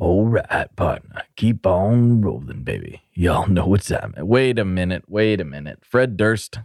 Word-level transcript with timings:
All 0.00 0.26
right, 0.26 0.68
partner. 0.76 1.22
Keep 1.34 1.66
on 1.66 2.20
rolling, 2.20 2.62
baby. 2.62 3.02
Y'all 3.14 3.48
know 3.48 3.66
what's 3.66 3.90
up. 3.90 4.16
Wait 4.16 4.56
a 4.56 4.64
minute. 4.64 5.02
Wait 5.08 5.40
a 5.40 5.44
minute. 5.44 5.80
Fred 5.82 6.16
Durst 6.16 6.60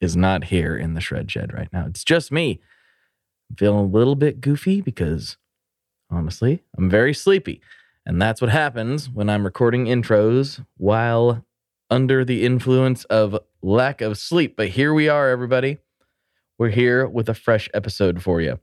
is 0.00 0.16
not 0.16 0.44
here 0.44 0.78
in 0.78 0.94
the 0.94 1.00
shred 1.02 1.30
shed 1.30 1.52
right 1.52 1.68
now. 1.74 1.84
It's 1.86 2.04
just 2.04 2.32
me. 2.32 2.58
I'm 3.50 3.56
feeling 3.56 3.84
a 3.84 3.88
little 3.88 4.14
bit 4.14 4.40
goofy 4.40 4.80
because, 4.80 5.36
honestly, 6.08 6.62
I'm 6.78 6.88
very 6.88 7.12
sleepy. 7.12 7.60
And 8.06 8.20
that's 8.20 8.40
what 8.40 8.50
happens 8.50 9.10
when 9.10 9.28
I'm 9.28 9.44
recording 9.44 9.84
intros 9.84 10.64
while 10.78 11.44
under 11.90 12.24
the 12.24 12.46
influence 12.46 13.04
of 13.04 13.38
lack 13.60 14.00
of 14.00 14.16
sleep. 14.16 14.56
But 14.56 14.68
here 14.68 14.94
we 14.94 15.06
are, 15.06 15.28
everybody. 15.28 15.76
We're 16.56 16.68
here 16.68 17.06
with 17.06 17.28
a 17.30 17.34
fresh 17.34 17.70
episode 17.72 18.22
for 18.22 18.40
you. 18.40 18.58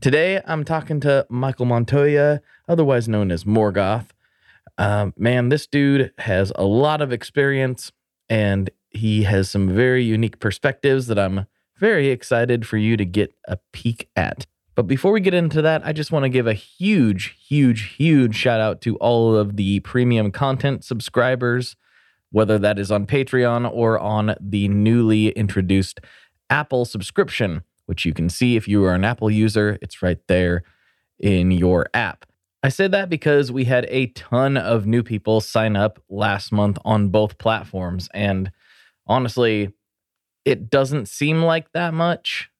Today, 0.00 0.40
I'm 0.46 0.64
talking 0.64 1.00
to 1.00 1.26
Michael 1.28 1.66
Montoya, 1.66 2.40
otherwise 2.72 3.08
known 3.08 3.30
as 3.30 3.44
Morgoth. 3.44 4.08
Um, 4.78 5.12
man, 5.16 5.50
this 5.50 5.66
dude 5.66 6.12
has 6.18 6.52
a 6.56 6.64
lot 6.64 7.02
of 7.02 7.12
experience 7.12 7.92
and 8.28 8.70
he 8.90 9.24
has 9.24 9.50
some 9.50 9.74
very 9.74 10.02
unique 10.02 10.40
perspectives 10.40 11.06
that 11.06 11.18
I'm 11.18 11.46
very 11.78 12.08
excited 12.08 12.66
for 12.66 12.78
you 12.78 12.96
to 12.96 13.04
get 13.04 13.34
a 13.46 13.58
peek 13.72 14.08
at. 14.16 14.46
But 14.74 14.84
before 14.84 15.12
we 15.12 15.20
get 15.20 15.34
into 15.34 15.60
that, 15.62 15.84
I 15.84 15.92
just 15.92 16.12
want 16.12 16.22
to 16.22 16.30
give 16.30 16.46
a 16.46 16.54
huge, 16.54 17.36
huge, 17.46 17.94
huge 17.96 18.34
shout 18.34 18.60
out 18.60 18.80
to 18.82 18.96
all 18.96 19.36
of 19.36 19.56
the 19.56 19.80
premium 19.80 20.30
content 20.30 20.82
subscribers, 20.82 21.76
whether 22.30 22.58
that 22.58 22.78
is 22.78 22.90
on 22.90 23.06
Patreon 23.06 23.70
or 23.70 23.98
on 23.98 24.34
the 24.40 24.68
newly 24.68 25.28
introduced 25.30 26.00
Apple 26.48 26.86
subscription, 26.86 27.62
which 27.84 28.06
you 28.06 28.14
can 28.14 28.30
see 28.30 28.56
if 28.56 28.66
you 28.66 28.82
are 28.84 28.94
an 28.94 29.04
Apple 29.04 29.30
user. 29.30 29.78
It's 29.82 30.00
right 30.00 30.20
there 30.26 30.62
in 31.18 31.50
your 31.50 31.86
app. 31.92 32.24
I 32.62 32.68
say 32.68 32.86
that 32.86 33.10
because 33.10 33.50
we 33.50 33.64
had 33.64 33.86
a 33.88 34.06
ton 34.08 34.56
of 34.56 34.86
new 34.86 35.02
people 35.02 35.40
sign 35.40 35.74
up 35.74 36.00
last 36.08 36.52
month 36.52 36.78
on 36.84 37.08
both 37.08 37.38
platforms. 37.38 38.08
And 38.14 38.52
honestly, 39.06 39.72
it 40.44 40.70
doesn't 40.70 41.08
seem 41.08 41.42
like 41.42 41.72
that 41.72 41.92
much, 41.92 42.50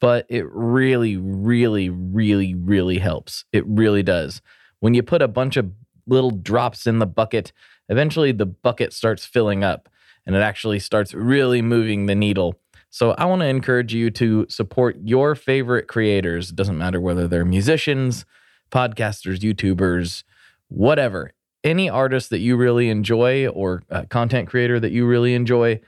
but 0.00 0.24
it 0.30 0.46
really, 0.50 1.18
really, 1.18 1.90
really, 1.90 2.54
really 2.54 2.98
helps. 2.98 3.44
It 3.52 3.66
really 3.66 4.02
does. 4.02 4.40
When 4.80 4.94
you 4.94 5.02
put 5.02 5.20
a 5.20 5.28
bunch 5.28 5.58
of 5.58 5.70
little 6.06 6.30
drops 6.30 6.86
in 6.86 6.98
the 6.98 7.06
bucket, 7.06 7.52
eventually 7.90 8.32
the 8.32 8.46
bucket 8.46 8.94
starts 8.94 9.26
filling 9.26 9.62
up 9.62 9.90
and 10.26 10.34
it 10.34 10.40
actually 10.40 10.78
starts 10.78 11.12
really 11.12 11.60
moving 11.60 12.06
the 12.06 12.14
needle. 12.14 12.58
So 12.88 13.10
I 13.12 13.26
want 13.26 13.42
to 13.42 13.46
encourage 13.46 13.92
you 13.92 14.10
to 14.12 14.46
support 14.48 14.96
your 15.02 15.34
favorite 15.34 15.86
creators. 15.86 16.50
It 16.50 16.56
doesn't 16.56 16.78
matter 16.78 17.00
whether 17.00 17.28
they're 17.28 17.44
musicians, 17.44 18.24
podcasters, 18.70 19.38
YouTubers, 19.38 20.24
whatever. 20.68 21.32
Any 21.62 21.88
artist 21.88 22.30
that 22.30 22.40
you 22.40 22.56
really 22.56 22.90
enjoy 22.90 23.46
or 23.48 23.82
content 24.10 24.48
creator 24.48 24.78
that 24.80 24.92
you 24.92 25.06
really 25.06 25.34
enjoy, 25.34 25.80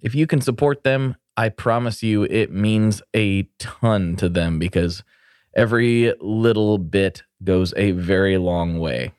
if 0.00 0.14
you 0.14 0.26
can 0.26 0.40
support 0.40 0.82
them, 0.82 1.16
I 1.36 1.48
promise 1.48 2.02
you 2.02 2.24
it 2.24 2.50
means 2.50 3.00
a 3.14 3.44
ton 3.58 4.16
to 4.16 4.28
them 4.28 4.58
because 4.58 5.04
every 5.54 6.12
little 6.20 6.78
bit 6.78 7.22
goes 7.44 7.72
a 7.76 7.92
very 7.92 8.38
long 8.38 8.78
way. 8.78 9.12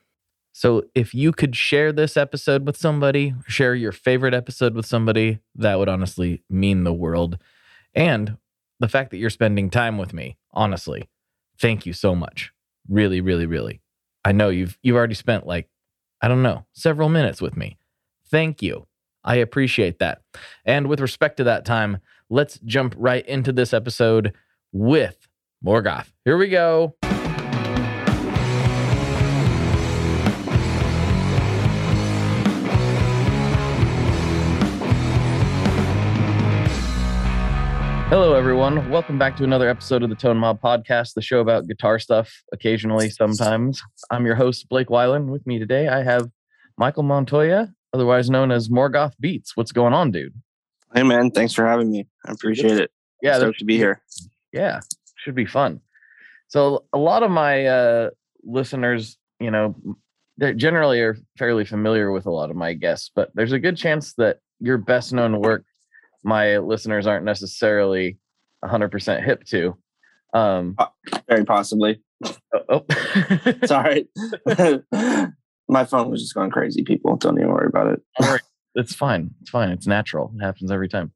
So 0.54 0.84
if 0.94 1.14
you 1.14 1.32
could 1.32 1.56
share 1.56 1.94
this 1.94 2.18
episode 2.18 2.66
with 2.66 2.76
somebody, 2.76 3.34
share 3.48 3.74
your 3.74 3.94
favorite 3.94 4.34
episode 4.34 4.76
with 4.76 4.86
somebody, 4.86 5.40
that 5.56 5.80
would 5.80 5.90
honestly 5.90 6.44
mean 6.50 6.84
the 6.84 6.94
world. 6.94 7.38
And 7.96 8.38
the 8.80 8.90
fact 8.90 9.12
that 9.12 9.18
you're 9.18 9.30
spending 9.30 9.70
time 9.70 9.98
with 9.98 10.14
me, 10.14 10.38
honestly, 10.52 11.10
thank 11.58 11.86
you 11.86 11.94
so 11.94 12.14
much. 12.16 12.52
Really, 12.90 13.22
really, 13.22 13.46
really. 13.46 13.82
I 14.24 14.32
know 14.32 14.50
you've 14.50 14.78
you've 14.82 14.96
already 14.96 15.16
spent 15.16 15.48
like 15.48 15.68
I 16.22 16.28
don't 16.28 16.44
know, 16.44 16.66
several 16.74 17.10
minutes 17.10 17.42
with 17.42 17.58
me. 17.58 17.78
Thank 18.30 18.62
you. 18.62 18.88
I 19.24 19.36
appreciate 19.36 20.00
that. 20.00 20.22
And 20.66 20.88
with 20.88 21.00
respect 21.00 21.38
to 21.38 21.44
that 21.46 21.66
time, 21.66 22.00
let's 22.30 22.60
jump 22.60 22.96
right 22.98 23.26
into 23.28 23.52
this 23.52 23.74
episode 23.74 24.34
with 24.72 25.28
Morgoth. 25.64 26.12
Here 26.26 26.38
we 26.38 26.50
go. 26.50 26.96
Hello, 38.12 38.34
everyone. 38.34 38.90
Welcome 38.90 39.18
back 39.18 39.38
to 39.38 39.46
another 39.46 39.70
episode 39.70 40.04
of 40.04 40.10
the 40.10 40.18
Tone 40.18 40.36
Mob 40.36 40.60
Podcast, 40.60 41.14
the 41.14 41.22
show 41.22 41.40
about 41.40 41.66
guitar 41.66 41.98
stuff 41.98 42.30
occasionally, 42.52 43.10
sometimes. 43.10 43.82
I'm 44.10 44.26
your 44.26 44.36
host, 44.36 44.68
Blake 44.68 44.90
Weiland. 44.90 45.28
With 45.28 45.48
me 45.48 45.60
today, 45.60 45.88
I 45.88 46.04
have 46.04 46.30
Michael 46.78 47.04
Montoya, 47.04 47.74
otherwise 47.94 48.30
known 48.30 48.52
as 48.52 48.68
Morgoth 48.68 49.14
Beats. 49.22 49.56
What's 49.56 49.72
going 49.72 49.94
on, 49.94 50.12
dude? 50.12 50.34
Hey, 50.94 51.04
man. 51.04 51.32
Thanks 51.32 51.54
for 51.54 51.66
having 51.66 51.90
me. 51.90 52.06
I 52.26 52.34
appreciate 52.34 52.82
it. 52.82 52.92
Yeah, 53.22 53.38
stoked 53.38 53.60
to 53.60 53.66
be 53.66 53.78
here. 53.78 54.02
Yeah, 54.52 54.82
should 55.16 55.34
be 55.34 55.46
fun. 55.46 55.80
So, 56.50 56.84
a 56.92 56.98
lot 56.98 57.24
of 57.24 57.32
my 57.32 57.66
uh, 57.66 58.10
listeners, 58.44 59.18
you 59.40 59.52
know, 59.52 59.74
they 60.38 60.54
generally 60.54 61.00
are 61.00 61.18
fairly 61.38 61.64
familiar 61.64 62.12
with 62.12 62.26
a 62.26 62.32
lot 62.32 62.50
of 62.50 62.58
my 62.58 62.74
guests, 62.74 63.10
but 63.16 63.32
there's 63.36 63.54
a 63.54 63.60
good 63.60 63.78
chance 63.78 64.16
that 64.16 64.40
your 64.60 64.78
best 64.78 65.14
known 65.14 65.40
work 65.40 65.64
my 66.24 66.58
listeners 66.58 67.08
aren't 67.08 67.26
necessarily 67.26 68.18
100% 68.64 69.24
hip 69.24 69.44
to. 69.46 69.78
Um, 70.34 70.76
Very 71.28 71.46
possibly. 71.46 72.02
oh, 72.24 72.62
oh. 72.70 72.86
Sorry. 73.66 74.08
My 75.68 75.86
phone 75.86 76.12
was 76.12 76.22
just 76.22 76.36
going 76.36 76.52
crazy, 76.52 76.84
people. 76.84 77.16
Don't 77.16 77.38
even 77.38 77.50
worry 77.50 77.68
about 77.68 77.88
it. 77.88 78.42
It's 78.76 78.94
fine. 78.94 79.32
It's 79.42 79.50
fine. 79.50 79.70
It's 79.70 79.88
natural. 79.88 80.34
It 80.36 80.44
happens 80.44 80.72
every 80.72 80.90
time. 80.90 81.14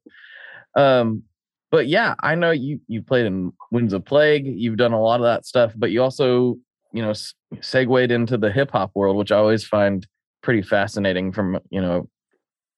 Um, 0.76 1.24
but 1.70 1.88
yeah, 1.88 2.14
I 2.20 2.34
know 2.34 2.52
you 2.52 2.80
you 2.86 3.02
played 3.02 3.26
in 3.26 3.52
Winds 3.70 3.92
of 3.92 4.04
Plague. 4.04 4.46
You've 4.46 4.76
done 4.76 4.92
a 4.92 5.00
lot 5.00 5.20
of 5.20 5.24
that 5.24 5.46
stuff, 5.46 5.72
but 5.76 5.90
you 5.90 6.02
also, 6.02 6.56
you 6.92 7.02
know, 7.02 7.12
segued 7.60 8.10
into 8.10 8.38
the 8.38 8.52
hip 8.52 8.70
hop 8.70 8.92
world, 8.94 9.16
which 9.16 9.32
I 9.32 9.36
always 9.36 9.64
find 9.64 10.06
pretty 10.42 10.62
fascinating 10.62 11.32
from 11.32 11.58
you 11.70 11.80
know 11.80 12.08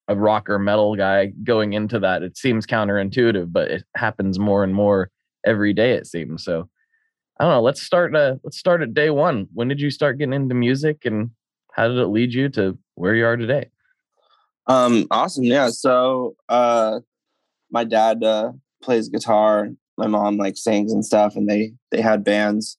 a 0.09 0.17
rock 0.17 0.49
or 0.49 0.59
metal 0.59 0.97
guy 0.97 1.27
going 1.45 1.75
into 1.75 1.99
that. 2.01 2.23
It 2.23 2.37
seems 2.37 2.67
counterintuitive, 2.67 3.53
but 3.53 3.71
it 3.71 3.85
happens 3.97 4.39
more 4.39 4.65
and 4.65 4.75
more 4.75 5.11
every 5.47 5.73
day. 5.73 5.93
It 5.93 6.07
seems 6.07 6.45
so. 6.45 6.69
I 7.41 7.45
don't 7.45 7.53
know. 7.53 7.63
Let's 7.63 7.83
start. 7.83 8.17
Uh, 8.17 8.37
let's 8.43 8.59
start 8.59 8.83
at 8.83 8.95
day 8.95 9.11
one. 9.11 9.47
When 9.55 9.69
did 9.69 9.81
you 9.81 9.91
start 9.91 10.19
getting 10.19 10.33
into 10.33 10.55
music, 10.55 11.05
and 11.05 11.31
how 11.73 11.87
did 11.87 11.99
it 11.99 12.09
lead 12.09 12.35
you 12.35 12.49
to 12.51 12.77
where 12.97 13.15
you 13.15 13.25
are 13.25 13.37
today? 13.37 13.71
Um, 14.67 15.07
awesome. 15.11 15.45
Yeah. 15.45 15.71
So, 15.71 16.35
uh, 16.49 17.01
my 17.71 17.85
dad 17.85 18.25
uh, 18.25 18.53
plays 18.83 19.09
guitar. 19.09 19.69
My 19.97 20.09
mom 20.09 20.37
like 20.37 20.57
sings 20.57 20.93
and 20.93 21.05
stuff, 21.05 21.37
and 21.37 21.49
they 21.49 21.75
they 21.91 22.01
had 22.01 22.25
bands 22.25 22.77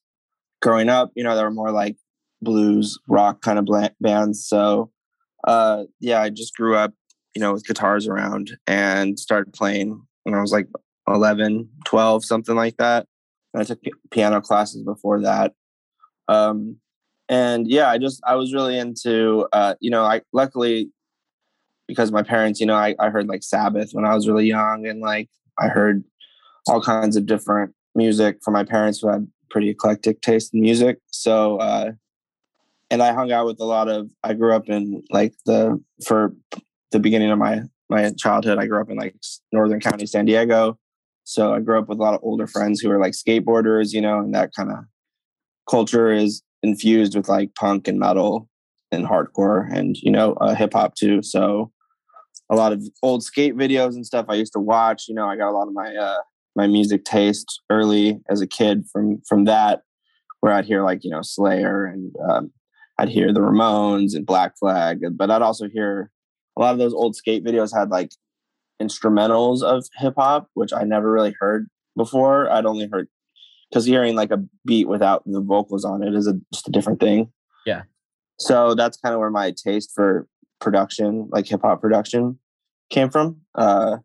growing 0.60 0.88
up. 0.88 1.10
You 1.14 1.24
know, 1.24 1.36
they 1.36 1.42
were 1.42 1.50
more 1.50 1.72
like 1.72 1.96
blues 2.42 2.98
rock 3.08 3.42
kind 3.42 3.58
of 3.58 3.68
bands. 4.00 4.46
So, 4.46 4.90
uh, 5.46 5.84
yeah, 6.00 6.20
I 6.20 6.30
just 6.30 6.54
grew 6.54 6.76
up, 6.76 6.92
you 7.34 7.40
know, 7.40 7.52
with 7.52 7.66
guitars 7.66 8.06
around 8.06 8.56
and 8.66 9.18
started 9.18 9.52
playing 9.52 10.02
when 10.24 10.34
I 10.34 10.40
was 10.40 10.52
like 10.52 10.68
11, 11.08 11.68
12, 11.84 12.24
something 12.24 12.54
like 12.54 12.76
that. 12.76 13.06
And 13.52 13.60
I 13.60 13.64
took 13.64 13.80
piano 14.10 14.40
classes 14.40 14.82
before 14.82 15.20
that. 15.22 15.52
Um, 16.28 16.76
and 17.28 17.68
yeah, 17.68 17.88
I 17.88 17.98
just 17.98 18.20
I 18.26 18.34
was 18.34 18.52
really 18.52 18.78
into 18.78 19.46
uh, 19.52 19.74
you 19.80 19.90
know, 19.90 20.02
I 20.02 20.22
luckily 20.32 20.90
because 21.86 22.12
my 22.12 22.22
parents, 22.22 22.60
you 22.60 22.66
know, 22.66 22.74
I, 22.74 22.94
I 22.98 23.10
heard 23.10 23.28
like 23.28 23.42
Sabbath 23.42 23.90
when 23.92 24.04
I 24.04 24.14
was 24.14 24.28
really 24.28 24.46
young 24.46 24.86
and 24.86 25.00
like 25.00 25.28
I 25.58 25.68
heard 25.68 26.04
all 26.68 26.80
kinds 26.80 27.16
of 27.16 27.26
different 27.26 27.74
music 27.94 28.38
from 28.42 28.54
my 28.54 28.64
parents 28.64 29.00
who 29.00 29.08
had 29.08 29.28
pretty 29.48 29.68
eclectic 29.68 30.20
taste 30.22 30.54
in 30.54 30.60
music. 30.60 30.98
So 31.10 31.58
uh 31.58 31.92
and 32.90 33.02
I 33.02 33.12
hung 33.12 33.30
out 33.30 33.46
with 33.46 33.60
a 33.60 33.64
lot 33.64 33.88
of 33.88 34.10
I 34.24 34.34
grew 34.34 34.52
up 34.54 34.68
in 34.68 35.02
like 35.10 35.34
the 35.46 35.82
for 36.04 36.34
the 36.92 36.98
beginning 36.98 37.30
of 37.30 37.38
my 37.38 37.62
my 37.88 38.10
childhood, 38.16 38.58
I 38.58 38.66
grew 38.66 38.80
up 38.80 38.90
in 38.90 38.96
like 38.96 39.16
Northern 39.52 39.80
County, 39.80 40.06
San 40.06 40.24
Diego. 40.24 40.78
So 41.24 41.52
I 41.54 41.60
grew 41.60 41.78
up 41.78 41.88
with 41.88 41.98
a 41.98 42.02
lot 42.02 42.14
of 42.14 42.20
older 42.22 42.46
friends 42.46 42.80
who 42.80 42.88
were 42.88 43.00
like 43.00 43.12
skateboarders, 43.12 43.92
you 43.92 44.00
know, 44.00 44.20
and 44.20 44.34
that 44.34 44.50
kind 44.54 44.70
of 44.70 44.78
culture 45.68 46.12
is 46.12 46.42
infused 46.62 47.16
with 47.16 47.28
like 47.28 47.54
punk 47.54 47.88
and 47.88 47.98
metal 47.98 48.48
and 48.92 49.06
hardcore 49.06 49.72
and 49.72 49.96
you 49.98 50.10
know 50.10 50.32
uh, 50.34 50.54
hip 50.54 50.72
hop 50.72 50.94
too. 50.94 51.22
So 51.22 51.72
a 52.50 52.56
lot 52.56 52.72
of 52.72 52.82
old 53.02 53.22
skate 53.22 53.56
videos 53.56 53.94
and 53.94 54.04
stuff 54.04 54.26
I 54.28 54.34
used 54.34 54.52
to 54.54 54.60
watch. 54.60 55.04
You 55.08 55.14
know, 55.14 55.26
I 55.26 55.36
got 55.36 55.50
a 55.50 55.56
lot 55.56 55.68
of 55.68 55.74
my 55.74 55.94
uh, 55.94 56.18
my 56.56 56.66
music 56.66 57.04
taste 57.04 57.60
early 57.70 58.20
as 58.28 58.40
a 58.40 58.46
kid 58.46 58.84
from 58.92 59.22
from 59.28 59.44
that, 59.44 59.82
where 60.40 60.52
I'd 60.52 60.64
hear 60.64 60.82
like 60.82 61.04
you 61.04 61.10
know 61.10 61.22
Slayer 61.22 61.86
and 61.86 62.14
um, 62.28 62.52
I'd 62.98 63.08
hear 63.08 63.32
the 63.32 63.40
Ramones 63.40 64.14
and 64.14 64.26
Black 64.26 64.58
Flag, 64.58 65.00
but 65.12 65.30
I'd 65.30 65.42
also 65.42 65.68
hear 65.68 66.10
a 66.56 66.60
lot 66.60 66.72
of 66.72 66.78
those 66.78 66.94
old 66.94 67.16
skate 67.16 67.44
videos 67.44 67.76
had 67.76 67.90
like 67.90 68.12
instrumentals 68.80 69.62
of 69.62 69.86
hip 69.96 70.14
hop, 70.16 70.48
which 70.54 70.72
I 70.72 70.84
never 70.84 71.10
really 71.10 71.34
heard 71.38 71.68
before. 71.96 72.50
I'd 72.50 72.66
only 72.66 72.88
heard 72.90 73.08
because 73.70 73.84
hearing 73.84 74.16
like 74.16 74.30
a 74.30 74.42
beat 74.64 74.88
without 74.88 75.22
the 75.26 75.40
vocals 75.40 75.84
on 75.84 76.02
it 76.02 76.14
is 76.14 76.26
a, 76.26 76.40
just 76.52 76.68
a 76.68 76.72
different 76.72 77.00
thing. 77.00 77.30
Yeah. 77.66 77.82
So 78.38 78.74
that's 78.74 78.96
kind 78.96 79.14
of 79.14 79.20
where 79.20 79.30
my 79.30 79.52
taste 79.52 79.92
for 79.94 80.26
production, 80.60 81.28
like 81.30 81.46
hip 81.46 81.60
hop 81.62 81.80
production, 81.80 82.38
came 82.88 83.10
from. 83.10 83.40
Uh, 83.54 83.98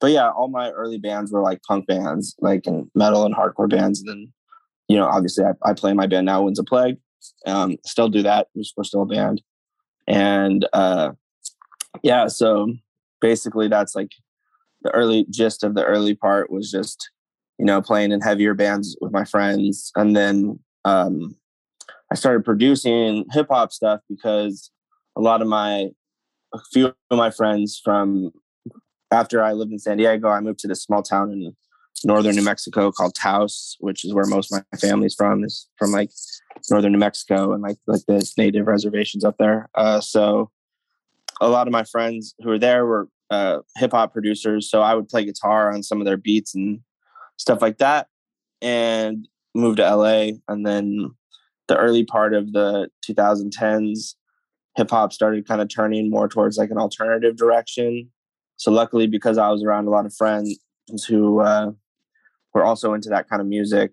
but 0.00 0.12
yeah, 0.12 0.30
all 0.30 0.48
my 0.48 0.70
early 0.70 0.98
bands 0.98 1.32
were 1.32 1.42
like 1.42 1.62
punk 1.62 1.86
bands, 1.86 2.34
like 2.40 2.66
and 2.66 2.90
metal 2.94 3.26
and 3.26 3.34
hardcore 3.34 3.68
bands. 3.68 4.00
And 4.00 4.08
then, 4.08 4.32
you 4.88 4.96
know, 4.96 5.06
obviously 5.06 5.44
I, 5.44 5.52
I 5.62 5.74
play 5.74 5.92
my 5.92 6.06
band 6.06 6.26
now, 6.26 6.42
Winds 6.42 6.58
of 6.58 6.66
Plague. 6.66 6.96
Um, 7.46 7.76
still 7.84 8.08
do 8.08 8.22
that. 8.22 8.48
We're 8.54 8.84
still 8.84 9.02
a 9.02 9.06
band. 9.06 9.42
And 10.06 10.66
uh, 10.72 11.12
yeah, 12.02 12.26
so 12.28 12.72
basically 13.20 13.68
that's 13.68 13.94
like 13.94 14.12
the 14.82 14.90
early 14.92 15.26
gist 15.30 15.62
of 15.62 15.74
the 15.74 15.84
early 15.84 16.14
part 16.14 16.50
was 16.50 16.70
just 16.70 17.10
you 17.58 17.64
know 17.64 17.82
playing 17.82 18.12
in 18.12 18.20
heavier 18.20 18.54
bands 18.54 18.96
with 19.00 19.12
my 19.12 19.24
friends 19.24 19.92
and 19.96 20.16
then 20.16 20.58
um, 20.84 21.36
i 22.10 22.14
started 22.14 22.44
producing 22.44 23.24
hip 23.32 23.46
hop 23.50 23.72
stuff 23.72 24.00
because 24.08 24.70
a 25.16 25.20
lot 25.20 25.42
of 25.42 25.48
my 25.48 25.90
a 26.54 26.58
few 26.72 26.86
of 26.86 26.94
my 27.10 27.30
friends 27.30 27.80
from 27.84 28.32
after 29.10 29.42
i 29.42 29.52
lived 29.52 29.72
in 29.72 29.78
san 29.78 29.98
diego 29.98 30.28
i 30.28 30.40
moved 30.40 30.58
to 30.58 30.68
this 30.68 30.82
small 30.82 31.02
town 31.02 31.30
in 31.30 31.54
northern 32.02 32.34
new 32.34 32.42
mexico 32.42 32.90
called 32.90 33.14
taos 33.14 33.76
which 33.80 34.04
is 34.04 34.14
where 34.14 34.24
most 34.24 34.50
of 34.50 34.62
my 34.72 34.78
family's 34.78 35.14
from 35.14 35.44
is 35.44 35.68
from 35.78 35.92
like 35.92 36.10
northern 36.70 36.92
new 36.92 36.98
mexico 36.98 37.52
and 37.52 37.62
like 37.62 37.76
like 37.86 38.00
the 38.06 38.32
native 38.38 38.66
reservations 38.66 39.24
up 39.24 39.36
there. 39.38 39.68
Uh, 39.74 40.00
so 40.00 40.50
a 41.40 41.48
lot 41.48 41.66
of 41.66 41.72
my 41.72 41.84
friends 41.84 42.34
who 42.40 42.50
were 42.50 42.58
there 42.58 42.86
were 42.86 43.08
uh, 43.30 43.58
hip 43.76 43.92
hop 43.92 44.12
producers, 44.12 44.70
so 44.70 44.82
I 44.82 44.94
would 44.94 45.08
play 45.08 45.24
guitar 45.24 45.72
on 45.72 45.82
some 45.82 46.00
of 46.00 46.04
their 46.04 46.16
beats 46.16 46.54
and 46.54 46.80
stuff 47.36 47.62
like 47.62 47.78
that, 47.78 48.08
and 48.60 49.26
moved 49.54 49.78
to 49.78 49.96
LA. 49.96 50.32
And 50.48 50.66
then 50.66 51.10
the 51.68 51.76
early 51.76 52.04
part 52.04 52.34
of 52.34 52.52
the 52.52 52.88
2010s, 53.08 54.14
hip 54.76 54.90
hop 54.90 55.12
started 55.12 55.46
kind 55.46 55.60
of 55.60 55.68
turning 55.68 56.10
more 56.10 56.28
towards 56.28 56.58
like 56.58 56.70
an 56.70 56.78
alternative 56.78 57.36
direction. 57.36 58.10
So 58.56 58.70
luckily, 58.70 59.06
because 59.06 59.38
I 59.38 59.48
was 59.50 59.62
around 59.62 59.86
a 59.86 59.90
lot 59.90 60.06
of 60.06 60.14
friends 60.14 60.58
who 61.08 61.40
uh, 61.40 61.70
were 62.52 62.64
also 62.64 62.92
into 62.94 63.08
that 63.10 63.28
kind 63.28 63.40
of 63.40 63.48
music, 63.48 63.92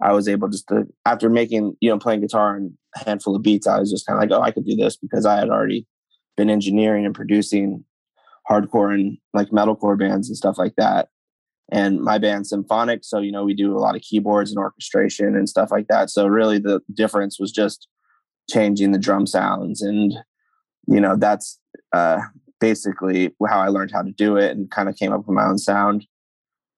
I 0.00 0.12
was 0.12 0.28
able 0.28 0.48
just 0.48 0.68
to 0.68 0.86
after 1.06 1.28
making 1.28 1.76
you 1.80 1.90
know 1.90 1.98
playing 1.98 2.20
guitar 2.20 2.54
and 2.54 2.72
a 2.94 3.04
handful 3.04 3.34
of 3.34 3.42
beats, 3.42 3.66
I 3.66 3.80
was 3.80 3.90
just 3.90 4.06
kind 4.06 4.16
of 4.16 4.22
like, 4.22 4.38
oh, 4.38 4.42
I 4.42 4.52
could 4.52 4.64
do 4.64 4.76
this 4.76 4.96
because 4.96 5.26
I 5.26 5.36
had 5.36 5.48
already 5.48 5.86
been 6.38 6.48
engineering 6.48 7.04
and 7.04 7.14
producing 7.14 7.84
hardcore 8.48 8.94
and 8.94 9.18
like 9.34 9.50
metalcore 9.50 9.98
bands 9.98 10.28
and 10.28 10.36
stuff 10.36 10.56
like 10.56 10.76
that. 10.76 11.08
And 11.70 12.00
my 12.00 12.16
band 12.16 12.46
symphonic, 12.46 13.00
so 13.02 13.18
you 13.18 13.30
know 13.30 13.44
we 13.44 13.52
do 13.52 13.76
a 13.76 13.80
lot 13.80 13.94
of 13.94 14.00
keyboards 14.00 14.50
and 14.50 14.58
orchestration 14.58 15.36
and 15.36 15.46
stuff 15.46 15.70
like 15.70 15.88
that. 15.88 16.08
So 16.08 16.26
really, 16.26 16.58
the 16.58 16.80
difference 16.94 17.38
was 17.38 17.52
just 17.52 17.88
changing 18.48 18.92
the 18.92 18.98
drum 18.98 19.26
sounds, 19.26 19.82
and 19.82 20.14
you 20.86 20.98
know 20.98 21.14
that's 21.14 21.58
uh, 21.92 22.20
basically 22.58 23.34
how 23.46 23.60
I 23.60 23.68
learned 23.68 23.90
how 23.90 24.00
to 24.00 24.12
do 24.12 24.38
it 24.38 24.56
and 24.56 24.70
kind 24.70 24.88
of 24.88 24.96
came 24.96 25.12
up 25.12 25.26
with 25.26 25.34
my 25.34 25.44
own 25.44 25.58
sound 25.58 26.06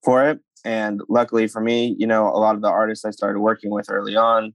for 0.03 0.29
it. 0.29 0.41
And 0.65 1.01
luckily 1.09 1.47
for 1.47 1.61
me, 1.61 1.95
you 1.97 2.07
know, 2.07 2.27
a 2.27 2.41
lot 2.41 2.57
of 2.57 2.63
the 2.63 2.69
artists 2.69 3.05
I 3.05 3.11
started 3.11 3.39
working 3.39 3.71
with 3.71 3.87
early 3.89 4.17
on 4.17 4.55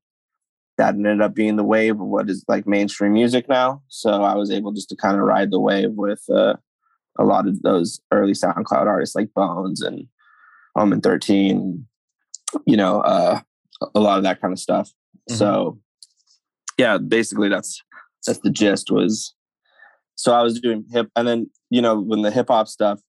that 0.77 0.95
ended 0.95 1.21
up 1.21 1.33
being 1.33 1.55
the 1.55 1.63
wave 1.63 1.95
of 1.95 2.07
what 2.07 2.29
is 2.29 2.43
like 2.47 2.67
mainstream 2.67 3.13
music 3.13 3.47
now. 3.47 3.81
So 3.87 4.23
I 4.23 4.35
was 4.35 4.51
able 4.51 4.73
just 4.73 4.89
to 4.89 4.95
kind 4.95 5.17
of 5.17 5.23
ride 5.23 5.51
the 5.51 5.59
wave 5.59 5.91
with 5.91 6.21
uh, 6.29 6.55
a 7.17 7.23
lot 7.23 7.47
of 7.47 7.61
those 7.61 8.01
early 8.11 8.33
SoundCloud 8.33 8.85
artists 8.85 9.15
like 9.15 9.33
Bones 9.33 9.81
and 9.81 10.07
Omen 10.75 11.01
13, 11.01 11.87
you 12.65 12.77
know, 12.77 13.01
uh, 13.01 13.39
a 13.93 13.99
lot 13.99 14.17
of 14.17 14.23
that 14.23 14.41
kind 14.41 14.51
of 14.51 14.59
stuff. 14.59 14.89
Mm-hmm. 15.29 15.37
So 15.37 15.79
yeah, 16.77 16.97
basically 16.97 17.49
that's 17.49 17.81
that's 18.25 18.39
the 18.39 18.49
gist 18.49 18.91
was 18.91 19.33
so 20.15 20.33
I 20.33 20.41
was 20.41 20.59
doing 20.59 20.85
hip 20.91 21.09
and 21.15 21.27
then, 21.27 21.49
you 21.69 21.81
know, 21.81 21.99
when 21.99 22.21
the 22.21 22.31
hip 22.31 22.47
hop 22.49 22.67
stuff 22.67 22.99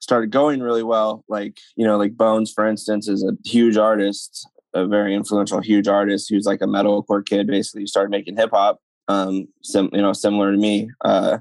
started 0.00 0.30
going 0.30 0.60
really 0.60 0.82
well, 0.82 1.24
like, 1.28 1.58
you 1.76 1.86
know, 1.86 1.96
like 1.96 2.16
Bones, 2.16 2.52
for 2.52 2.66
instance, 2.66 3.08
is 3.08 3.22
a 3.22 3.36
huge 3.48 3.76
artist 3.76 4.48
a 4.74 4.86
very 4.86 5.14
influential, 5.14 5.60
huge 5.60 5.88
artist 5.88 6.28
who's 6.28 6.46
like 6.46 6.60
a 6.60 6.66
metalcore 6.66 7.24
kid, 7.24 7.46
basically 7.46 7.82
who 7.82 7.86
started 7.86 8.10
making 8.10 8.36
hip 8.36 8.50
hop, 8.52 8.80
um, 9.08 9.46
sim, 9.62 9.88
you 9.92 10.02
know, 10.02 10.12
similar 10.12 10.52
to 10.52 10.58
me. 10.58 10.90
Uh, 11.04 11.38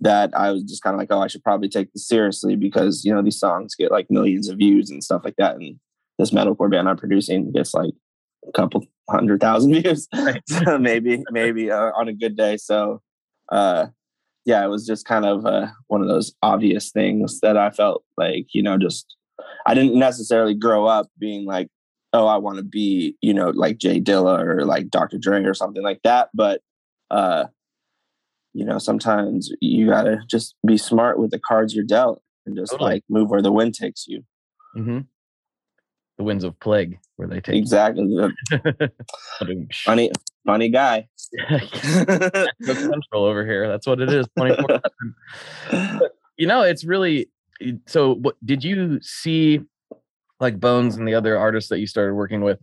that 0.00 0.30
I 0.36 0.50
was 0.52 0.62
just 0.64 0.82
kind 0.82 0.94
of 0.94 0.98
like, 0.98 1.08
oh, 1.10 1.20
I 1.20 1.26
should 1.26 1.42
probably 1.42 1.68
take 1.68 1.92
this 1.92 2.06
seriously 2.06 2.56
because 2.56 3.04
you 3.04 3.14
know 3.14 3.22
these 3.22 3.38
songs 3.38 3.74
get 3.74 3.90
like 3.90 4.10
millions 4.10 4.48
of 4.48 4.58
views 4.58 4.90
and 4.90 5.02
stuff 5.02 5.22
like 5.24 5.36
that, 5.38 5.56
and 5.56 5.78
this 6.18 6.30
metalcore 6.30 6.70
band 6.70 6.88
I'm 6.88 6.96
producing 6.96 7.52
gets 7.52 7.74
like 7.74 7.94
a 8.46 8.52
couple 8.52 8.84
hundred 9.10 9.40
thousand 9.40 9.72
views, 9.82 10.08
so 10.48 10.78
maybe 10.78 11.22
maybe 11.30 11.70
uh, 11.70 11.90
on 11.96 12.08
a 12.08 12.12
good 12.12 12.36
day. 12.36 12.56
So, 12.56 13.02
uh, 13.50 13.86
yeah, 14.44 14.64
it 14.64 14.68
was 14.68 14.86
just 14.86 15.04
kind 15.06 15.24
of 15.24 15.46
uh, 15.46 15.68
one 15.88 16.02
of 16.02 16.08
those 16.08 16.34
obvious 16.42 16.90
things 16.90 17.40
that 17.40 17.56
I 17.56 17.70
felt 17.70 18.04
like 18.16 18.46
you 18.52 18.62
know 18.62 18.78
just 18.78 19.16
I 19.66 19.74
didn't 19.74 19.98
necessarily 19.98 20.54
grow 20.54 20.86
up 20.86 21.08
being 21.18 21.44
like 21.44 21.68
oh, 22.12 22.26
I 22.26 22.36
want 22.36 22.56
to 22.58 22.64
be, 22.64 23.16
you 23.20 23.34
know, 23.34 23.50
like 23.50 23.78
Jay 23.78 24.00
Dilla 24.00 24.40
or 24.40 24.64
like 24.64 24.88
Dr. 24.90 25.18
Dre 25.18 25.42
or 25.44 25.54
something 25.54 25.82
like 25.82 26.00
that. 26.04 26.30
But, 26.34 26.62
uh, 27.10 27.46
you 28.54 28.64
know, 28.64 28.78
sometimes 28.78 29.52
you 29.60 29.88
got 29.88 30.04
to 30.04 30.20
just 30.26 30.54
be 30.66 30.76
smart 30.76 31.18
with 31.18 31.30
the 31.30 31.38
cards 31.38 31.74
you're 31.74 31.84
dealt 31.84 32.22
and 32.46 32.56
just 32.56 32.72
totally. 32.72 32.94
like 32.94 33.04
move 33.08 33.30
where 33.30 33.42
the 33.42 33.52
wind 33.52 33.74
takes 33.74 34.08
you. 34.08 34.24
Mm-hmm. 34.76 35.00
The 36.16 36.24
winds 36.24 36.42
of 36.42 36.58
plague, 36.58 36.98
where 37.16 37.28
they 37.28 37.40
take 37.40 37.54
exactly. 37.54 38.04
funny, 39.84 40.10
funny 40.44 40.68
guy. 40.68 41.06
central 42.64 43.24
over 43.24 43.46
here. 43.46 43.68
That's 43.68 43.86
what 43.86 44.00
it 44.00 44.12
is. 44.12 44.26
you 46.36 46.48
know, 46.48 46.62
it's 46.62 46.84
really 46.84 47.30
so. 47.86 48.16
What 48.16 48.34
did 48.44 48.64
you 48.64 49.00
see 49.00 49.60
like 50.40 50.60
Bones 50.60 50.96
and 50.96 51.06
the 51.06 51.14
other 51.14 51.36
artists 51.36 51.68
that 51.70 51.78
you 51.78 51.86
started 51.86 52.14
working 52.14 52.40
with, 52.42 52.58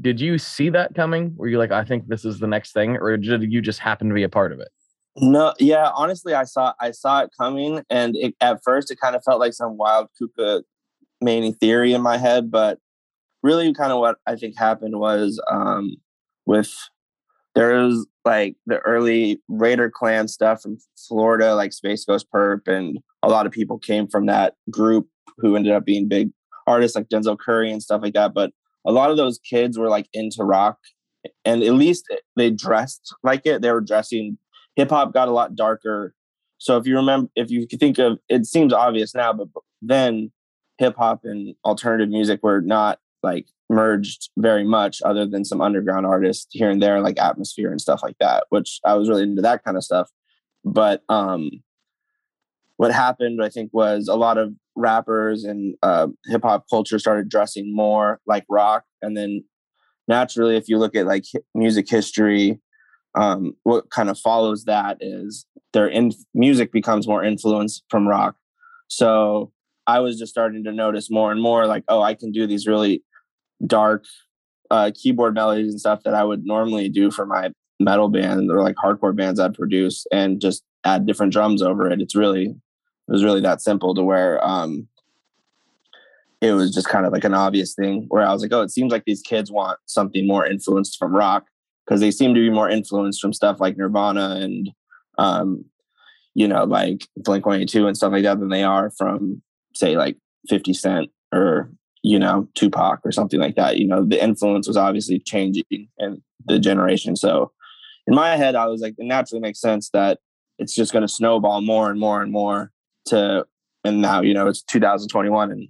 did 0.00 0.20
you 0.20 0.38
see 0.38 0.68
that 0.70 0.94
coming? 0.94 1.34
Were 1.36 1.48
you 1.48 1.58
like, 1.58 1.72
I 1.72 1.84
think 1.84 2.08
this 2.08 2.24
is 2.24 2.38
the 2.38 2.46
next 2.46 2.72
thing, 2.72 2.96
or 2.96 3.16
did 3.16 3.52
you 3.52 3.60
just 3.60 3.78
happen 3.78 4.08
to 4.08 4.14
be 4.14 4.22
a 4.22 4.28
part 4.28 4.52
of 4.52 4.60
it? 4.60 4.68
No, 5.16 5.52
yeah, 5.58 5.90
honestly, 5.94 6.34
I 6.34 6.44
saw 6.44 6.74
I 6.80 6.92
saw 6.92 7.22
it 7.22 7.30
coming, 7.38 7.82
and 7.90 8.14
it, 8.16 8.34
at 8.40 8.60
first 8.62 8.90
it 8.90 9.00
kind 9.00 9.16
of 9.16 9.24
felt 9.24 9.40
like 9.40 9.52
some 9.52 9.76
wild 9.76 10.08
kuka 10.16 10.62
mania 11.20 11.52
theory 11.52 11.92
in 11.92 12.02
my 12.02 12.18
head, 12.18 12.50
but 12.50 12.78
really, 13.42 13.72
kind 13.74 13.92
of 13.92 13.98
what 13.98 14.18
I 14.26 14.36
think 14.36 14.56
happened 14.56 14.98
was 14.98 15.40
um, 15.50 15.96
with 16.46 16.72
there 17.54 17.82
was 17.82 18.06
like 18.24 18.54
the 18.66 18.78
early 18.80 19.40
Raider 19.48 19.90
Clan 19.90 20.28
stuff 20.28 20.62
from 20.62 20.78
Florida, 21.08 21.54
like 21.54 21.72
SpaceGhostPurrp, 21.72 22.68
and 22.68 22.98
a 23.22 23.28
lot 23.28 23.46
of 23.46 23.52
people 23.52 23.78
came 23.78 24.06
from 24.06 24.26
that 24.26 24.54
group 24.70 25.08
who 25.38 25.56
ended 25.56 25.72
up 25.72 25.84
being 25.84 26.06
big 26.06 26.30
artists 26.68 26.96
like 26.96 27.08
Denzel 27.08 27.38
Curry 27.38 27.72
and 27.72 27.82
stuff 27.82 28.02
like 28.02 28.14
that. 28.14 28.34
But 28.34 28.52
a 28.86 28.92
lot 28.92 29.10
of 29.10 29.16
those 29.16 29.38
kids 29.38 29.78
were 29.78 29.88
like 29.88 30.08
into 30.12 30.44
rock, 30.44 30.78
and 31.44 31.62
at 31.62 31.74
least 31.74 32.04
they 32.36 32.50
dressed 32.50 33.14
like 33.22 33.46
it. 33.46 33.62
They 33.62 33.72
were 33.72 33.80
dressing 33.80 34.38
hip 34.76 34.90
hop 34.90 35.12
got 35.12 35.28
a 35.28 35.32
lot 35.32 35.56
darker. 35.56 36.14
So 36.58 36.76
if 36.76 36.86
you 36.86 36.96
remember, 36.96 37.30
if 37.34 37.50
you 37.50 37.66
think 37.66 37.98
of, 37.98 38.18
it 38.28 38.46
seems 38.46 38.72
obvious 38.72 39.14
now, 39.14 39.32
but 39.32 39.48
then 39.82 40.30
hip 40.78 40.96
hop 40.96 41.20
and 41.24 41.54
alternative 41.64 42.08
music 42.08 42.40
were 42.42 42.60
not 42.60 42.98
like 43.22 43.46
merged 43.68 44.30
very 44.38 44.64
much, 44.64 45.02
other 45.04 45.26
than 45.26 45.44
some 45.44 45.60
underground 45.60 46.06
artists 46.06 46.46
here 46.50 46.70
and 46.70 46.80
there, 46.80 47.00
like 47.00 47.18
Atmosphere 47.18 47.70
and 47.70 47.80
stuff 47.80 48.00
like 48.02 48.16
that. 48.20 48.44
Which 48.50 48.80
I 48.84 48.94
was 48.94 49.08
really 49.08 49.24
into 49.24 49.42
that 49.42 49.64
kind 49.64 49.76
of 49.76 49.84
stuff. 49.84 50.08
But 50.64 51.02
um, 51.08 51.50
what 52.78 52.92
happened, 52.92 53.40
I 53.42 53.50
think, 53.50 53.70
was 53.72 54.08
a 54.08 54.16
lot 54.16 54.38
of 54.38 54.54
rappers 54.74 55.44
and 55.44 55.76
uh, 55.82 56.08
hip 56.26 56.42
hop 56.42 56.64
culture 56.70 56.98
started 56.98 57.28
dressing 57.28 57.74
more 57.74 58.20
like 58.26 58.44
rock, 58.48 58.84
and 59.02 59.16
then 59.16 59.44
naturally, 60.08 60.56
if 60.56 60.68
you 60.68 60.78
look 60.78 60.96
at 60.96 61.06
like 61.06 61.24
music 61.54 61.88
history 61.88 62.60
um, 63.14 63.54
what 63.64 63.90
kind 63.90 64.08
of 64.10 64.18
follows 64.18 64.64
that 64.64 64.98
is 65.00 65.46
their 65.72 65.88
in 65.88 66.12
music 66.34 66.72
becomes 66.72 67.08
more 67.08 67.24
influenced 67.24 67.84
from 67.90 68.06
rock. 68.06 68.36
So 68.88 69.52
I 69.86 70.00
was 70.00 70.18
just 70.18 70.30
starting 70.30 70.64
to 70.64 70.72
notice 70.72 71.10
more 71.10 71.32
and 71.32 71.42
more 71.42 71.66
like, 71.66 71.84
oh, 71.88 72.02
I 72.02 72.14
can 72.14 72.30
do 72.30 72.46
these 72.46 72.66
really 72.66 73.02
dark 73.66 74.04
uh, 74.70 74.90
keyboard 74.94 75.34
melodies 75.34 75.70
and 75.70 75.80
stuff 75.80 76.02
that 76.04 76.14
I 76.14 76.24
would 76.24 76.44
normally 76.44 76.88
do 76.88 77.10
for 77.10 77.26
my 77.26 77.50
metal 77.80 78.08
band 78.08 78.50
or 78.50 78.62
like 78.62 78.76
hardcore 78.76 79.16
bands 79.16 79.40
I'd 79.40 79.54
produce 79.54 80.06
and 80.12 80.40
just 80.40 80.62
add 80.84 81.06
different 81.06 81.32
drums 81.32 81.62
over 81.62 81.90
it. 81.90 82.00
It's 82.00 82.14
really, 82.14 82.54
it 83.08 83.12
was 83.12 83.24
really 83.24 83.40
that 83.40 83.62
simple 83.62 83.94
to 83.94 84.02
where 84.02 84.44
um, 84.46 84.86
it 86.40 86.52
was 86.52 86.72
just 86.72 86.88
kind 86.88 87.06
of 87.06 87.12
like 87.12 87.24
an 87.24 87.34
obvious 87.34 87.74
thing 87.74 88.04
where 88.08 88.26
I 88.26 88.32
was 88.32 88.42
like, 88.42 88.52
oh, 88.52 88.62
it 88.62 88.70
seems 88.70 88.92
like 88.92 89.04
these 89.06 89.22
kids 89.22 89.50
want 89.50 89.78
something 89.86 90.26
more 90.26 90.46
influenced 90.46 90.98
from 90.98 91.16
rock 91.16 91.46
because 91.86 92.00
they 92.00 92.10
seem 92.10 92.34
to 92.34 92.40
be 92.40 92.50
more 92.50 92.68
influenced 92.68 93.20
from 93.20 93.32
stuff 93.32 93.60
like 93.60 93.76
Nirvana 93.76 94.36
and 94.40 94.70
um, 95.16 95.64
you 96.34 96.46
know, 96.46 96.64
like 96.64 97.08
Blink 97.16 97.46
182 97.46 97.86
and 97.86 97.96
stuff 97.96 98.12
like 98.12 98.22
that 98.22 98.38
than 98.38 98.50
they 98.50 98.62
are 98.62 98.90
from 98.90 99.42
say 99.74 99.96
like 99.96 100.16
50 100.48 100.74
Cent 100.74 101.10
or 101.32 101.70
you 102.02 102.18
know, 102.18 102.48
Tupac 102.54 103.00
or 103.04 103.10
something 103.10 103.40
like 103.40 103.56
that. 103.56 103.78
You 103.78 103.86
know, 103.86 104.04
the 104.04 104.22
influence 104.22 104.68
was 104.68 104.76
obviously 104.76 105.18
changing 105.18 105.64
in 105.70 106.22
the 106.46 106.58
generation. 106.58 107.16
So 107.16 107.52
in 108.06 108.14
my 108.14 108.36
head, 108.36 108.54
I 108.54 108.66
was 108.66 108.80
like, 108.80 108.94
it 108.98 109.04
naturally 109.04 109.40
makes 109.40 109.60
sense 109.60 109.90
that 109.90 110.18
it's 110.58 110.74
just 110.74 110.92
going 110.92 111.02
to 111.02 111.12
snowball 111.12 111.60
more 111.60 111.90
and 111.90 111.98
more 111.98 112.22
and 112.22 112.30
more 112.30 112.70
to, 113.08 113.46
and 113.84 114.00
now, 114.00 114.20
you 114.20 114.34
know, 114.34 114.46
it's 114.46 114.62
2021 114.62 115.50
and 115.50 115.68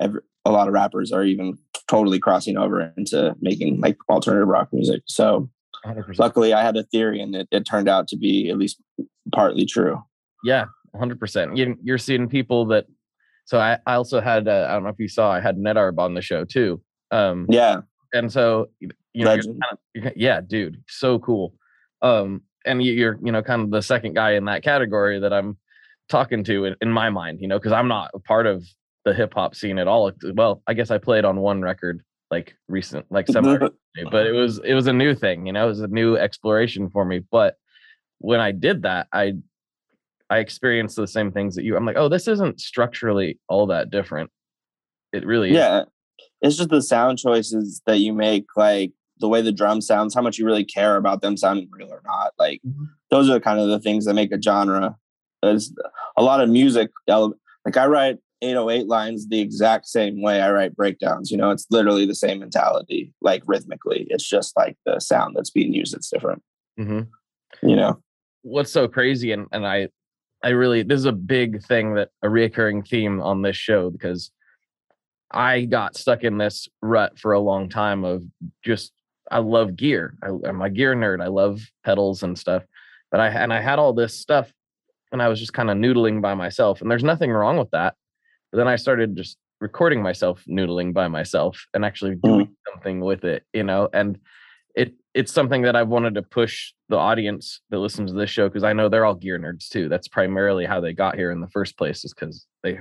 every, 0.00 0.20
a 0.44 0.50
lot 0.50 0.68
of 0.68 0.74
rappers 0.74 1.12
are 1.12 1.24
even 1.24 1.58
totally 1.88 2.18
crossing 2.18 2.56
over 2.56 2.92
into 2.96 3.34
making 3.40 3.80
like 3.80 3.96
alternative 4.08 4.48
rock 4.48 4.68
music. 4.72 5.02
So 5.06 5.48
100%. 5.86 6.18
luckily 6.18 6.52
I 6.52 6.62
had 6.62 6.76
a 6.76 6.84
theory 6.84 7.20
and 7.20 7.34
it, 7.34 7.48
it 7.50 7.64
turned 7.64 7.88
out 7.88 8.08
to 8.08 8.16
be 8.16 8.50
at 8.50 8.58
least 8.58 8.80
partly 9.32 9.66
true. 9.66 10.02
Yeah, 10.42 10.66
100%. 10.94 11.56
You, 11.56 11.76
you're 11.82 11.98
seeing 11.98 12.28
people 12.28 12.66
that, 12.66 12.86
so 13.46 13.58
I, 13.58 13.78
I 13.86 13.94
also 13.94 14.20
had, 14.20 14.48
uh, 14.48 14.66
I 14.68 14.72
don't 14.72 14.84
know 14.84 14.90
if 14.90 14.98
you 14.98 15.08
saw, 15.08 15.30
I 15.30 15.40
had 15.40 15.56
Nedarb 15.56 15.98
on 15.98 16.14
the 16.14 16.22
show 16.22 16.44
too. 16.44 16.80
Um, 17.10 17.46
yeah. 17.48 17.80
And 18.12 18.32
so, 18.32 18.68
you 18.80 19.24
know, 19.24 19.36
kind 19.36 19.62
of, 19.72 20.12
yeah, 20.16 20.40
dude, 20.40 20.82
so 20.88 21.18
cool. 21.18 21.54
Um, 22.02 22.42
and 22.64 22.82
you're, 22.82 23.18
you 23.22 23.32
know, 23.32 23.42
kind 23.42 23.62
of 23.62 23.70
the 23.70 23.82
second 23.82 24.14
guy 24.14 24.32
in 24.32 24.46
that 24.46 24.62
category 24.62 25.20
that 25.20 25.32
I'm 25.32 25.56
talking 26.08 26.44
to 26.44 26.64
in, 26.66 26.76
in 26.80 26.90
my 26.90 27.10
mind, 27.10 27.40
you 27.40 27.48
know, 27.48 27.58
because 27.58 27.72
I'm 27.72 27.88
not 27.88 28.10
a 28.14 28.18
part 28.18 28.46
of 28.46 28.64
the 29.04 29.14
hip 29.14 29.34
hop 29.34 29.54
scene 29.54 29.78
at 29.78 29.88
all. 29.88 30.10
Well, 30.34 30.62
I 30.66 30.74
guess 30.74 30.90
I 30.90 30.98
played 30.98 31.24
on 31.24 31.40
one 31.40 31.62
record 31.62 32.02
like 32.30 32.54
recent, 32.68 33.06
like 33.10 33.28
semi, 33.28 33.58
but 34.10 34.26
it 34.26 34.32
was 34.32 34.60
it 34.64 34.74
was 34.74 34.86
a 34.86 34.92
new 34.92 35.14
thing, 35.14 35.46
you 35.46 35.52
know, 35.52 35.64
it 35.64 35.68
was 35.68 35.80
a 35.80 35.88
new 35.88 36.16
exploration 36.16 36.90
for 36.90 37.04
me. 37.04 37.20
But 37.30 37.56
when 38.18 38.40
I 38.40 38.52
did 38.52 38.82
that, 38.82 39.08
I 39.12 39.34
I 40.30 40.38
experienced 40.38 40.96
the 40.96 41.06
same 41.06 41.32
things 41.32 41.54
that 41.54 41.64
you. 41.64 41.76
I'm 41.76 41.84
like, 41.84 41.96
oh, 41.96 42.08
this 42.08 42.28
isn't 42.28 42.60
structurally 42.60 43.38
all 43.48 43.66
that 43.66 43.90
different. 43.90 44.30
It 45.12 45.26
really 45.26 45.52
yeah. 45.52 45.82
Is. 45.82 45.86
It's 46.40 46.56
just 46.56 46.70
the 46.70 46.82
sound 46.82 47.18
choices 47.18 47.82
that 47.86 47.98
you 47.98 48.12
make, 48.12 48.46
like 48.56 48.92
the 49.18 49.28
way 49.28 49.42
the 49.42 49.52
drum 49.52 49.80
sounds, 49.80 50.14
how 50.14 50.22
much 50.22 50.38
you 50.38 50.46
really 50.46 50.64
care 50.64 50.96
about 50.96 51.22
them 51.22 51.36
sounding 51.36 51.68
real 51.72 51.90
or 51.90 52.02
not. 52.04 52.32
Like 52.38 52.60
mm-hmm. 52.66 52.84
those 53.10 53.30
are 53.30 53.40
kind 53.40 53.60
of 53.60 53.68
the 53.68 53.78
things 53.78 54.06
that 54.06 54.14
make 54.14 54.32
a 54.32 54.40
genre. 54.40 54.96
There's 55.44 55.72
a 56.16 56.22
lot 56.22 56.40
of 56.40 56.48
music. 56.48 56.90
Like 57.08 57.76
I 57.76 57.86
write 57.86 58.18
808 58.42 58.86
lines 58.86 59.28
the 59.28 59.40
exact 59.40 59.86
same 59.86 60.20
way 60.20 60.40
I 60.40 60.50
write 60.52 60.76
breakdowns. 60.76 61.30
You 61.30 61.36
know, 61.36 61.50
it's 61.50 61.66
literally 61.70 62.06
the 62.06 62.14
same 62.14 62.40
mentality, 62.40 63.12
like 63.20 63.42
rhythmically. 63.46 64.06
It's 64.10 64.28
just 64.28 64.56
like 64.56 64.76
the 64.84 65.00
sound 65.00 65.34
that's 65.36 65.50
being 65.50 65.72
used, 65.72 65.94
it's 65.94 66.10
different. 66.10 66.42
Mm-hmm. 66.78 67.68
You 67.68 67.76
know, 67.76 68.02
what's 68.42 68.72
so 68.72 68.86
crazy, 68.86 69.32
and, 69.32 69.46
and 69.52 69.66
I, 69.66 69.88
I 70.42 70.50
really, 70.50 70.82
this 70.82 70.98
is 70.98 71.06
a 71.06 71.12
big 71.12 71.64
thing 71.64 71.94
that 71.94 72.10
a 72.22 72.26
reoccurring 72.26 72.86
theme 72.86 73.20
on 73.22 73.40
this 73.40 73.56
show 73.56 73.88
because 73.90 74.30
I 75.30 75.62
got 75.62 75.96
stuck 75.96 76.22
in 76.22 76.36
this 76.36 76.68
rut 76.82 77.18
for 77.18 77.32
a 77.32 77.40
long 77.40 77.68
time 77.70 78.04
of 78.04 78.22
just, 78.62 78.92
I 79.30 79.38
love 79.38 79.74
gear. 79.74 80.16
I, 80.22 80.28
I'm 80.46 80.60
a 80.60 80.68
gear 80.68 80.94
nerd. 80.94 81.22
I 81.22 81.28
love 81.28 81.62
pedals 81.82 82.22
and 82.22 82.38
stuff. 82.38 82.62
But 83.10 83.20
I, 83.20 83.28
and 83.28 83.52
I 83.52 83.60
had 83.60 83.78
all 83.78 83.94
this 83.94 84.18
stuff 84.18 84.52
and 85.12 85.22
I 85.22 85.28
was 85.28 85.40
just 85.40 85.52
kind 85.52 85.70
of 85.70 85.76
noodling 85.76 86.20
by 86.20 86.34
myself. 86.34 86.80
And 86.80 86.90
there's 86.90 87.04
nothing 87.04 87.30
wrong 87.30 87.56
with 87.56 87.70
that 87.70 87.94
but 88.54 88.58
then 88.58 88.68
I 88.68 88.76
started 88.76 89.16
just 89.16 89.36
recording 89.60 90.00
myself 90.00 90.44
noodling 90.48 90.94
by 90.94 91.08
myself 91.08 91.66
and 91.74 91.84
actually 91.84 92.14
doing 92.22 92.46
mm. 92.46 92.54
something 92.72 93.00
with 93.00 93.24
it, 93.24 93.42
you 93.52 93.64
know, 93.64 93.88
and 93.92 94.16
it 94.76 94.94
it's 95.12 95.32
something 95.32 95.62
that 95.62 95.74
I've 95.74 95.88
wanted 95.88 96.14
to 96.14 96.22
push 96.22 96.72
the 96.88 96.96
audience 96.96 97.62
that 97.70 97.80
listens 97.80 98.12
to 98.12 98.16
this 98.16 98.30
show 98.30 98.48
because 98.48 98.62
I 98.62 98.72
know 98.72 98.88
they're 98.88 99.04
all 99.04 99.16
gear 99.16 99.40
nerds 99.40 99.68
too. 99.68 99.88
That's 99.88 100.06
primarily 100.06 100.66
how 100.66 100.80
they 100.80 100.92
got 100.92 101.16
here 101.16 101.32
in 101.32 101.40
the 101.40 101.48
first 101.48 101.76
place, 101.76 102.04
is 102.04 102.14
because 102.14 102.46
they 102.62 102.78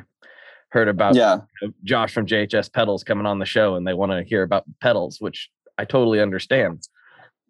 heard 0.69 0.89
about 0.89 1.15
yeah. 1.15 1.39
You 1.59 1.69
know, 1.69 1.73
Josh 1.83 2.13
from 2.13 2.27
JHS 2.27 2.71
Pedals 2.71 3.03
coming 3.03 3.25
on 3.25 3.39
the 3.39 3.45
show 3.45 3.73
and 3.73 3.87
they 3.87 3.95
want 3.95 4.11
to 4.11 4.21
hear 4.21 4.43
about 4.43 4.65
pedals, 4.79 5.19
which 5.19 5.49
I 5.79 5.85
totally 5.85 6.21
understand. 6.21 6.83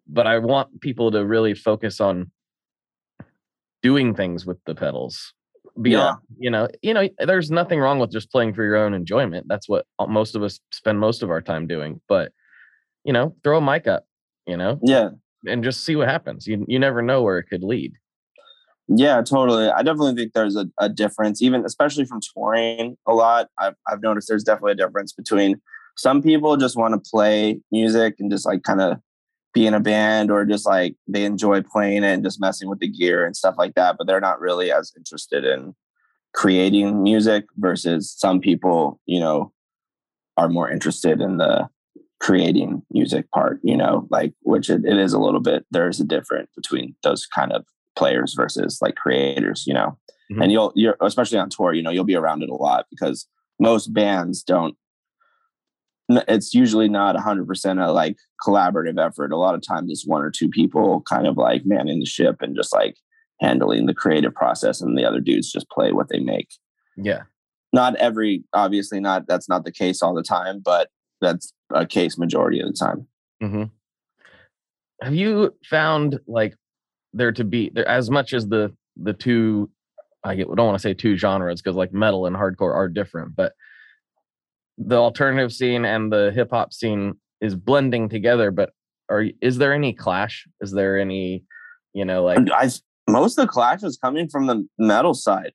But 0.06 0.26
I 0.26 0.38
want 0.38 0.80
people 0.80 1.10
to 1.10 1.26
really 1.26 1.52
focus 1.52 2.00
on 2.00 2.30
doing 3.84 4.14
things 4.14 4.46
with 4.46 4.56
the 4.64 4.74
pedals. 4.74 5.34
Beyond 5.80 6.20
yeah. 6.30 6.44
you 6.44 6.50
know 6.50 6.68
you 6.82 6.94
know 6.94 7.08
there's 7.18 7.50
nothing 7.50 7.80
wrong 7.80 7.98
with 7.98 8.10
just 8.10 8.30
playing 8.30 8.54
for 8.54 8.64
your 8.64 8.76
own 8.76 8.94
enjoyment. 8.94 9.46
That's 9.48 9.68
what 9.68 9.86
uh, 9.98 10.06
most 10.06 10.34
of 10.34 10.42
us 10.42 10.60
spend 10.72 11.00
most 11.00 11.22
of 11.22 11.30
our 11.30 11.42
time 11.42 11.66
doing. 11.66 12.00
But 12.08 12.32
you 13.04 13.12
know 13.12 13.34
throw 13.42 13.58
a 13.58 13.60
mic 13.60 13.86
up 13.86 14.06
you 14.46 14.56
know 14.56 14.78
yeah. 14.82 15.10
and 15.46 15.64
just 15.64 15.84
see 15.84 15.96
what 15.96 16.08
happens. 16.08 16.46
You 16.46 16.64
you 16.68 16.78
never 16.78 17.02
know 17.02 17.22
where 17.22 17.38
it 17.38 17.44
could 17.44 17.64
lead. 17.64 17.92
Yeah 18.88 19.20
totally. 19.22 19.68
I 19.68 19.82
definitely 19.82 20.14
think 20.14 20.32
there's 20.32 20.56
a, 20.56 20.66
a 20.78 20.88
difference 20.88 21.42
even 21.42 21.64
especially 21.64 22.04
from 22.04 22.20
touring 22.20 22.96
a 23.06 23.14
lot. 23.14 23.48
I've, 23.58 23.74
I've 23.88 24.00
noticed 24.00 24.28
there's 24.28 24.44
definitely 24.44 24.72
a 24.72 24.76
difference 24.76 25.12
between 25.12 25.60
some 25.96 26.22
people 26.22 26.56
just 26.56 26.76
want 26.76 26.94
to 26.94 27.10
play 27.10 27.60
music 27.72 28.14
and 28.20 28.30
just 28.30 28.46
like 28.46 28.62
kind 28.62 28.80
of 28.80 28.98
be 29.54 29.66
in 29.66 29.72
a 29.72 29.80
band 29.80 30.30
or 30.30 30.44
just 30.44 30.66
like 30.66 30.96
they 31.06 31.24
enjoy 31.24 31.62
playing 31.62 32.02
it 32.02 32.12
and 32.12 32.24
just 32.24 32.40
messing 32.40 32.68
with 32.68 32.80
the 32.80 32.88
gear 32.88 33.24
and 33.24 33.36
stuff 33.36 33.54
like 33.56 33.74
that, 33.74 33.96
but 33.96 34.06
they're 34.06 34.20
not 34.20 34.40
really 34.40 34.70
as 34.70 34.92
interested 34.96 35.44
in 35.44 35.74
creating 36.34 37.02
music 37.02 37.46
versus 37.56 38.12
some 38.18 38.40
people, 38.40 39.00
you 39.06 39.20
know, 39.20 39.52
are 40.36 40.48
more 40.48 40.68
interested 40.68 41.20
in 41.20 41.38
the 41.38 41.68
creating 42.20 42.82
music 42.90 43.30
part, 43.30 43.60
you 43.62 43.76
know, 43.76 44.06
like 44.10 44.32
which 44.42 44.68
it, 44.68 44.84
it 44.84 44.98
is 44.98 45.12
a 45.12 45.20
little 45.20 45.40
bit 45.40 45.64
there's 45.70 46.00
a 46.00 46.04
difference 46.04 46.50
between 46.56 46.94
those 47.04 47.24
kind 47.26 47.52
of 47.52 47.64
players 47.96 48.34
versus 48.34 48.78
like 48.82 48.96
creators, 48.96 49.64
you 49.66 49.74
know. 49.74 49.96
Mm-hmm. 50.32 50.42
And 50.42 50.52
you'll 50.52 50.72
you're 50.74 50.96
especially 51.00 51.38
on 51.38 51.50
tour, 51.50 51.72
you 51.72 51.82
know, 51.82 51.90
you'll 51.90 52.04
be 52.04 52.16
around 52.16 52.42
it 52.42 52.48
a 52.48 52.54
lot 52.54 52.86
because 52.90 53.28
most 53.60 53.92
bands 53.92 54.42
don't 54.42 54.76
it's 56.08 56.54
usually 56.54 56.88
not 56.88 57.16
100% 57.16 57.86
a 57.86 57.92
like 57.92 58.16
collaborative 58.46 59.04
effort. 59.04 59.32
A 59.32 59.36
lot 59.36 59.54
of 59.54 59.62
times 59.66 59.90
it's 59.90 60.06
one 60.06 60.22
or 60.22 60.30
two 60.30 60.48
people 60.48 61.02
kind 61.02 61.26
of 61.26 61.36
like 61.36 61.62
manning 61.64 62.00
the 62.00 62.06
ship 62.06 62.36
and 62.40 62.54
just 62.54 62.72
like 62.72 62.96
handling 63.40 63.86
the 63.86 63.94
creative 63.94 64.34
process 64.34 64.80
and 64.80 64.96
the 64.96 65.04
other 65.04 65.20
dudes 65.20 65.50
just 65.50 65.68
play 65.70 65.92
what 65.92 66.08
they 66.08 66.20
make. 66.20 66.48
Yeah. 66.96 67.22
Not 67.72 67.96
every 67.96 68.44
obviously 68.52 69.00
not 69.00 69.26
that's 69.26 69.48
not 69.48 69.64
the 69.64 69.72
case 69.72 70.02
all 70.02 70.14
the 70.14 70.22
time 70.22 70.60
but 70.64 70.88
that's 71.20 71.52
a 71.72 71.86
case 71.86 72.18
majority 72.18 72.60
of 72.60 72.68
the 72.68 72.72
time. 72.72 73.06
Mm-hmm. 73.42 73.64
have 75.02 75.14
you 75.14 75.54
found 75.68 76.20
like 76.26 76.54
there 77.12 77.32
to 77.32 77.44
be 77.44 77.70
there 77.74 77.86
as 77.86 78.10
much 78.10 78.32
as 78.32 78.46
the 78.46 78.72
the 78.96 79.12
two 79.12 79.68
I 80.22 80.36
don't 80.36 80.56
want 80.56 80.76
to 80.76 80.82
say 80.82 80.94
two 80.94 81.16
genres 81.16 81.60
because 81.60 81.76
like 81.76 81.92
metal 81.92 82.26
and 82.26 82.34
hardcore 82.34 82.74
are 82.74 82.88
different, 82.88 83.36
but 83.36 83.52
the 84.78 84.96
alternative 84.96 85.52
scene 85.52 85.84
and 85.84 86.12
the 86.12 86.32
hip 86.34 86.50
hop 86.50 86.72
scene 86.72 87.14
is 87.40 87.54
blending 87.54 88.08
together. 88.08 88.50
But 88.50 88.70
are 89.08 89.26
is 89.40 89.58
there 89.58 89.72
any 89.72 89.92
clash? 89.92 90.46
Is 90.60 90.72
there 90.72 90.98
any, 90.98 91.44
you 91.92 92.04
know, 92.04 92.24
like 92.24 92.38
I 92.52 92.70
most 93.08 93.38
of 93.38 93.46
the 93.46 93.52
clash 93.52 93.82
is 93.82 93.96
coming 93.96 94.28
from 94.28 94.46
the 94.46 94.66
metal 94.78 95.14
side. 95.14 95.52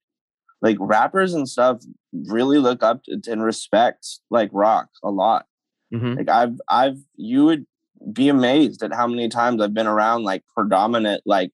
Like 0.62 0.78
rappers 0.80 1.34
and 1.34 1.48
stuff 1.48 1.82
really 2.28 2.60
look 2.60 2.84
up 2.84 3.04
to, 3.06 3.20
and 3.28 3.44
respect 3.44 4.20
like 4.30 4.50
rock 4.52 4.90
a 5.04 5.10
lot. 5.10 5.46
Mhm. 5.94 6.18
Like 6.18 6.30
I've 6.30 6.60
I've 6.70 6.98
you 7.16 7.46
would 7.46 7.66
be 8.14 8.30
amazed 8.30 8.84
at 8.84 8.94
how 8.94 9.08
many 9.08 9.30
times 9.30 9.62
I've 9.62 9.74
been 9.74 9.88
around 9.88 10.24
like 10.24 10.44
predominant 10.56 11.24
like 11.26 11.52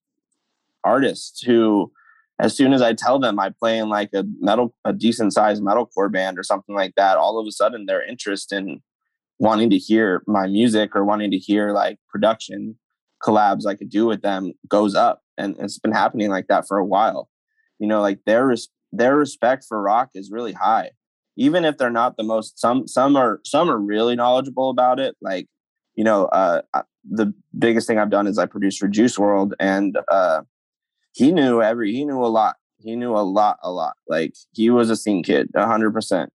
artists 0.83 1.41
who 1.41 1.91
as 2.39 2.55
soon 2.55 2.73
as 2.73 2.81
I 2.81 2.93
tell 2.93 3.19
them 3.19 3.39
I 3.39 3.49
play 3.49 3.77
in 3.77 3.89
like 3.89 4.09
a 4.13 4.25
metal 4.39 4.75
a 4.83 4.93
decent 4.93 5.33
sized 5.33 5.63
metalcore 5.63 6.11
band 6.11 6.37
or 6.37 6.43
something 6.43 6.75
like 6.75 6.93
that, 6.95 7.17
all 7.17 7.39
of 7.39 7.47
a 7.47 7.51
sudden 7.51 7.85
their 7.85 8.03
interest 8.03 8.51
in 8.51 8.81
wanting 9.39 9.69
to 9.69 9.77
hear 9.77 10.23
my 10.27 10.47
music 10.47 10.95
or 10.95 11.03
wanting 11.05 11.31
to 11.31 11.37
hear 11.37 11.71
like 11.71 11.97
production 12.09 12.77
collabs 13.23 13.65
I 13.65 13.75
could 13.75 13.89
do 13.89 14.05
with 14.05 14.21
them 14.21 14.53
goes 14.67 14.95
up. 14.95 15.21
And 15.37 15.55
it's 15.59 15.79
been 15.79 15.91
happening 15.91 16.29
like 16.29 16.47
that 16.47 16.67
for 16.67 16.77
a 16.77 16.85
while. 16.85 17.29
You 17.79 17.87
know, 17.87 18.01
like 18.01 18.19
their 18.25 18.47
res- 18.47 18.69
their 18.91 19.15
respect 19.15 19.65
for 19.67 19.81
rock 19.81 20.09
is 20.13 20.31
really 20.31 20.53
high. 20.53 20.91
Even 21.37 21.65
if 21.65 21.77
they're 21.77 21.89
not 21.89 22.15
the 22.17 22.23
most 22.23 22.59
some 22.59 22.87
some 22.87 23.15
are 23.15 23.41
some 23.45 23.69
are 23.69 23.79
really 23.79 24.15
knowledgeable 24.15 24.69
about 24.69 24.99
it. 24.99 25.15
Like, 25.21 25.47
you 25.95 26.03
know, 26.03 26.25
uh 26.25 26.61
the 27.09 27.33
biggest 27.57 27.87
thing 27.87 27.97
I've 27.99 28.09
done 28.09 28.27
is 28.27 28.37
I 28.37 28.45
produced 28.45 28.79
for 28.79 28.87
Juice 28.87 29.17
WRLD 29.17 29.53
and 29.59 29.97
uh 30.09 30.41
he 31.15 31.31
knew 31.31 31.61
every 31.61 31.93
he 31.93 32.03
knew 32.03 32.21
a 32.23 32.27
lot. 32.27 32.57
He 32.79 32.95
knew 32.97 33.15
a 33.15 33.23
lot, 33.23 33.57
a 33.63 33.71
lot. 33.71 33.93
Like 34.07 34.33
he 34.53 34.69
was 34.69 34.89
a 34.89 34.97
scene 34.97 35.23
kid, 35.23 35.49
a 35.55 35.65
hundred 35.65 35.93
percent. 35.93 36.29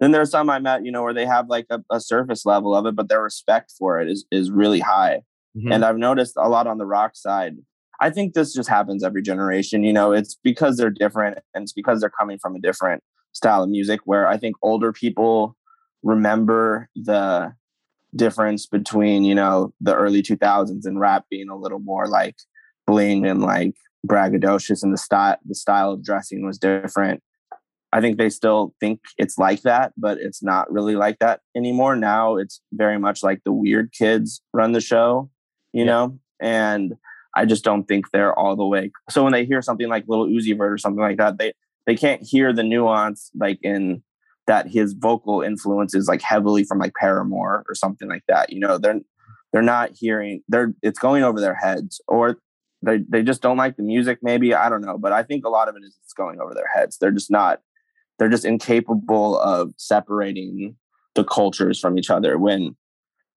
Then 0.00 0.10
there's 0.10 0.30
some 0.30 0.50
I 0.50 0.58
met, 0.58 0.84
you 0.84 0.90
know, 0.90 1.04
where 1.04 1.14
they 1.14 1.24
have 1.24 1.48
like 1.48 1.66
a, 1.70 1.80
a 1.88 2.00
surface 2.00 2.44
level 2.44 2.74
of 2.74 2.84
it, 2.84 2.96
but 2.96 3.08
their 3.08 3.22
respect 3.22 3.72
for 3.78 4.00
it 4.00 4.10
is 4.10 4.26
is 4.32 4.50
really 4.50 4.80
high. 4.80 5.20
Mhm. 5.56 5.72
And 5.72 5.84
I've 5.84 5.98
noticed 5.98 6.34
a 6.36 6.48
lot 6.48 6.66
on 6.66 6.78
the 6.78 6.84
rock 6.86 7.12
side. 7.14 7.54
I 8.00 8.10
think 8.10 8.34
this 8.34 8.52
just 8.52 8.68
happens 8.68 9.04
every 9.04 9.22
generation. 9.22 9.84
You 9.84 9.92
know, 9.92 10.12
it's 10.12 10.36
because 10.42 10.76
they're 10.76 10.90
different 10.90 11.38
and 11.54 11.62
it's 11.62 11.72
because 11.72 12.00
they're 12.00 12.10
coming 12.10 12.38
from 12.38 12.56
a 12.56 12.60
different 12.60 13.04
style 13.32 13.62
of 13.62 13.70
music 13.70 14.00
where 14.04 14.26
I 14.26 14.36
think 14.36 14.56
older 14.62 14.92
people 14.92 15.56
remember 16.02 16.88
the 16.96 17.52
difference 18.16 18.66
between, 18.66 19.22
you 19.22 19.34
know, 19.34 19.72
the 19.80 19.94
early 19.94 20.22
2000s 20.22 20.86
and 20.86 20.98
rap 20.98 21.24
being 21.30 21.48
a 21.48 21.56
little 21.56 21.78
more 21.78 22.08
like 22.08 22.36
bling 22.86 23.24
and 23.26 23.40
like 23.40 23.74
braggadocious 24.04 24.82
and 24.82 24.92
the 24.92 24.98
style 24.98 25.36
the 25.44 25.54
style 25.54 25.92
of 25.92 26.04
dressing 26.04 26.44
was 26.44 26.58
different. 26.58 27.22
I 27.92 28.00
think 28.00 28.18
they 28.18 28.28
still 28.28 28.74
think 28.80 29.00
it's 29.18 29.38
like 29.38 29.62
that, 29.62 29.92
but 29.96 30.18
it's 30.18 30.42
not 30.42 30.70
really 30.70 30.96
like 30.96 31.20
that 31.20 31.40
anymore. 31.56 31.94
Now 31.94 32.36
it's 32.36 32.60
very 32.72 32.98
much 32.98 33.22
like 33.22 33.42
the 33.44 33.52
weird 33.52 33.92
kids 33.92 34.42
run 34.52 34.72
the 34.72 34.80
show, 34.80 35.30
you 35.72 35.84
Yeah. 35.84 35.92
know? 35.92 36.18
And 36.40 36.94
I 37.36 37.44
just 37.44 37.64
don't 37.64 37.84
think 37.84 38.10
they're 38.10 38.36
all 38.36 38.56
the 38.56 38.66
way. 38.66 38.90
So 39.10 39.22
when 39.22 39.32
they 39.32 39.44
hear 39.44 39.62
something 39.62 39.88
like 39.88 40.04
Lil 40.08 40.26
Uzi 40.26 40.56
Vert 40.56 40.72
or 40.72 40.78
something 40.78 41.02
like 41.02 41.18
that, 41.18 41.38
they 41.38 41.52
they 41.86 41.94
can't 41.94 42.22
hear 42.22 42.52
the 42.52 42.62
nuance 42.62 43.30
like 43.38 43.58
in 43.62 44.02
that 44.46 44.68
his 44.68 44.92
vocal 44.92 45.40
influence 45.42 45.94
is 45.94 46.08
like 46.08 46.20
heavily 46.22 46.64
from 46.64 46.78
like 46.78 46.92
Paramore 47.00 47.64
or 47.68 47.74
something 47.74 48.08
like 48.08 48.24
that. 48.28 48.52
You 48.52 48.60
know, 48.60 48.76
they're 48.78 49.00
they're 49.52 49.62
not 49.62 49.90
hearing 49.94 50.42
they're 50.48 50.74
it's 50.82 50.98
going 50.98 51.22
over 51.22 51.40
their 51.40 51.54
heads 51.54 52.00
or 52.08 52.38
they 52.84 52.98
they 53.08 53.22
just 53.22 53.42
don't 53.42 53.56
like 53.56 53.76
the 53.76 53.82
music 53.82 54.18
maybe 54.22 54.54
i 54.54 54.68
don't 54.68 54.80
know 54.80 54.98
but 54.98 55.12
i 55.12 55.22
think 55.22 55.44
a 55.44 55.48
lot 55.48 55.68
of 55.68 55.76
it 55.76 55.82
is 55.84 55.96
it's 56.02 56.12
going 56.12 56.40
over 56.40 56.54
their 56.54 56.68
heads. 56.74 56.98
They're 56.98 57.10
just 57.10 57.30
not 57.30 57.60
they're 58.18 58.28
just 58.28 58.44
incapable 58.44 59.38
of 59.40 59.72
separating 59.76 60.76
the 61.14 61.24
cultures 61.24 61.80
from 61.80 61.98
each 61.98 62.10
other 62.10 62.38
when 62.38 62.76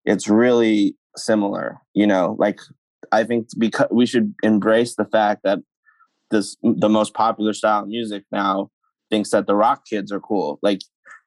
it's 0.05 0.27
really 0.27 0.95
similar 1.15 1.79
you 1.93 2.07
know? 2.07 2.35
Like 2.39 2.59
i 3.11 3.23
think 3.23 3.47
because 3.57 3.87
we 3.91 4.05
should 4.05 4.33
embrace 4.43 4.95
the 4.95 5.05
fact 5.05 5.41
that 5.43 5.59
this 6.31 6.57
the 6.61 6.89
most 6.89 7.13
popular 7.13 7.53
style 7.53 7.83
of 7.83 7.87
music 7.87 8.23
now 8.31 8.69
thinks 9.09 9.29
that 9.31 9.47
the 9.47 9.55
rock 9.55 9.85
kids 9.89 10.11
are 10.11 10.19
cool. 10.19 10.59
Like 10.61 10.81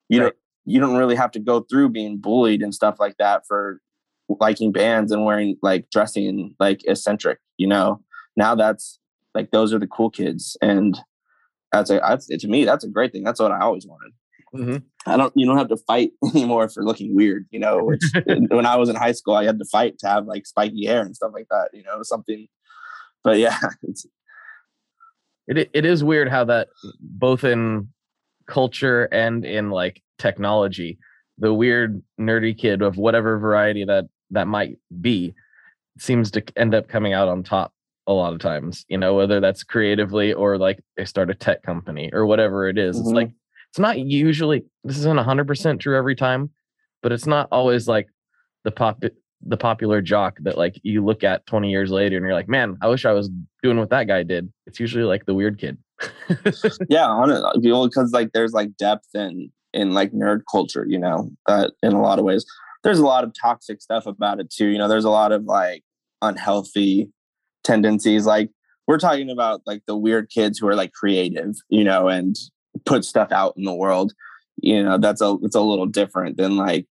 you 0.08 0.20
Right. 0.20 0.26
don't 0.26 0.36
you 0.66 0.80
don't 0.80 0.96
really 0.96 1.16
have 1.16 1.30
to 1.32 1.40
go 1.40 1.60
through 1.60 1.88
being 1.88 2.18
bullied 2.18 2.62
and 2.62 2.74
stuff 2.74 2.96
like 3.00 3.16
that 3.18 3.46
for 3.46 3.80
liking 4.28 4.70
bands 4.72 5.10
and 5.10 5.24
wearing 5.24 5.56
like 5.62 5.88
dressing 5.90 6.54
like 6.60 6.82
eccentric 6.86 7.38
you 7.56 7.66
know 7.66 8.00
now 8.36 8.54
that's 8.54 8.98
like 9.34 9.50
those 9.50 9.72
are 9.72 9.78
the 9.78 9.86
cool 9.86 10.10
kids. 10.10 10.56
And 10.62 10.98
that's 11.72 11.90
a 11.90 12.00
that's 12.00 12.26
to 12.26 12.48
me 12.48 12.64
that's 12.64 12.84
a 12.84 12.88
great 12.88 13.12
thing. 13.12 13.22
That's 13.22 13.40
what 13.40 13.52
i 13.52 13.60
always 13.60 13.86
wanted. 13.86 14.12
Mhm. 14.52 14.82
i 15.06 15.16
don't 15.16 15.32
you 15.36 15.46
don't 15.46 15.58
have 15.58 15.68
to 15.68 15.76
fight 15.76 16.10
anymore 16.34 16.68
for 16.68 16.82
looking 16.84 17.14
weird 17.14 17.46
you 17.52 17.60
know? 17.60 17.84
Which 17.84 18.02
when 18.26 18.66
i 18.66 18.74
was 18.74 18.88
in 18.88 18.96
high 18.96 19.12
school 19.12 19.34
i 19.34 19.44
had 19.44 19.60
to 19.60 19.64
fight 19.64 19.96
to 20.00 20.08
have 20.08 20.26
like 20.26 20.44
spiky 20.46 20.84
hair 20.86 21.02
and 21.02 21.14
stuff 21.14 21.30
like 21.32 21.46
that 21.50 21.68
you 21.72 21.84
know 21.84 22.02
something. 22.02 22.48
But 23.22 23.38
yeah 23.38 23.58
it's 23.82 24.06
it 25.46 25.70
it 25.72 25.84
is 25.84 26.02
weird 26.02 26.28
how 26.28 26.44
that 26.44 26.68
both 27.00 27.44
in 27.44 27.88
culture 28.46 29.04
and 29.12 29.44
in 29.44 29.70
like 29.70 30.02
technology 30.18 30.98
the 31.38 31.54
weird 31.54 32.02
nerdy 32.20 32.56
kid 32.56 32.82
of 32.82 32.96
whatever 32.96 33.38
variety 33.38 33.84
that 33.84 34.06
that 34.32 34.48
might 34.48 34.78
be 35.00 35.32
seems 35.98 36.30
to 36.32 36.42
end 36.56 36.74
up 36.74 36.88
coming 36.88 37.12
out 37.12 37.28
on 37.28 37.42
top 37.44 37.72
a 38.06 38.12
lot 38.12 38.32
of 38.32 38.38
times 38.40 38.84
you 38.88 38.96
know 38.98 39.14
whether 39.14 39.40
that's 39.40 39.62
creatively 39.62 40.32
or 40.32 40.58
like 40.58 40.80
they 40.96 41.04
start 41.04 41.30
a 41.30 41.34
tech 41.34 41.62
company 41.62 42.10
or 42.12 42.26
whatever 42.26 42.68
it 42.68 42.78
is. 42.78 42.98
it's 42.98 43.08
Mhm. 43.10 43.14
like 43.14 43.30
it's 43.70 43.78
not 43.78 43.98
usually 44.00 44.64
this 44.84 44.98
isn't 44.98 45.16
100% 45.18 45.78
true 45.80 45.96
every 45.96 46.16
time 46.16 46.50
but 47.02 47.12
it's 47.12 47.26
not 47.26 47.46
always 47.52 47.86
like 47.86 48.08
the 48.64 48.70
pop 48.70 49.02
the 49.46 49.56
popular 49.56 50.02
jock 50.02 50.38
that 50.42 50.58
like 50.58 50.78
you 50.82 51.04
look 51.04 51.22
at 51.24 51.46
20 51.46 51.70
years 51.70 51.90
later 51.90 52.16
and 52.16 52.24
you're 52.24 52.34
like 52.34 52.48
man 52.48 52.76
i 52.82 52.88
wish 52.88 53.04
i 53.06 53.12
was 53.12 53.30
doing 53.62 53.78
what 53.78 53.90
that 53.90 54.04
guy 54.06 54.22
did 54.22 54.52
it's 54.66 54.80
usually 54.80 55.04
like 55.04 55.24
the 55.26 55.34
weird 55.34 55.58
kid 55.58 55.78
yeah 56.88 57.06
on 57.06 57.30
it 57.30 57.42
because 57.62 58.12
like 58.12 58.32
there's 58.32 58.52
like 58.52 58.76
depth 58.76 59.06
in 59.14 59.50
in 59.72 59.92
like 59.92 60.12
nerd 60.12 60.40
culture 60.50 60.84
you 60.88 60.98
know 60.98 61.30
uh, 61.46 61.68
in 61.82 61.92
a 61.92 62.00
lot 62.02 62.18
of 62.18 62.24
ways 62.24 62.44
there's 62.82 62.98
a 62.98 63.04
lot 63.06 63.24
of 63.24 63.32
toxic 63.40 63.80
stuff 63.80 64.04
about 64.06 64.40
it 64.40 64.50
too 64.50 64.66
you 64.66 64.78
know 64.78 64.88
there's 64.88 65.04
a 65.04 65.10
lot 65.10 65.32
of 65.32 65.44
like 65.44 65.82
unhealthy 66.22 67.08
tendencies 67.64 68.26
like 68.26 68.50
we're 68.86 68.98
talking 68.98 69.30
about 69.30 69.60
like 69.66 69.82
the 69.86 69.96
weird 69.96 70.28
kids 70.30 70.58
who 70.58 70.66
are 70.66 70.74
like 70.74 70.92
creative 70.92 71.54
you 71.68 71.84
know 71.84 72.08
and 72.08 72.36
put 72.86 73.04
stuff 73.04 73.30
out 73.32 73.54
in 73.56 73.64
the 73.64 73.74
world 73.74 74.12
you 74.56 74.82
know 74.82 74.98
that's 74.98 75.20
a 75.20 75.36
it's 75.42 75.54
a 75.54 75.60
little 75.60 75.86
different 75.86 76.36
than 76.36 76.56
like 76.56 76.86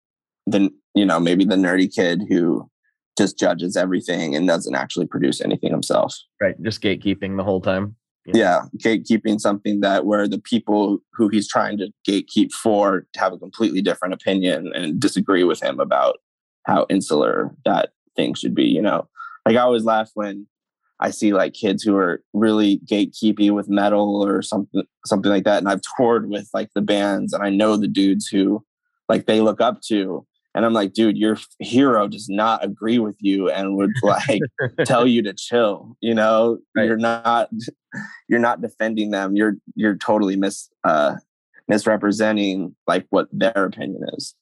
the 0.46 0.70
you 0.94 1.06
know 1.06 1.20
maybe 1.20 1.46
the 1.46 1.56
nerdy 1.56 1.94
kid 1.94 2.22
who 2.30 2.70
just 3.18 3.40
judges 3.40 3.78
everything 3.78 4.36
and 4.36 4.48
doesn't 4.48 4.76
actually 4.76 5.08
produce 5.08 5.42
anything 5.42 5.72
himself 5.72 6.16
right 6.42 6.62
just 6.64 6.82
gatekeeping 6.82 7.38
the 7.38 7.44
whole 7.44 7.62
time 7.62 7.96
know? 8.26 8.40
yeah 8.40 8.62
gatekeeping 8.78 9.40
something 9.40 9.82
that 9.82 10.06
where 10.06 10.28
the 10.28 10.40
people 10.40 11.00
who 11.14 11.28
he's 11.30 11.48
trying 11.48 11.78
to 11.78 11.90
gatekeep 12.08 12.52
for 12.52 13.06
have 13.16 13.34
a 13.34 13.38
completely 13.38 13.82
different 13.82 14.14
opinion 14.14 14.72
and 14.76 15.00
disagree 15.00 15.44
with 15.44 15.62
him 15.62 15.80
about 15.80 16.18
how 16.66 16.86
insular 16.90 17.56
that 17.66 17.92
thing 18.16 18.34
should 18.34 18.56
be 18.56 18.66
you 18.66 18.82
know 18.82 19.08
like 19.46 19.56
i 19.56 19.62
always 19.62 19.84
laugh 19.84 20.10
when 20.14 20.48
i 21.00 21.10
see 21.10 21.34
like 21.34 21.54
kids 21.54 21.84
who 21.84 21.96
are 21.96 22.22
really 22.34 22.80
gatekeepy 22.86 23.52
with 23.52 23.70
metal 23.70 24.26
or 24.26 24.42
something 24.42 24.84
something 25.06 25.32
like 25.32 25.44
that 25.44 25.60
and 25.60 25.70
i've 25.70 25.82
toured 25.98 26.30
with 26.30 26.50
like 26.54 26.70
the 26.76 26.82
bands 26.82 27.34
and 27.34 27.44
i 27.44 27.50
know 27.50 27.78
the 27.78 27.88
dudes 27.88 28.28
who 28.28 28.64
like 29.10 29.26
they 29.26 29.42
look 29.42 29.62
up 29.62 29.82
to 29.82 30.26
and 30.54 30.66
i'm 30.66 30.74
like 30.74 30.94
dude 30.94 31.18
your 31.18 31.38
hero 31.60 32.08
does 32.08 32.28
not 32.30 32.64
agree 32.64 33.00
with 33.00 33.18
you 33.20 33.50
and 33.50 33.76
would 33.76 33.92
like 34.04 34.42
tell 34.86 35.06
you 35.06 35.22
to 35.22 35.34
chill 35.34 35.96
you 36.02 36.14
know? 36.14 36.60
Right. 36.76 36.86
you're 36.86 36.98
not 36.98 37.50
you're 38.28 38.40
not 38.40 38.62
defending 38.62 39.12
them. 39.12 39.36
You're 39.36 39.56
you're 39.76 39.96
totally 39.96 40.36
mis 40.36 40.70
uh 40.84 41.16
misrepresenting 41.68 42.76
like 42.88 43.06
what 43.10 43.28
their 43.32 43.66
opinion 43.66 44.04
is 44.14 44.36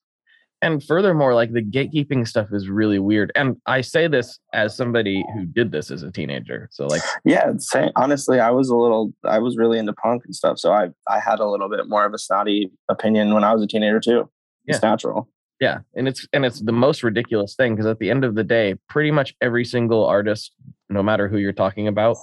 and 0.64 0.84
furthermore 0.84 1.34
like 1.36 1.52
the 1.52 1.62
gatekeeping 1.62 2.28
stuff 2.28 2.48
is 2.52 2.70
really 2.70 3.00
weird 3.00 3.32
and 3.36 3.58
i 3.66 3.82
say 3.82 4.08
this 4.08 4.40
as 4.54 4.76
somebody 4.76 5.24
who 5.34 5.46
did 5.46 5.72
this 5.72 5.92
as 5.92 6.04
a 6.04 6.12
teenager 6.12 6.68
so 6.72 6.88
like 6.88 7.02
yeah 7.26 7.52
same. 7.58 7.92
honestly 7.96 8.40
i 8.40 8.50
was 8.50 8.70
a 8.70 8.76
little 8.76 9.14
i 9.26 9.38
was 9.38 9.58
really 9.58 9.78
into 9.78 9.94
punk 9.94 10.24
and 10.26 10.36
stuff 10.36 10.58
so 10.58 10.72
i 10.72 10.88
i 11.08 11.20
had 11.20 11.40
a 11.40 11.48
little 11.48 11.70
bit 11.70 11.88
more 11.88 12.06
of 12.06 12.14
a 12.14 12.18
snotty 12.18 12.72
opinion 12.90 13.34
when 13.34 13.44
i 13.44 13.54
was 13.54 13.62
a 13.62 13.68
teenager 13.68 14.00
too 14.00 14.30
it's 14.66 14.82
natural 14.82 15.28
yeah 15.60 15.80
and 15.96 16.08
it's 16.08 16.28
and 16.34 16.46
it's 16.46 16.62
the 16.62 16.72
most 16.72 17.04
ridiculous 17.04 17.56
thing 17.56 17.76
because 17.76 17.86
at 17.86 18.00
the 18.00 18.10
end 18.10 18.24
of 18.24 18.36
the 18.36 18.44
day 18.44 18.76
pretty 18.88 19.12
much 19.12 19.36
every 19.42 19.66
single 19.66 20.06
artist 20.06 20.54
no 20.90 21.04
matter 21.04 21.28
who 21.28 21.38
you're 21.38 21.52
talking 21.52 21.88
about 21.88 22.16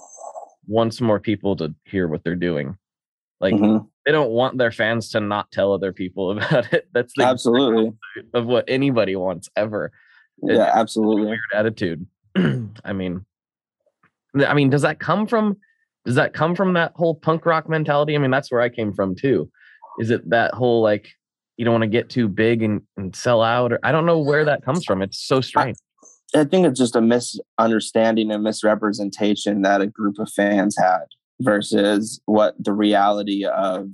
wants 0.67 0.99
more 1.01 1.19
people 1.19 1.55
to 1.55 1.73
hear 1.85 2.07
what 2.07 2.23
they're 2.23 2.35
doing 2.35 2.75
like 3.39 3.53
Mhm. 3.53 3.87
They 4.05 4.11
don't 4.11 4.31
want 4.31 4.57
their 4.57 4.71
fans 4.71 5.09
to 5.09 5.19
not 5.19 5.51
tell 5.51 5.73
other 5.73 5.93
people 5.93 6.31
about 6.37 6.71
it 6.73 6.87
that's 6.93 7.13
the 7.15 7.23
absolutely 7.23 7.91
of 8.33 8.45
what 8.45 8.65
anybody 8.67 9.15
wants 9.15 9.49
ever 9.55 9.91
yeah 10.43 10.71
absolutely 10.73 11.25
weird 11.25 11.39
attitude 11.53 12.05
i 12.85 12.93
mean 12.93 13.25
I 14.35 14.53
mean, 14.53 14.69
does 14.69 14.83
that 14.83 14.99
come 14.99 15.27
from 15.27 15.57
does 16.05 16.15
that 16.15 16.33
come 16.33 16.55
from 16.55 16.73
that 16.73 16.93
whole 16.95 17.13
punk 17.13 17.45
rock 17.45 17.69
mentality? 17.69 18.15
I 18.15 18.17
mean, 18.17 18.31
that's 18.31 18.51
where 18.51 18.61
I 18.61 18.69
came 18.69 18.93
from 18.93 19.15
too. 19.15 19.51
Is 19.99 20.09
it 20.09 20.27
that 20.29 20.53
whole 20.53 20.81
like 20.81 21.09
you 21.57 21.65
don't 21.65 21.73
want 21.73 21.83
to 21.83 21.87
get 21.87 22.09
too 22.09 22.27
big 22.27 22.63
and, 22.63 22.81
and 22.97 23.15
sell 23.15 23.41
out 23.41 23.71
or 23.71 23.79
I 23.83 23.91
don't 23.91 24.05
know 24.05 24.19
where 24.19 24.45
that 24.45 24.63
comes 24.63 24.83
from. 24.83 25.01
It's 25.01 25.19
so 25.19 25.41
strange. 25.41 25.77
I 26.33 26.45
think 26.45 26.65
it's 26.65 26.79
just 26.79 26.95
a 26.95 27.01
misunderstanding 27.01 28.31
and 28.31 28.41
misrepresentation 28.41 29.61
that 29.63 29.81
a 29.81 29.87
group 29.87 30.17
of 30.17 30.31
fans 30.31 30.77
had 30.77 31.05
versus 31.41 32.21
what 32.25 32.55
the 32.57 32.73
reality 32.73 33.45
of 33.45 33.89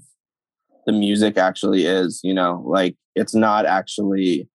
the 0.86 0.92
music 0.92 1.38
actually 1.38 1.86
is. 1.86 2.20
You 2.24 2.34
know, 2.34 2.64
like 2.66 2.96
it's 3.16 3.36
not 3.36 3.66
actually 3.66 4.48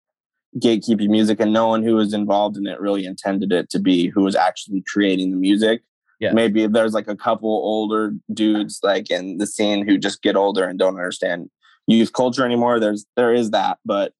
gatekeeping 0.59 1.09
music, 1.09 1.41
and 1.41 1.53
no 1.53 1.69
one 1.69 1.83
who 1.83 1.95
was 1.95 2.13
involved 2.13 2.57
in 2.57 2.67
it 2.67 2.81
really 2.81 3.05
intended 3.05 3.53
it 3.53 3.71
to 3.71 3.79
be 3.79 4.09
who 4.09 4.23
was 4.23 4.37
actually 4.37 4.83
creating 4.87 5.31
the 5.31 5.37
music. 5.37 5.83
Yeah. 6.21 6.33
Maybe 6.33 6.67
there's 6.69 6.95
like 6.95 7.09
a 7.09 7.17
couple 7.17 7.49
older 7.51 8.15
dudes 8.33 8.79
like 8.83 9.11
in 9.11 9.39
the 9.39 9.47
scene 9.47 9.87
who 9.87 9.99
just 9.99 10.23
get 10.23 10.37
older 10.37 10.65
and 10.65 10.79
don't 10.79 10.97
understand 10.97 11.51
youth 11.89 12.13
culture 12.13 12.45
anymore. 12.45 12.79
There's 12.79 13.07
there 13.17 13.35
is 13.35 13.51
that, 13.51 13.79
but 13.85 14.13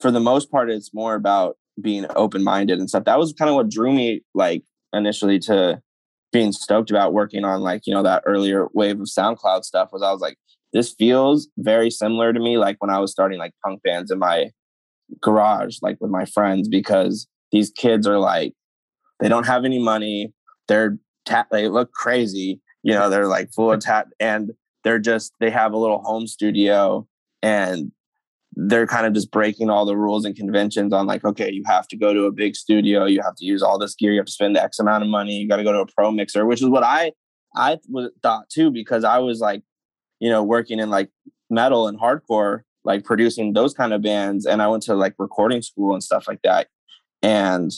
for 0.00 0.10
the 0.10 0.20
most 0.20 0.50
part, 0.50 0.70
it's 0.70 0.94
more 0.94 1.14
about 1.14 1.56
being 1.80 2.06
open 2.14 2.44
minded 2.44 2.78
and 2.78 2.88
stuff. 2.88 3.04
That 3.04 3.18
was 3.18 3.32
kind 3.32 3.48
of 3.48 3.56
what 3.56 3.68
drew 3.68 3.92
me 3.92 4.22
like 4.34 4.62
initially 4.92 5.38
to 5.40 5.82
being 6.34 6.50
stoked 6.52 6.90
about 6.90 7.12
working 7.14 7.44
on 7.44 7.62
like 7.62 7.82
you 7.86 7.94
know 7.94 8.02
that 8.02 8.24
earlier 8.26 8.66
wave 8.74 9.00
of 9.00 9.06
SoundCloud 9.06 9.62
stuff. 9.62 9.90
Was 9.92 10.02
I 10.02 10.12
was 10.12 10.20
like, 10.20 10.36
this 10.72 10.92
feels 10.92 11.48
very 11.56 11.90
similar 11.90 12.32
to 12.32 12.40
me 12.40 12.58
like 12.58 12.76
when 12.80 12.90
I 12.90 12.98
was 12.98 13.12
starting 13.12 13.38
like 13.38 13.52
punk 13.64 13.82
bands 13.82 14.10
in 14.10 14.18
my 14.18 14.50
garage, 15.22 15.78
like 15.80 15.96
with 16.00 16.10
my 16.10 16.24
friends, 16.24 16.68
because 16.68 17.28
these 17.52 17.70
kids 17.70 18.06
are 18.06 18.18
like, 18.18 18.52
they 19.20 19.28
don't 19.28 19.46
have 19.46 19.64
any 19.64 19.78
money. 19.78 20.34
They're 20.66 20.98
tat, 21.24 21.46
they 21.52 21.68
look 21.68 21.92
crazy. 21.92 22.60
You 22.82 22.94
know, 22.94 23.08
they're 23.08 23.28
like 23.28 23.52
full 23.54 23.72
of 23.72 23.80
tat, 23.84 24.08
and 24.18 24.50
they're 24.82 24.98
just 24.98 25.32
they 25.38 25.50
have 25.50 25.72
a 25.72 25.78
little 25.78 26.02
home 26.02 26.26
studio, 26.26 27.06
and 27.42 27.92
they're 28.56 28.86
kind 28.86 29.06
of 29.06 29.12
just 29.12 29.30
breaking 29.30 29.68
all 29.68 29.84
the 29.84 29.96
rules 29.96 30.24
and 30.24 30.36
conventions 30.36 30.92
on 30.92 31.06
like, 31.06 31.24
okay, 31.24 31.50
you 31.50 31.62
have 31.66 31.88
to 31.88 31.96
go 31.96 32.14
to 32.14 32.24
a 32.24 32.32
big 32.32 32.54
studio, 32.54 33.04
you 33.04 33.20
have 33.22 33.34
to 33.36 33.44
use 33.44 33.62
all 33.62 33.78
this 33.78 33.94
gear, 33.94 34.12
you 34.12 34.18
have 34.18 34.26
to 34.26 34.32
spend 34.32 34.56
X 34.56 34.78
amount 34.78 35.02
of 35.02 35.08
money, 35.08 35.36
you 35.36 35.48
got 35.48 35.56
to 35.56 35.64
go 35.64 35.72
to 35.72 35.80
a 35.80 35.86
pro 35.86 36.10
mixer, 36.10 36.46
which 36.46 36.62
is 36.62 36.68
what 36.68 36.84
I 36.84 37.12
I 37.56 37.78
thought 38.22 38.48
too 38.50 38.70
because 38.70 39.04
I 39.04 39.18
was 39.18 39.40
like, 39.40 39.62
you 40.20 40.28
know, 40.28 40.42
working 40.42 40.78
in 40.78 40.90
like 40.90 41.10
metal 41.50 41.88
and 41.88 41.98
hardcore, 41.98 42.62
like 42.84 43.04
producing 43.04 43.52
those 43.52 43.74
kind 43.74 43.92
of 43.92 44.02
bands, 44.02 44.46
and 44.46 44.62
I 44.62 44.68
went 44.68 44.82
to 44.84 44.94
like 44.94 45.14
recording 45.18 45.62
school 45.62 45.94
and 45.94 46.02
stuff 46.02 46.28
like 46.28 46.42
that, 46.42 46.68
and 47.22 47.72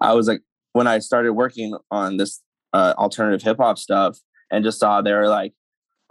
I 0.00 0.14
was 0.14 0.28
like, 0.28 0.42
when 0.72 0.86
I 0.86 0.98
started 1.00 1.32
working 1.32 1.76
on 1.90 2.16
this 2.16 2.40
uh, 2.72 2.94
alternative 2.96 3.42
hip 3.42 3.58
hop 3.58 3.78
stuff, 3.78 4.18
and 4.50 4.64
just 4.64 4.78
saw 4.78 5.02
they 5.02 5.12
were 5.12 5.28
like, 5.28 5.52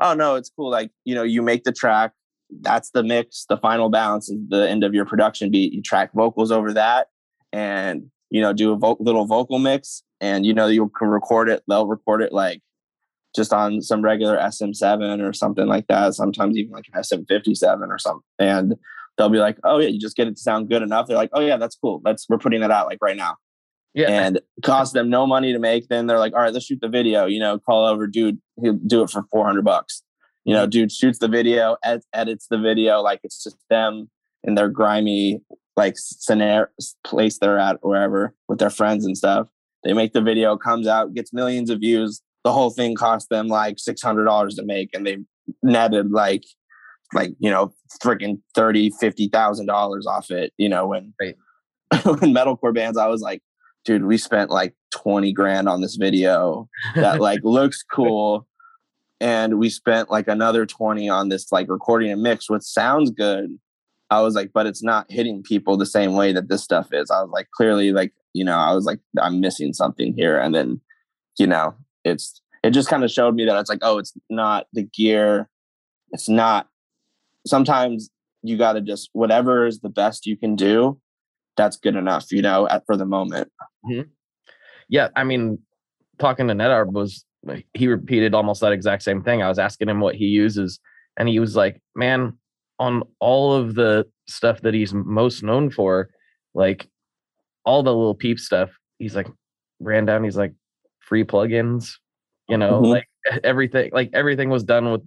oh 0.01 0.13
no, 0.13 0.35
it's 0.35 0.49
cool, 0.49 0.69
like 0.69 0.91
you 1.05 1.15
know, 1.15 1.23
you 1.23 1.41
make 1.41 1.63
the 1.63 1.71
track 1.71 2.11
that's 2.59 2.91
the 2.91 3.03
mix. 3.03 3.45
The 3.47 3.57
final 3.57 3.89
balance 3.89 4.29
is 4.29 4.37
the 4.49 4.69
end 4.69 4.83
of 4.83 4.93
your 4.93 5.05
production 5.05 5.51
beat. 5.51 5.73
You 5.73 5.81
track 5.81 6.11
vocals 6.13 6.51
over 6.51 6.73
that, 6.73 7.07
and 7.53 8.09
you 8.29 8.41
know 8.41 8.53
do 8.53 8.71
a 8.73 8.75
vo- 8.75 8.97
little 8.99 9.25
vocal 9.25 9.59
mix, 9.59 10.03
and 10.19 10.45
you 10.45 10.53
know 10.53 10.67
you 10.67 10.89
can 10.97 11.07
record 11.07 11.49
it. 11.49 11.63
They'll 11.67 11.87
record 11.87 12.21
it 12.21 12.33
like 12.33 12.61
just 13.35 13.53
on 13.53 13.81
some 13.81 14.01
regular 14.01 14.37
SM7 14.37 15.27
or 15.27 15.31
something 15.31 15.67
like 15.67 15.87
that. 15.87 16.13
Sometimes 16.13 16.57
even 16.57 16.71
like 16.71 16.85
an 16.93 17.01
SM57 17.01 17.87
or 17.87 17.97
something, 17.97 18.23
and 18.39 18.75
they'll 19.17 19.29
be 19.29 19.39
like, 19.39 19.57
"Oh 19.63 19.79
yeah, 19.79 19.87
you 19.87 19.99
just 19.99 20.17
get 20.17 20.27
it 20.27 20.35
to 20.35 20.41
sound 20.41 20.69
good 20.69 20.81
enough." 20.81 21.07
They're 21.07 21.17
like, 21.17 21.31
"Oh 21.33 21.41
yeah, 21.41 21.57
that's 21.57 21.75
cool. 21.75 22.01
Let's 22.03 22.27
we're 22.27 22.37
putting 22.37 22.61
that 22.61 22.71
out 22.71 22.87
like 22.87 22.99
right 23.01 23.17
now." 23.17 23.37
Yeah. 23.93 24.09
And 24.09 24.39
cost 24.63 24.93
them 24.93 25.09
no 25.09 25.27
money 25.27 25.51
to 25.51 25.59
make. 25.59 25.89
Then 25.89 26.07
they're 26.07 26.17
like, 26.17 26.31
all 26.31 26.39
right, 26.39 26.53
let's 26.53 26.65
shoot 26.65 26.79
the 26.81 26.87
video. 26.87 27.25
You 27.25 27.41
know, 27.41 27.59
call 27.59 27.85
over 27.85 28.07
dude. 28.07 28.39
He'll 28.61 28.79
do 28.87 29.03
it 29.03 29.09
for 29.09 29.25
400 29.33 29.65
bucks 29.65 30.01
you 30.45 30.53
know, 30.53 30.63
mm-hmm. 30.63 30.69
dude 30.69 30.91
shoots 30.91 31.19
the 31.19 31.27
video, 31.27 31.77
ed- 31.83 32.01
edits 32.13 32.47
the 32.49 32.57
video, 32.57 33.01
like 33.01 33.19
it's 33.23 33.43
just 33.43 33.57
them 33.69 34.09
in 34.43 34.55
their 34.55 34.69
grimy 34.69 35.41
like 35.77 35.95
scenario 35.97 36.67
place 37.05 37.37
they're 37.39 37.57
at 37.57 37.77
wherever 37.81 38.35
with 38.47 38.59
their 38.59 38.69
friends 38.69 39.05
and 39.05 39.17
stuff. 39.17 39.47
They 39.83 39.93
make 39.93 40.13
the 40.13 40.21
video, 40.21 40.57
comes 40.57 40.87
out, 40.87 41.13
gets 41.13 41.33
millions 41.33 41.69
of 41.69 41.79
views. 41.79 42.21
The 42.43 42.51
whole 42.51 42.69
thing 42.69 42.95
cost 42.95 43.29
them 43.29 43.47
like 43.47 43.79
six 43.79 44.01
hundred 44.01 44.25
dollars 44.25 44.55
to 44.55 44.63
make, 44.63 44.89
and 44.93 45.05
they 45.05 45.17
netted 45.63 46.11
like 46.11 46.43
like 47.13 47.31
you 47.39 47.49
know 47.49 47.73
freaking 48.03 48.41
thirty 48.55 48.91
fifty 48.99 49.27
thousand 49.27 49.67
dollars 49.67 50.05
off 50.07 50.31
it. 50.31 50.53
You 50.57 50.69
know 50.69 50.87
when 50.87 51.13
right. 51.19 51.35
when 52.03 52.33
metalcore 52.33 52.73
bands, 52.73 52.97
I 52.97 53.07
was 53.07 53.21
like, 53.21 53.41
dude, 53.85 54.05
we 54.05 54.17
spent 54.17 54.49
like 54.49 54.73
twenty 54.91 55.33
grand 55.33 55.67
on 55.67 55.81
this 55.81 55.95
video 55.95 56.67
that 56.95 57.19
like 57.19 57.41
looks 57.43 57.83
cool 57.91 58.47
and 59.21 59.59
we 59.59 59.69
spent 59.69 60.09
like 60.09 60.27
another 60.27 60.65
20 60.65 61.07
on 61.07 61.29
this 61.29 61.51
like 61.51 61.69
recording 61.69 62.11
and 62.11 62.23
mix 62.23 62.49
which 62.49 62.63
sounds 62.63 63.11
good. 63.11 63.57
I 64.09 64.21
was 64.21 64.35
like 64.35 64.51
but 64.51 64.65
it's 64.65 64.83
not 64.83 65.05
hitting 65.09 65.43
people 65.43 65.77
the 65.77 65.85
same 65.85 66.15
way 66.15 66.33
that 66.33 66.49
this 66.49 66.63
stuff 66.63 66.89
is. 66.91 67.09
I 67.09 67.21
was 67.21 67.29
like 67.31 67.49
clearly 67.51 67.91
like 67.93 68.13
you 68.33 68.43
know 68.43 68.57
i 68.57 68.73
was 68.73 68.85
like 68.85 68.99
i'm 69.21 69.39
missing 69.39 69.73
something 69.73 70.13
here. 70.13 70.37
And 70.37 70.53
then 70.53 70.81
you 71.37 71.47
know 71.47 71.75
it's 72.03 72.41
it 72.63 72.71
just 72.71 72.89
kind 72.89 73.03
of 73.03 73.11
showed 73.11 73.35
me 73.35 73.45
that 73.45 73.57
it's 73.57 73.69
like 73.69 73.83
oh 73.83 73.99
it's 73.99 74.13
not 74.29 74.67
the 74.73 74.83
gear. 74.83 75.47
It's 76.11 76.27
not 76.27 76.67
sometimes 77.45 78.09
you 78.43 78.57
got 78.57 78.73
to 78.73 78.81
just 78.81 79.09
whatever 79.13 79.67
is 79.67 79.79
the 79.79 79.89
best 79.89 80.25
you 80.25 80.35
can 80.35 80.55
do 80.55 80.99
that's 81.57 81.77
good 81.77 81.95
enough 81.95 82.31
you 82.31 82.41
know 82.41 82.67
at, 82.67 82.83
for 82.85 82.97
the 82.97 83.05
moment. 83.05 83.51
Mm-hmm. 83.85 84.09
yeah 84.89 85.09
i 85.15 85.23
mean 85.23 85.57
talking 86.19 86.47
to 86.47 86.53
Nedarb 86.53 86.91
was 86.91 87.25
he 87.73 87.87
repeated 87.87 88.33
almost 88.33 88.61
that 88.61 88.71
exact 88.71 89.03
same 89.03 89.23
thing. 89.23 89.41
I 89.41 89.49
was 89.49 89.59
asking 89.59 89.89
him 89.89 89.99
what 89.99 90.15
he 90.15 90.25
uses, 90.25 90.79
and 91.17 91.27
he 91.27 91.39
was 91.39 91.55
like, 91.55 91.81
"Man, 91.95 92.37
on 92.79 93.03
all 93.19 93.53
of 93.53 93.75
the 93.75 94.05
stuff 94.27 94.61
that 94.61 94.73
he's 94.73 94.93
most 94.93 95.43
known 95.43 95.69
for, 95.69 96.09
like 96.53 96.89
all 97.65 97.83
the 97.83 97.93
Lil 97.93 98.15
Peep 98.15 98.39
stuff, 98.39 98.71
he's 98.99 99.15
like 99.15 99.27
ran 99.79 100.05
down. 100.05 100.23
He's 100.23 100.37
like 100.37 100.53
free 100.99 101.23
plugins, 101.23 101.93
you 102.47 102.57
know, 102.57 102.81
mm-hmm. 102.81 102.91
like 102.91 103.07
everything. 103.43 103.91
Like 103.93 104.11
everything 104.13 104.49
was 104.49 104.63
done 104.63 104.91
with 104.91 105.01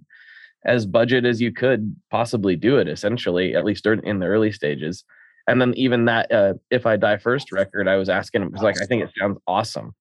as 0.65 0.85
budget 0.85 1.25
as 1.25 1.39
you 1.41 1.51
could 1.51 1.95
possibly 2.11 2.55
do 2.55 2.77
it. 2.77 2.87
Essentially, 2.87 3.55
at 3.55 3.65
least 3.65 3.85
in 3.85 4.19
the 4.19 4.27
early 4.27 4.51
stages." 4.51 5.03
And 5.47 5.61
then 5.61 5.75
even 5.75 6.05
that, 6.05 6.31
uh, 6.31 6.55
if 6.71 6.87
I 6.87 6.97
die 6.97 7.17
first 7.17 7.51
record, 7.51 7.87
I 7.87 7.97
was 7.97 8.09
asking 8.09 8.41
him 8.41 8.49
because 8.49 8.63
like 8.63 8.81
I 8.81 8.85
think 8.85 9.03
it 9.03 9.11
sounds 9.19 9.37
awesome, 9.47 9.93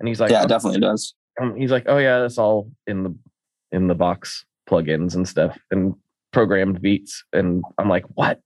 and 0.00 0.08
he's 0.08 0.20
like, 0.20 0.30
"Yeah, 0.30 0.44
it 0.44 0.48
definitely 0.48 0.80
does." 0.80 1.14
Um, 1.40 1.56
he's 1.56 1.70
like, 1.70 1.84
oh 1.86 1.98
yeah, 1.98 2.20
that's 2.20 2.38
all 2.38 2.70
in 2.86 3.02
the 3.02 3.14
in 3.72 3.86
the 3.86 3.94
box 3.94 4.44
plugins 4.68 5.14
and 5.14 5.28
stuff 5.28 5.58
and 5.70 5.94
programmed 6.32 6.82
beats. 6.82 7.24
And 7.32 7.64
I'm 7.78 7.88
like, 7.88 8.04
what? 8.14 8.40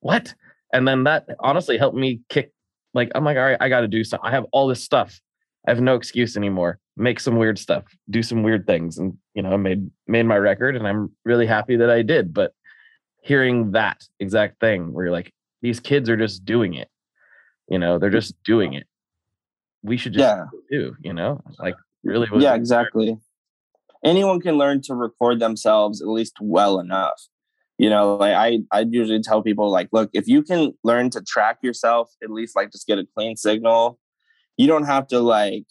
What? 0.00 0.34
And 0.72 0.86
then 0.86 1.04
that 1.04 1.26
honestly 1.38 1.78
helped 1.78 1.96
me 1.96 2.20
kick. 2.28 2.52
Like, 2.94 3.12
I'm 3.14 3.24
like, 3.24 3.36
all 3.36 3.44
right, 3.44 3.58
I 3.60 3.68
got 3.68 3.80
to 3.80 3.88
do 3.88 4.02
something. 4.02 4.26
I 4.26 4.32
have 4.32 4.46
all 4.52 4.66
this 4.66 4.82
stuff. 4.82 5.20
I 5.66 5.70
have 5.70 5.80
no 5.80 5.94
excuse 5.94 6.36
anymore. 6.36 6.78
Make 6.96 7.20
some 7.20 7.36
weird 7.36 7.58
stuff. 7.58 7.84
Do 8.08 8.22
some 8.22 8.42
weird 8.42 8.66
things. 8.66 8.98
And 8.98 9.16
you 9.34 9.42
know, 9.42 9.50
I 9.50 9.56
made 9.56 9.90
made 10.06 10.24
my 10.24 10.36
record, 10.36 10.74
and 10.74 10.86
I'm 10.86 11.12
really 11.24 11.46
happy 11.46 11.76
that 11.76 11.90
I 11.90 12.02
did. 12.02 12.34
But 12.34 12.52
hearing 13.22 13.72
that 13.72 14.02
exact 14.18 14.58
thing, 14.58 14.92
where 14.92 15.04
you're 15.04 15.12
like, 15.12 15.32
these 15.62 15.80
kids 15.80 16.08
are 16.08 16.16
just 16.16 16.44
doing 16.44 16.74
it. 16.74 16.88
You 17.68 17.78
know, 17.78 17.98
they're 17.98 18.10
just 18.10 18.34
doing 18.42 18.72
it. 18.72 18.86
We 19.82 19.96
should 19.96 20.14
just 20.14 20.22
yeah. 20.22 20.46
do. 20.70 20.96
You 21.02 21.12
know, 21.12 21.42
like 21.58 21.76
really 22.02 22.28
was 22.30 22.42
yeah 22.42 22.54
exactly. 22.54 23.18
Anyone 24.02 24.40
can 24.40 24.56
learn 24.56 24.80
to 24.82 24.94
record 24.94 25.40
themselves 25.40 26.00
at 26.00 26.08
least 26.08 26.38
well 26.40 26.80
enough. 26.80 27.20
You 27.78 27.88
know 27.88 28.16
like 28.16 28.34
i 28.34 28.58
i 28.72 28.80
usually 28.80 29.22
tell 29.22 29.42
people 29.42 29.70
like 29.70 29.88
look 29.90 30.10
if 30.12 30.28
you 30.28 30.42
can 30.42 30.74
learn 30.84 31.08
to 31.10 31.22
track 31.22 31.58
yourself 31.62 32.12
at 32.22 32.30
least 32.30 32.54
like 32.54 32.72
just 32.72 32.86
get 32.86 32.98
a 32.98 33.06
clean 33.14 33.36
signal 33.36 33.98
you 34.58 34.66
don't 34.66 34.84
have 34.84 35.06
to 35.06 35.20
like 35.20 35.64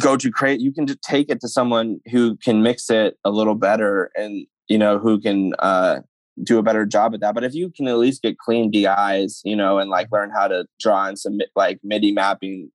go 0.00 0.16
to 0.16 0.30
create 0.30 0.60
you 0.60 0.70
can 0.70 0.86
just 0.86 1.02
take 1.02 1.30
it 1.30 1.40
to 1.40 1.48
someone 1.48 1.98
who 2.12 2.36
can 2.36 2.62
mix 2.62 2.90
it 2.90 3.18
a 3.24 3.30
little 3.30 3.56
better 3.56 4.12
and 4.14 4.46
you 4.68 4.78
know 4.78 5.00
who 5.00 5.20
can 5.20 5.52
uh 5.58 5.98
do 6.42 6.58
a 6.58 6.62
better 6.62 6.86
job 6.86 7.14
at 7.14 7.20
that. 7.20 7.34
But 7.34 7.44
if 7.44 7.54
you 7.54 7.70
can 7.70 7.88
at 7.88 7.98
least 7.98 8.22
get 8.22 8.38
clean 8.38 8.70
dis 8.70 9.42
you 9.44 9.56
know 9.56 9.78
and 9.78 9.90
like 9.90 10.08
learn 10.10 10.30
how 10.30 10.48
to 10.48 10.66
draw 10.78 11.06
and 11.06 11.18
submit 11.18 11.50
like 11.56 11.80
midi 11.82 12.12
mapping 12.12 12.70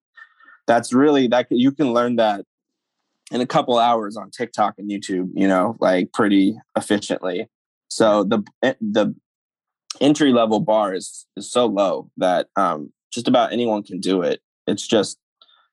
that's 0.67 0.93
really 0.93 1.27
that 1.27 1.47
you 1.49 1.71
can 1.71 1.93
learn 1.93 2.15
that 2.17 2.45
in 3.31 3.41
a 3.41 3.47
couple 3.47 3.77
hours 3.77 4.17
on 4.17 4.29
TikTok 4.29 4.75
and 4.77 4.89
YouTube, 4.89 5.29
you 5.33 5.47
know, 5.47 5.75
like 5.79 6.11
pretty 6.13 6.55
efficiently. 6.77 7.47
So 7.87 8.23
the 8.23 8.43
eh, 8.61 8.73
the 8.81 9.15
entry 10.01 10.31
level 10.31 10.59
bar 10.59 10.93
is 10.93 11.25
is 11.35 11.51
so 11.51 11.65
low 11.65 12.09
that 12.17 12.47
um, 12.55 12.91
just 13.11 13.27
about 13.27 13.53
anyone 13.53 13.83
can 13.83 13.99
do 13.99 14.21
it. 14.21 14.41
It's 14.67 14.87
just 14.87 15.17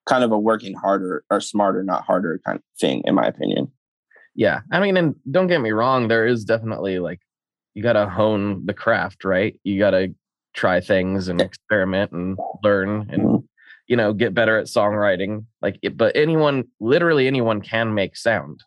kind 0.07 0.25
of 0.25 0.33
a 0.33 0.39
working 0.39 0.75
harder 0.75 1.25
or 1.31 1.41
smarter, 1.41 1.83
not 1.83 2.05
harder 2.05 2.41
kind 2.45 2.57
of 2.57 2.63
thing, 2.81 3.03
in 3.05 3.15
my 3.15 3.27
opinion. 3.27 3.71
Yeah, 4.35 4.61
I 4.71 4.81
mean, 4.81 4.97
and 4.97 5.15
don't 5.31 5.47
get 5.47 5.61
me 5.61 5.73
wrong, 5.73 6.09
there 6.09 6.27
is 6.27 6.45
definitely 6.45 6.99
like 6.99 7.21
you 7.75 7.83
got 7.83 7.95
to 7.95 8.09
hone 8.09 8.65
the 8.67 8.75
craft, 8.75 9.25
right? 9.25 9.59
You 9.63 9.79
got 9.79 9.91
to 9.91 10.15
try 10.55 10.81
things 10.81 11.29
and 11.29 11.41
experiment 11.41 12.13
and 12.13 12.39
learn 12.63 13.09
and. 13.11 13.45
You 13.93 13.97
know, 13.97 14.15
get 14.15 14.33
better 14.33 14.57
at 14.57 14.69
songwriting. 14.69 15.45
Like, 15.61 15.79
but 15.95 16.17
anyone, 16.17 16.65
literally 16.81 17.27
anyone 17.27 17.61
can 17.61 17.93
make 17.93 18.17
sound. 18.17 18.65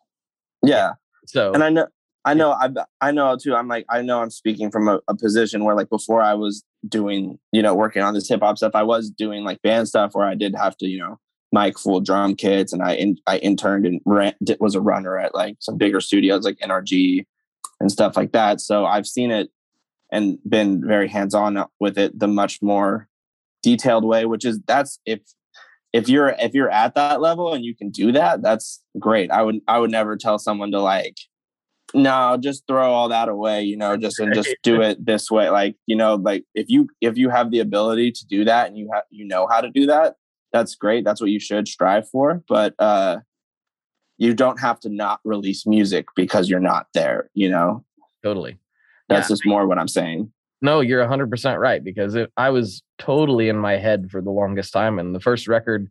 Yeah. 0.64 0.92
So, 1.26 1.52
and 1.52 1.64
I 1.64 1.68
know, 1.68 1.88
I 2.24 2.34
know, 2.34 2.52
I, 2.52 2.68
I 3.00 3.10
know 3.10 3.36
too. 3.36 3.56
I'm 3.56 3.66
like, 3.66 3.86
I 3.88 4.02
know 4.02 4.22
I'm 4.22 4.30
speaking 4.30 4.70
from 4.70 4.86
a, 4.86 5.00
a 5.08 5.16
position 5.16 5.64
where 5.64 5.74
like 5.74 5.88
before 5.88 6.22
I 6.22 6.34
was 6.34 6.62
doing, 6.88 7.40
you 7.50 7.60
know, 7.60 7.74
working 7.74 8.02
on 8.02 8.14
this 8.14 8.28
hip 8.28 8.38
hop 8.40 8.56
stuff, 8.56 8.76
I 8.76 8.84
was 8.84 9.10
doing 9.10 9.42
like 9.42 9.60
band 9.62 9.88
stuff 9.88 10.12
where 10.14 10.28
I 10.28 10.36
did 10.36 10.54
have 10.54 10.76
to, 10.76 10.86
you 10.86 11.00
know, 11.00 11.18
mic 11.50 11.76
full 11.76 12.00
drum 12.00 12.36
kits 12.36 12.72
and 12.72 12.80
I, 12.80 12.94
in, 12.94 13.16
I 13.26 13.38
interned 13.38 13.84
and 13.84 14.00
ran, 14.06 14.34
was 14.60 14.76
a 14.76 14.80
runner 14.80 15.18
at 15.18 15.34
like 15.34 15.56
some 15.58 15.76
bigger 15.76 16.00
studios 16.00 16.44
like 16.44 16.58
NRG 16.58 17.26
and 17.80 17.90
stuff 17.90 18.16
like 18.16 18.30
that. 18.30 18.60
So 18.60 18.86
I've 18.86 19.08
seen 19.08 19.32
it 19.32 19.50
and 20.12 20.38
been 20.48 20.86
very 20.86 21.08
hands 21.08 21.34
on 21.34 21.64
with 21.80 21.98
it 21.98 22.16
the 22.16 22.28
much 22.28 22.62
more 22.62 23.08
detailed 23.66 24.04
way, 24.04 24.26
which 24.26 24.44
is 24.44 24.60
that's 24.66 25.00
if 25.04 25.20
if 25.92 26.08
you're 26.08 26.28
if 26.38 26.54
you're 26.54 26.70
at 26.70 26.94
that 26.94 27.20
level 27.20 27.52
and 27.52 27.64
you 27.64 27.74
can 27.74 27.90
do 27.90 28.12
that, 28.12 28.40
that's 28.40 28.80
great. 28.98 29.30
I 29.32 29.42
would 29.42 29.56
I 29.66 29.80
would 29.80 29.90
never 29.90 30.16
tell 30.16 30.38
someone 30.38 30.70
to 30.70 30.80
like 30.80 31.16
no, 31.94 32.36
just 32.40 32.66
throw 32.66 32.92
all 32.92 33.08
that 33.08 33.28
away, 33.28 33.62
you 33.62 33.76
know, 33.76 33.96
just 33.96 34.18
and 34.18 34.34
just 34.34 34.54
do 34.62 34.82
it 34.82 35.04
this 35.04 35.30
way. 35.30 35.50
Like, 35.50 35.76
you 35.86 35.96
know, 35.96 36.14
like 36.14 36.44
if 36.54 36.66
you 36.68 36.88
if 37.00 37.18
you 37.18 37.28
have 37.30 37.50
the 37.50 37.58
ability 37.58 38.12
to 38.12 38.26
do 38.26 38.44
that 38.44 38.68
and 38.68 38.78
you 38.78 38.88
have 38.92 39.02
you 39.10 39.26
know 39.26 39.48
how 39.48 39.60
to 39.60 39.70
do 39.70 39.86
that, 39.86 40.14
that's 40.52 40.76
great. 40.76 41.04
That's 41.04 41.20
what 41.20 41.30
you 41.30 41.40
should 41.40 41.66
strive 41.66 42.08
for. 42.08 42.42
But 42.48 42.74
uh 42.78 43.18
you 44.18 44.32
don't 44.32 44.60
have 44.60 44.78
to 44.80 44.88
not 44.88 45.20
release 45.24 45.66
music 45.66 46.06
because 46.14 46.48
you're 46.48 46.60
not 46.60 46.86
there, 46.94 47.30
you 47.34 47.50
know? 47.50 47.84
Totally. 48.24 48.58
That's 49.10 49.28
yeah. 49.28 49.34
just 49.34 49.42
more 49.44 49.66
what 49.66 49.78
I'm 49.78 49.88
saying. 49.88 50.32
No, 50.62 50.80
you're 50.80 51.04
100% 51.04 51.60
right 51.60 51.84
because 51.84 52.14
it, 52.14 52.32
I 52.36 52.50
was 52.50 52.82
totally 52.98 53.48
in 53.48 53.58
my 53.58 53.76
head 53.76 54.10
for 54.10 54.22
the 54.22 54.30
longest 54.30 54.72
time. 54.72 54.98
And 54.98 55.14
the 55.14 55.20
first 55.20 55.48
record 55.48 55.90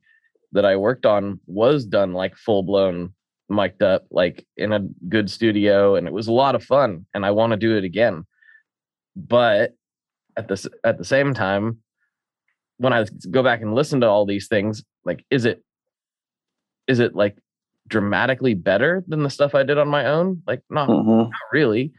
that 0.54 0.66
I 0.66 0.76
worked 0.76 1.06
on 1.06 1.40
was 1.46 1.86
done 1.86 2.14
like 2.14 2.36
full 2.36 2.64
blown 2.64 3.14
mic'd 3.48 3.84
up, 3.84 4.06
like 4.10 4.46
in 4.58 4.72
a 4.74 4.80
good 5.08 5.30
studio. 5.30 5.96
And 5.96 6.08
it 6.08 6.14
was 6.14 6.28
a 6.28 6.34
lot 6.34 6.56
of 6.56 6.64
fun. 6.64 7.06
And 7.14 7.26
I 7.26 7.32
want 7.32 7.52
to 7.52 7.58
do 7.58 7.78
it 7.78 7.84
again. 7.84 8.26
But 9.16 9.76
at 10.36 10.48
the, 10.48 10.70
at 10.84 10.98
the 10.98 11.06
same 11.06 11.34
time, 11.34 11.80
when 12.78 12.92
I 12.92 13.06
go 13.30 13.44
back 13.44 13.62
and 13.62 13.76
listen 13.76 14.02
to 14.02 14.08
all 14.08 14.26
these 14.26 14.48
things, 14.48 14.84
like, 15.06 15.24
is 15.30 15.46
it, 15.46 15.64
is 16.88 17.00
it 17.00 17.16
like 17.16 17.38
dramatically 17.88 18.56
better 18.56 19.04
than 19.08 19.24
the 19.24 19.30
stuff 19.30 19.56
I 19.56 19.64
did 19.64 19.78
on 19.78 19.88
my 19.88 20.08
own? 20.08 20.42
Like, 20.48 20.62
not, 20.70 20.90
mm-hmm. 20.90 21.30
not 21.30 21.32
really. 21.54 21.94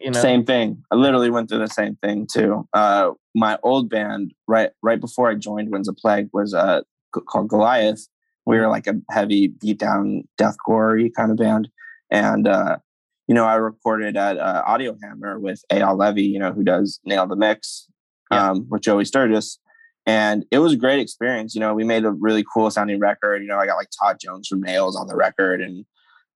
You 0.00 0.10
know? 0.10 0.20
Same 0.20 0.44
thing. 0.44 0.82
I 0.90 0.96
literally 0.96 1.30
went 1.30 1.48
through 1.48 1.60
the 1.60 1.68
same 1.68 1.96
thing 1.96 2.26
too. 2.30 2.68
Uh, 2.72 3.12
my 3.34 3.58
old 3.62 3.88
band, 3.88 4.32
right 4.46 4.70
right 4.82 5.00
before 5.00 5.30
I 5.30 5.34
joined 5.34 5.70
Winds 5.70 5.88
of 5.88 5.96
Plague, 5.96 6.28
was 6.32 6.54
uh, 6.54 6.82
called 7.12 7.48
Goliath. 7.48 8.06
We 8.46 8.58
were 8.58 8.68
like 8.68 8.86
a 8.86 8.94
heavy 9.10 9.48
beat 9.48 9.78
down 9.78 10.24
deathcore 10.40 11.10
kind 11.16 11.30
of 11.30 11.38
band, 11.38 11.68
and 12.10 12.46
uh, 12.46 12.78
you 13.26 13.34
know 13.34 13.44
I 13.44 13.54
recorded 13.54 14.16
at 14.16 14.38
uh, 14.38 14.62
Audiohammer 14.66 15.40
with 15.40 15.62
Eyal 15.72 15.98
Levi, 15.98 16.20
you 16.20 16.38
know 16.38 16.52
who 16.52 16.64
does 16.64 17.00
Nail 17.04 17.26
the 17.26 17.36
Mix 17.36 17.88
yeah. 18.30 18.50
um, 18.50 18.66
with 18.68 18.82
Joey 18.82 19.04
Sturgis, 19.04 19.58
and 20.06 20.44
it 20.50 20.58
was 20.58 20.72
a 20.72 20.76
great 20.76 21.00
experience. 21.00 21.54
You 21.54 21.60
know, 21.60 21.74
we 21.74 21.84
made 21.84 22.04
a 22.04 22.10
really 22.10 22.44
cool 22.52 22.70
sounding 22.70 23.00
record. 23.00 23.42
You 23.42 23.48
know, 23.48 23.58
I 23.58 23.66
got 23.66 23.76
like 23.76 23.88
Todd 23.98 24.18
Jones 24.20 24.48
from 24.48 24.60
Nails 24.60 24.96
on 24.96 25.06
the 25.06 25.16
record, 25.16 25.62
and 25.62 25.84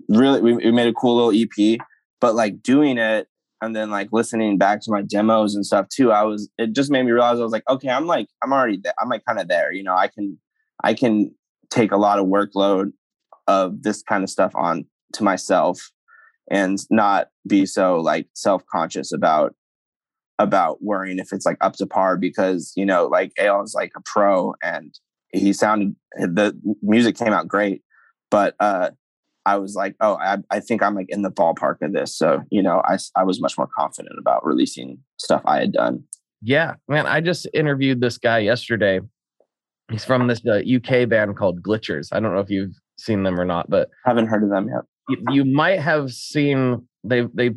really 0.09 0.41
we, 0.41 0.55
we 0.55 0.71
made 0.71 0.89
a 0.89 0.95
cool 0.95 1.17
little 1.17 1.43
EP. 1.43 1.79
But 2.21 2.35
like 2.35 2.63
doing 2.63 2.99
it 2.99 3.29
and 3.61 3.75
then 3.75 3.91
like 3.91 4.09
listening 4.13 4.59
back 4.59 4.81
to 4.81 4.91
my 4.91 5.03
demos 5.03 5.55
and 5.55 5.65
stuff 5.65 5.89
too 5.89 6.13
i 6.13 6.23
was 6.23 6.49
it 6.59 6.73
just 6.73 6.91
made 6.91 7.05
me 7.05 7.13
realize 7.13 7.39
i 7.39 7.43
was 7.43 7.53
like 7.53 7.69
okay 7.69 7.89
i'm 7.89 8.07
like 8.07 8.29
i'm 8.43 8.53
already 8.53 8.79
there 8.83 8.95
i'm 9.01 9.09
like 9.09 9.25
kind 9.25 9.39
of 9.39 9.49
there 9.49 9.73
you 9.73 9.83
know 9.83 9.95
i 9.95 10.09
can 10.09 10.39
i 10.85 10.95
can 10.95 11.33
take 11.71 11.93
a 11.93 11.97
lot 11.97 12.19
of 12.19 12.27
workload 12.27 12.93
of 13.47 13.83
this 13.83 14.03
kind 14.03 14.23
of 14.23 14.31
stuff 14.31 14.53
on 14.55 14.85
to 15.13 15.23
myself 15.23 15.91
and 16.51 16.79
not 16.91 17.29
be 17.47 17.67
so 17.67 18.01
like 18.01 18.29
self-conscious 18.35 19.13
about 19.13 19.55
about 20.39 20.83
worrying 20.83 21.19
if 21.19 21.33
it's 21.33 21.45
like 21.45 21.59
up 21.61 21.75
to 21.75 21.87
par 21.87 22.17
because 22.17 22.73
you 22.77 22.87
know 22.87 23.07
like 23.07 23.33
Eyal 23.39 23.65
is 23.65 23.75
like 23.75 23.93
a 23.97 24.01
pro 24.05 24.55
and 24.63 24.99
he 25.33 25.53
sounded 25.53 25.95
the 26.15 26.59
music 26.83 27.17
came 27.17 27.33
out 27.33 27.49
great 27.49 27.83
but 28.31 28.55
uh 28.61 28.91
I 29.49 29.57
was 29.57 29.75
like, 29.75 29.97
oh, 30.01 30.19
I, 30.21 30.37
I 30.51 30.61
think 30.61 30.83
I'm 30.83 30.95
like 30.95 31.07
in 31.09 31.23
the 31.23 31.31
ballpark 31.31 31.77
of 31.81 31.95
this. 31.95 32.15
So, 32.15 32.43
you 32.51 32.63
know, 32.63 32.83
I, 32.85 32.99
I 33.17 33.25
was 33.25 33.41
much 33.41 33.57
more 33.57 33.69
confident 33.75 34.17
about 34.19 34.45
releasing 34.45 34.99
stuff 35.17 35.41
I 35.47 35.59
had 35.59 35.73
done. 35.73 36.05
Yeah, 36.43 36.75
man. 36.87 37.07
I 37.07 37.23
just 37.23 37.49
interviewed 37.55 38.03
this 38.03 38.19
guy 38.19 38.41
yesterday. 38.41 39.01
He's 39.91 40.05
from 40.05 40.27
this 40.27 40.43
uh, 40.47 40.61
UK 40.61 41.09
band 41.09 41.39
called 41.39 41.63
Glitchers. 41.63 42.09
I 42.13 42.21
don't 42.21 42.35
know 42.35 42.41
if 42.41 42.51
you've 42.51 42.75
seen 42.99 43.23
them 43.23 43.41
or 43.41 43.47
not, 43.47 43.71
but 43.71 43.89
haven't 44.05 44.27
heard 44.27 44.43
of 44.43 44.51
them 44.51 44.69
yet. 44.69 44.83
You, 45.09 45.33
you 45.33 45.45
might 45.47 45.81
have 45.81 46.13
seen 46.13 46.87
they 47.03 47.23
they 47.33 47.53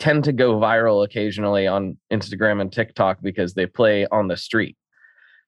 tend 0.00 0.24
to 0.24 0.32
go 0.32 0.58
viral 0.58 1.04
occasionally 1.04 1.68
on 1.68 1.96
Instagram 2.12 2.60
and 2.60 2.72
TikTok 2.72 3.18
because 3.22 3.54
they 3.54 3.66
play 3.66 4.04
on 4.10 4.26
the 4.26 4.36
street. 4.36 4.76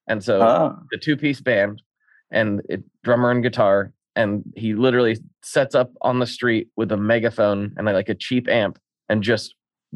And 0.07 0.23
so 0.23 0.41
oh. 0.41 0.77
the 0.93 0.97
two 0.97 1.17
piece 1.17 1.41
band 1.41 1.83
and 2.31 2.63
it, 2.69 2.85
drummer 3.03 3.33
and 3.33 3.43
guitar 3.43 3.93
and 4.19 4.43
he 4.57 4.75
literally 4.75 5.17
sets 5.43 5.75
up 5.75 5.93
on 6.03 6.19
the 6.19 6.27
street 6.27 6.69
with 6.77 6.91
a 6.93 6.97
megaphone 6.97 7.73
and 7.77 7.87
like 7.87 8.09
a 8.09 8.15
cheap 8.15 8.49
amp 8.49 8.79
and 9.09 9.23
just 9.23 9.55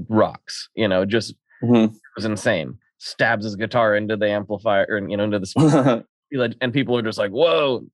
rocks 0.08 0.70
you 0.74 0.88
know 0.88 1.04
just 1.04 1.34
mm-hmm. 1.62 1.94
was 2.16 2.24
insane. 2.24 2.78
Stabs 2.98 3.44
his 3.44 3.56
guitar 3.56 3.96
into 3.96 4.16
the 4.16 4.28
amplifier 4.28 4.96
and 4.96 5.10
you 5.10 5.16
know 5.16 5.24
into 5.24 5.38
the 5.38 5.46
speaker. 5.46 6.04
And 6.62 6.72
people 6.72 6.96
are 6.96 7.02
just 7.02 7.18
like 7.18 7.30
whoa. 7.30 7.84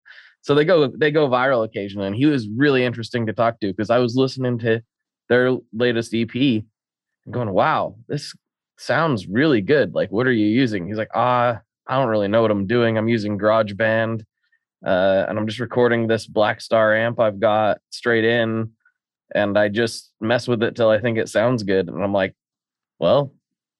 So 0.43 0.55
they 0.55 0.65
go 0.65 0.87
they 0.87 1.11
go 1.11 1.29
viral 1.29 1.65
occasionally 1.65 2.07
and 2.07 2.15
he 2.15 2.27
was 2.27 2.47
really 2.57 2.85
interesting 2.85 3.27
to 3.27 3.33
talk 3.33 3.59
to 3.59 3.67
because 3.67 3.91
i 3.91 3.99
was 3.99 4.15
listening 4.15 4.61
to 4.61 4.81
their 5.29 5.57
latest 5.73 6.15
ep 6.15 6.37
and 6.37 6.63
going 7.33 7.51
wow 7.51 7.97
this 8.07 8.33
sounds 8.79 9.27
really 9.27 9.61
good. 9.61 9.93
Like 9.93 10.13
what 10.13 10.29
are 10.29 10.33
you 10.33 10.47
using? 10.47 10.87
He's 10.87 10.99
like 10.99 11.11
ah 11.17 11.61
i 11.89 11.97
don't 11.97 12.09
really 12.09 12.29
know 12.29 12.43
what 12.43 12.53
i'm 12.53 12.69
doing. 12.69 12.97
I'm 12.97 13.09
using 13.09 13.39
garageband 13.39 14.23
uh, 14.85 15.27
and 15.29 15.39
I'm 15.39 15.47
just 15.47 15.61
recording 15.61 16.07
this 16.07 16.27
Blackstar 16.27 16.99
amp 16.99 17.19
I've 17.19 17.41
got 17.41 17.79
straight 17.91 18.25
in, 18.25 18.73
and 19.35 19.59
I 19.59 19.69
just 19.69 20.13
mess 20.21 20.47
with 20.47 20.63
it 20.63 20.77
till 20.77 20.89
I 20.89 21.01
think 21.01 21.19
it 21.19 21.29
sounds 21.29 21.63
good. 21.63 21.89
And 21.89 22.03
I'm 22.03 22.13
like, 22.13 22.35
well, 22.99 23.33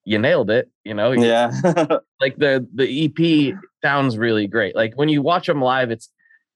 you 0.05 0.19
nailed 0.19 0.51
it. 0.51 0.71
You 0.85 0.95
know, 0.95 1.13
yeah. 1.13 1.53
like 2.21 2.37
the 2.37 2.67
the 2.75 3.05
EP 3.05 3.55
sounds 3.83 4.19
really 4.19 4.47
great. 4.47 4.75
Like 4.75 4.95
when 4.95 5.09
you 5.09 5.23
watch 5.23 5.47
them 5.47 5.63
live, 5.63 5.91
it's 5.91 6.11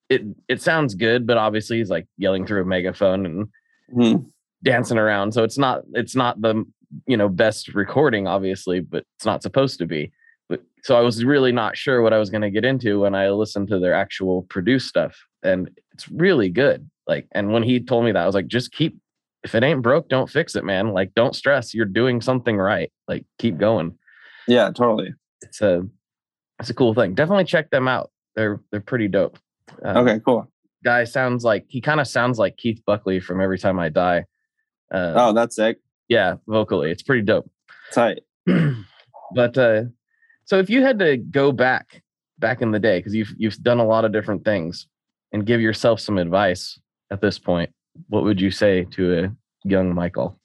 it 0.08 0.22
it 0.48 0.60
sounds 0.60 0.94
good, 0.94 1.26
but 1.26 1.36
obviously 1.36 1.78
he's 1.78 1.90
like 1.90 2.06
yelling 2.18 2.46
through 2.46 2.62
a 2.62 2.66
megaphone 2.66 3.26
and 3.26 3.48
mm-hmm. 3.94 4.28
dancing 4.62 4.98
around. 4.98 5.32
So 5.32 5.44
it's 5.44 5.58
not 5.58 5.82
it's 5.92 6.16
not 6.16 6.40
the 6.40 6.64
you 7.06 7.16
know 7.16 7.28
best 7.28 7.74
recording, 7.74 8.26
obviously, 8.26 8.80
but 8.80 9.04
it's 9.16 9.26
not 9.26 9.42
supposed 9.42 9.78
to 9.78 9.86
be 9.86 10.12
so 10.82 10.96
I 10.96 11.00
was 11.00 11.24
really 11.24 11.52
not 11.52 11.76
sure 11.76 12.02
what 12.02 12.12
I 12.12 12.18
was 12.18 12.30
going 12.30 12.42
to 12.42 12.50
get 12.50 12.64
into 12.64 13.00
when 13.00 13.14
I 13.14 13.30
listened 13.30 13.68
to 13.68 13.78
their 13.78 13.94
actual 13.94 14.42
produced 14.42 14.88
stuff. 14.88 15.16
And 15.42 15.70
it's 15.92 16.08
really 16.08 16.48
good. 16.48 16.88
Like, 17.06 17.28
and 17.32 17.52
when 17.52 17.62
he 17.62 17.80
told 17.80 18.04
me 18.04 18.12
that, 18.12 18.22
I 18.22 18.26
was 18.26 18.34
like, 18.34 18.48
just 18.48 18.72
keep, 18.72 18.98
if 19.44 19.54
it 19.54 19.62
ain't 19.62 19.82
broke, 19.82 20.08
don't 20.08 20.30
fix 20.30 20.56
it, 20.56 20.64
man. 20.64 20.92
Like, 20.92 21.14
don't 21.14 21.36
stress. 21.36 21.72
You're 21.72 21.86
doing 21.86 22.20
something 22.20 22.56
right. 22.56 22.92
Like, 23.06 23.24
keep 23.38 23.58
going. 23.58 23.96
Yeah, 24.48 24.70
totally. 24.70 25.14
It's 25.42 25.60
a, 25.60 25.82
it's 26.58 26.70
a 26.70 26.74
cool 26.74 26.94
thing. 26.94 27.14
Definitely 27.14 27.44
check 27.44 27.70
them 27.70 27.86
out. 27.86 28.10
They're, 28.34 28.60
they're 28.70 28.80
pretty 28.80 29.08
dope. 29.08 29.38
Um, 29.84 30.08
okay, 30.08 30.20
cool. 30.24 30.48
Guy 30.84 31.04
sounds 31.04 31.44
like, 31.44 31.64
he 31.68 31.80
kind 31.80 32.00
of 32.00 32.08
sounds 32.08 32.38
like 32.38 32.56
Keith 32.56 32.82
Buckley 32.84 33.20
from 33.20 33.40
Every 33.40 33.58
Time 33.58 33.78
I 33.78 33.88
Die. 33.88 34.24
Uh, 34.92 35.12
oh, 35.16 35.32
that's 35.32 35.56
sick. 35.56 35.78
Yeah, 36.08 36.36
vocally. 36.48 36.90
It's 36.90 37.02
pretty 37.02 37.22
dope. 37.22 37.48
Tight. 37.92 38.22
but, 39.34 39.56
uh, 39.58 39.84
so 40.52 40.58
if 40.58 40.68
you 40.68 40.82
had 40.82 40.98
to 40.98 41.16
go 41.16 41.50
back 41.50 42.02
back 42.38 42.60
in 42.60 42.72
the 42.72 42.78
day, 42.78 42.98
because 42.98 43.14
you've 43.14 43.32
you've 43.38 43.56
done 43.62 43.78
a 43.78 43.86
lot 43.86 44.04
of 44.04 44.12
different 44.12 44.44
things, 44.44 44.86
and 45.32 45.46
give 45.46 45.62
yourself 45.62 45.98
some 45.98 46.18
advice 46.18 46.78
at 47.10 47.22
this 47.22 47.38
point, 47.38 47.70
what 48.10 48.22
would 48.22 48.38
you 48.38 48.50
say 48.50 48.84
to 48.90 49.18
a 49.18 49.34
young 49.64 49.94
Michael? 49.94 50.38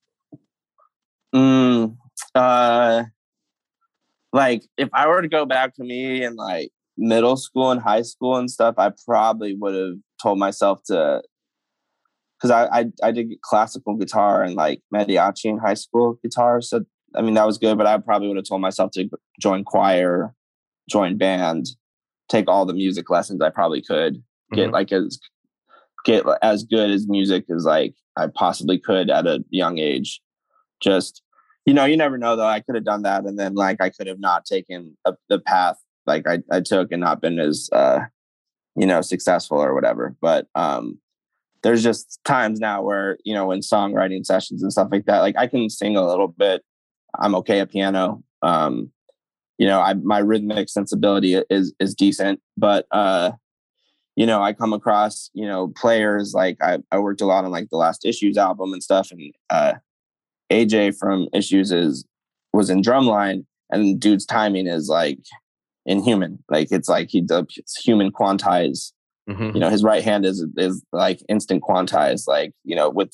Mm, 1.35 1.97
uh, 2.33 3.03
like 4.31 4.63
if 4.77 4.87
I 4.93 5.07
were 5.07 5.21
to 5.21 5.27
go 5.27 5.45
back 5.45 5.75
to 5.75 5.83
me 5.83 6.23
in 6.23 6.37
like 6.37 6.69
middle 6.97 7.35
school 7.35 7.71
and 7.71 7.81
high 7.81 8.03
school 8.03 8.37
and 8.37 8.49
stuff, 8.49 8.75
I 8.77 8.93
probably 9.05 9.57
would 9.59 9.75
have 9.75 9.97
told 10.23 10.39
myself 10.39 10.83
to 10.85 11.21
because 12.39 12.51
I, 12.51 12.79
I, 12.79 12.85
I 13.03 13.11
did 13.11 13.41
classical 13.41 13.97
guitar 13.97 14.41
and 14.41 14.55
like 14.55 14.79
mariachi 14.95 15.47
in 15.47 15.57
high 15.57 15.73
school 15.73 16.17
guitar. 16.23 16.61
So 16.61 16.85
I 17.17 17.21
mean, 17.21 17.33
that 17.33 17.45
was 17.45 17.57
good, 17.57 17.77
but 17.77 17.87
I 17.87 17.97
probably 17.97 18.27
would 18.27 18.37
have 18.37 18.47
told 18.47 18.61
myself 18.61 18.91
to 18.91 19.09
join 19.39 19.63
choir, 19.63 20.33
join 20.89 21.17
band, 21.17 21.67
take 22.29 22.47
all 22.47 22.65
the 22.65 22.73
music 22.73 23.09
lessons 23.09 23.41
I 23.41 23.49
probably 23.49 23.81
could, 23.81 24.23
get 24.53 24.65
mm-hmm. 24.65 24.73
like 24.73 24.91
as 24.91 25.19
get 26.05 26.23
as 26.41 26.63
good 26.63 26.89
as 26.89 27.07
music 27.07 27.45
as 27.53 27.65
like 27.65 27.95
I 28.15 28.27
possibly 28.27 28.77
could 28.77 29.09
at 29.09 29.27
a 29.27 29.43
young 29.49 29.77
age. 29.77 30.21
Just 30.81 31.21
you 31.65 31.73
know, 31.73 31.85
you 31.85 31.97
never 31.97 32.17
know 32.17 32.35
though. 32.35 32.47
I 32.47 32.61
could 32.61 32.75
have 32.75 32.85
done 32.85 33.01
that, 33.01 33.25
and 33.25 33.37
then 33.37 33.55
like 33.55 33.81
I 33.81 33.89
could 33.89 34.07
have 34.07 34.19
not 34.19 34.45
taken 34.45 34.95
a, 35.05 35.15
the 35.27 35.39
path 35.39 35.77
like 36.07 36.27
I, 36.27 36.39
I 36.49 36.61
took 36.61 36.91
and 36.91 37.01
not 37.01 37.21
been 37.21 37.37
as 37.37 37.69
uh 37.73 37.99
you 38.75 38.87
know 38.87 39.01
successful 39.01 39.59
or 39.59 39.75
whatever 39.75 40.15
but 40.21 40.47
um 40.55 40.97
there's 41.61 41.83
just 41.83 42.19
times 42.23 42.59
now 42.59 42.81
where 42.81 43.17
you 43.23 43.33
know 43.33 43.51
in 43.51 43.59
songwriting 43.59 44.25
sessions 44.25 44.63
and 44.63 44.71
stuff 44.71 44.87
like 44.91 45.05
that 45.05 45.19
like 45.19 45.35
i 45.37 45.45
can 45.45 45.69
sing 45.69 45.97
a 45.97 46.07
little 46.07 46.29
bit 46.29 46.63
i'm 47.19 47.35
okay 47.35 47.59
at 47.59 47.71
piano 47.71 48.23
um 48.41 48.91
you 49.57 49.67
know 49.67 49.79
i 49.79 49.93
my 49.95 50.19
rhythmic 50.19 50.69
sensibility 50.69 51.35
is 51.49 51.73
is 51.79 51.93
decent 51.95 52.39
but 52.57 52.85
uh 52.91 53.31
you 54.15 54.25
know 54.25 54.41
i 54.41 54.53
come 54.53 54.73
across 54.73 55.29
you 55.33 55.45
know 55.45 55.67
players 55.69 56.33
like 56.33 56.57
i, 56.61 56.77
I 56.91 56.99
worked 56.99 57.21
a 57.21 57.25
lot 57.25 57.45
on 57.45 57.51
like 57.51 57.69
the 57.69 57.77
last 57.77 58.05
issues 58.05 58.37
album 58.37 58.73
and 58.73 58.83
stuff 58.83 59.11
and 59.11 59.33
uh 59.49 59.73
aj 60.51 60.95
from 60.97 61.27
issues 61.33 61.71
is 61.71 62.05
was 62.53 62.69
in 62.69 62.81
drumline 62.81 63.45
and 63.69 63.99
dude's 63.99 64.25
timing 64.25 64.67
is 64.67 64.87
like 64.89 65.19
inhuman 65.85 66.43
like 66.49 66.67
it's 66.71 66.89
like 66.89 67.09
he 67.09 67.21
does 67.21 67.45
human 67.83 68.11
quantize 68.11 68.91
Mhm. 69.29 69.53
you 69.53 69.59
know 69.59 69.69
his 69.69 69.83
right 69.83 70.03
hand 70.03 70.25
is 70.25 70.45
is 70.55 70.81
like 70.93 71.21
instant 71.27 71.61
quantize. 71.61 72.27
like 72.27 72.53
you 72.63 72.75
know 72.77 72.89
with 72.89 73.11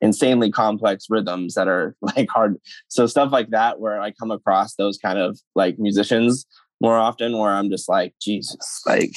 insanely 0.00 0.50
complex 0.50 1.06
rhythms 1.08 1.54
that 1.54 1.68
are 1.68 1.94
like 2.02 2.28
hard. 2.30 2.56
So 2.88 3.06
stuff 3.06 3.32
like 3.32 3.50
that 3.50 3.80
where 3.80 4.00
i 4.00 4.10
come 4.10 4.30
across 4.30 4.74
those 4.74 4.98
kind 4.98 5.18
of 5.18 5.38
like 5.54 5.78
musicians 5.78 6.46
more 6.80 6.96
often 6.96 7.36
where 7.38 7.52
i'm 7.52 7.70
just 7.70 7.88
like 7.88 8.14
jesus 8.20 8.82
like 8.86 9.14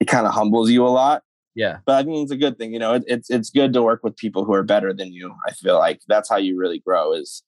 it 0.00 0.06
kind 0.06 0.26
of 0.26 0.32
humbles 0.32 0.70
you 0.70 0.86
a 0.86 0.88
lot. 0.88 1.22
Yeah. 1.54 1.78
but 1.84 1.96
i 1.96 2.02
think 2.02 2.22
it's 2.22 2.30
a 2.30 2.36
good 2.36 2.58
thing 2.58 2.72
you 2.72 2.78
know 2.78 2.94
it, 2.94 3.04
it's 3.06 3.28
it's 3.28 3.50
good 3.50 3.72
to 3.72 3.82
work 3.82 4.00
with 4.02 4.16
people 4.16 4.44
who 4.44 4.54
are 4.54 4.62
better 4.62 4.92
than 4.92 5.12
you 5.12 5.34
i 5.46 5.52
feel 5.52 5.78
like. 5.78 6.00
That's 6.08 6.28
how 6.28 6.36
you 6.36 6.58
really 6.58 6.78
grow 6.78 7.12
is 7.12 7.42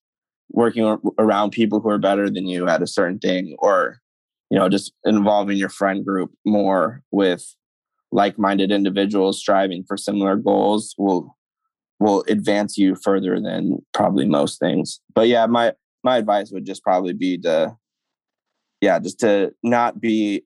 working 0.51 0.99
around 1.19 1.51
people 1.51 1.81
who 1.81 1.89
are 1.89 1.99
better 1.99 2.29
than 2.29 2.47
you 2.47 2.69
at 2.69 2.83
a 2.83 2.87
certain 2.87 3.19
thing 3.19 3.57
or 3.59 3.99
you 4.51 4.59
know 4.59 4.69
just 4.69 4.93
involving 5.05 5.57
your 5.57 5.71
friend 5.71 6.05
group 6.05 6.31
more 6.45 7.03
with 7.11 7.55
like-minded 8.13 8.71
individuals 8.71 9.39
striving 9.39 9.83
for 9.89 9.97
similar 9.97 10.37
goals 10.37 10.95
will 10.99 11.35
will 12.03 12.25
advance 12.29 12.77
you 12.77 12.97
further 12.97 13.41
than 13.41 13.79
probably 13.95 14.27
most 14.27 14.59
things. 14.59 15.01
But 15.15 15.29
yeah 15.29 15.47
my 15.47 15.73
my 16.05 16.17
advice 16.17 16.51
would 16.53 16.67
just 16.67 16.83
probably 16.83 17.13
be 17.13 17.39
to 17.39 17.77
yeah 18.81 18.99
just 18.99 19.21
to 19.21 19.53
not 19.63 20.01
be 20.01 20.45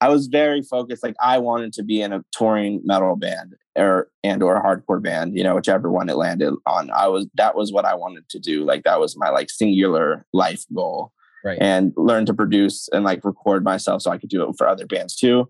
i 0.00 0.08
was 0.08 0.26
very 0.26 0.62
focused 0.62 1.02
like 1.02 1.16
i 1.20 1.38
wanted 1.38 1.72
to 1.72 1.82
be 1.82 2.02
in 2.02 2.12
a 2.12 2.22
touring 2.32 2.80
metal 2.84 3.16
band 3.16 3.54
or 3.76 4.10
and 4.22 4.42
or 4.42 4.56
a 4.56 4.62
hardcore 4.62 5.02
band 5.02 5.36
you 5.36 5.42
know 5.42 5.54
whichever 5.54 5.90
one 5.90 6.08
it 6.08 6.16
landed 6.16 6.54
on. 6.66 6.90
I 6.90 7.08
was 7.08 7.26
that 7.34 7.56
was 7.56 7.72
what 7.72 7.84
i 7.84 7.94
wanted 7.94 8.28
to 8.30 8.38
do. 8.38 8.64
Like 8.64 8.84
that 8.84 9.00
was 9.00 9.16
my 9.16 9.30
like 9.30 9.50
singular 9.50 10.26
life 10.32 10.64
goal. 10.74 11.12
Right. 11.44 11.58
and 11.60 11.92
learn 11.96 12.26
to 12.26 12.34
produce 12.34 12.88
and 12.92 13.04
like 13.04 13.24
record 13.24 13.62
myself 13.62 14.02
so 14.02 14.10
i 14.10 14.18
could 14.18 14.28
do 14.28 14.42
it 14.42 14.54
for 14.58 14.66
other 14.66 14.86
bands 14.86 15.14
too. 15.16 15.48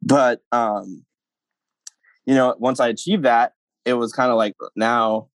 But 0.00 0.40
um 0.52 1.04
you 2.24 2.34
know 2.34 2.54
once 2.58 2.80
i 2.80 2.88
achieved 2.88 3.24
that 3.24 3.52
it 3.86 3.94
was 3.94 4.12
kind 4.12 4.30
of 4.30 4.36
like 4.36 4.54
now 4.76 5.28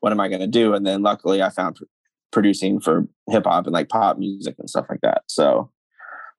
what 0.00 0.12
am 0.12 0.20
i 0.20 0.28
going 0.28 0.40
to 0.40 0.46
do 0.46 0.74
and 0.74 0.86
then 0.86 1.02
luckily 1.02 1.42
i 1.42 1.48
found 1.48 1.76
pr- 1.76 1.84
producing 2.32 2.80
for 2.80 3.06
hip 3.30 3.44
hop 3.44 3.64
and 3.64 3.72
like 3.72 3.88
pop 3.88 4.18
music 4.18 4.54
and 4.58 4.68
stuff 4.68 4.86
like 4.90 5.00
that 5.00 5.22
so 5.26 5.70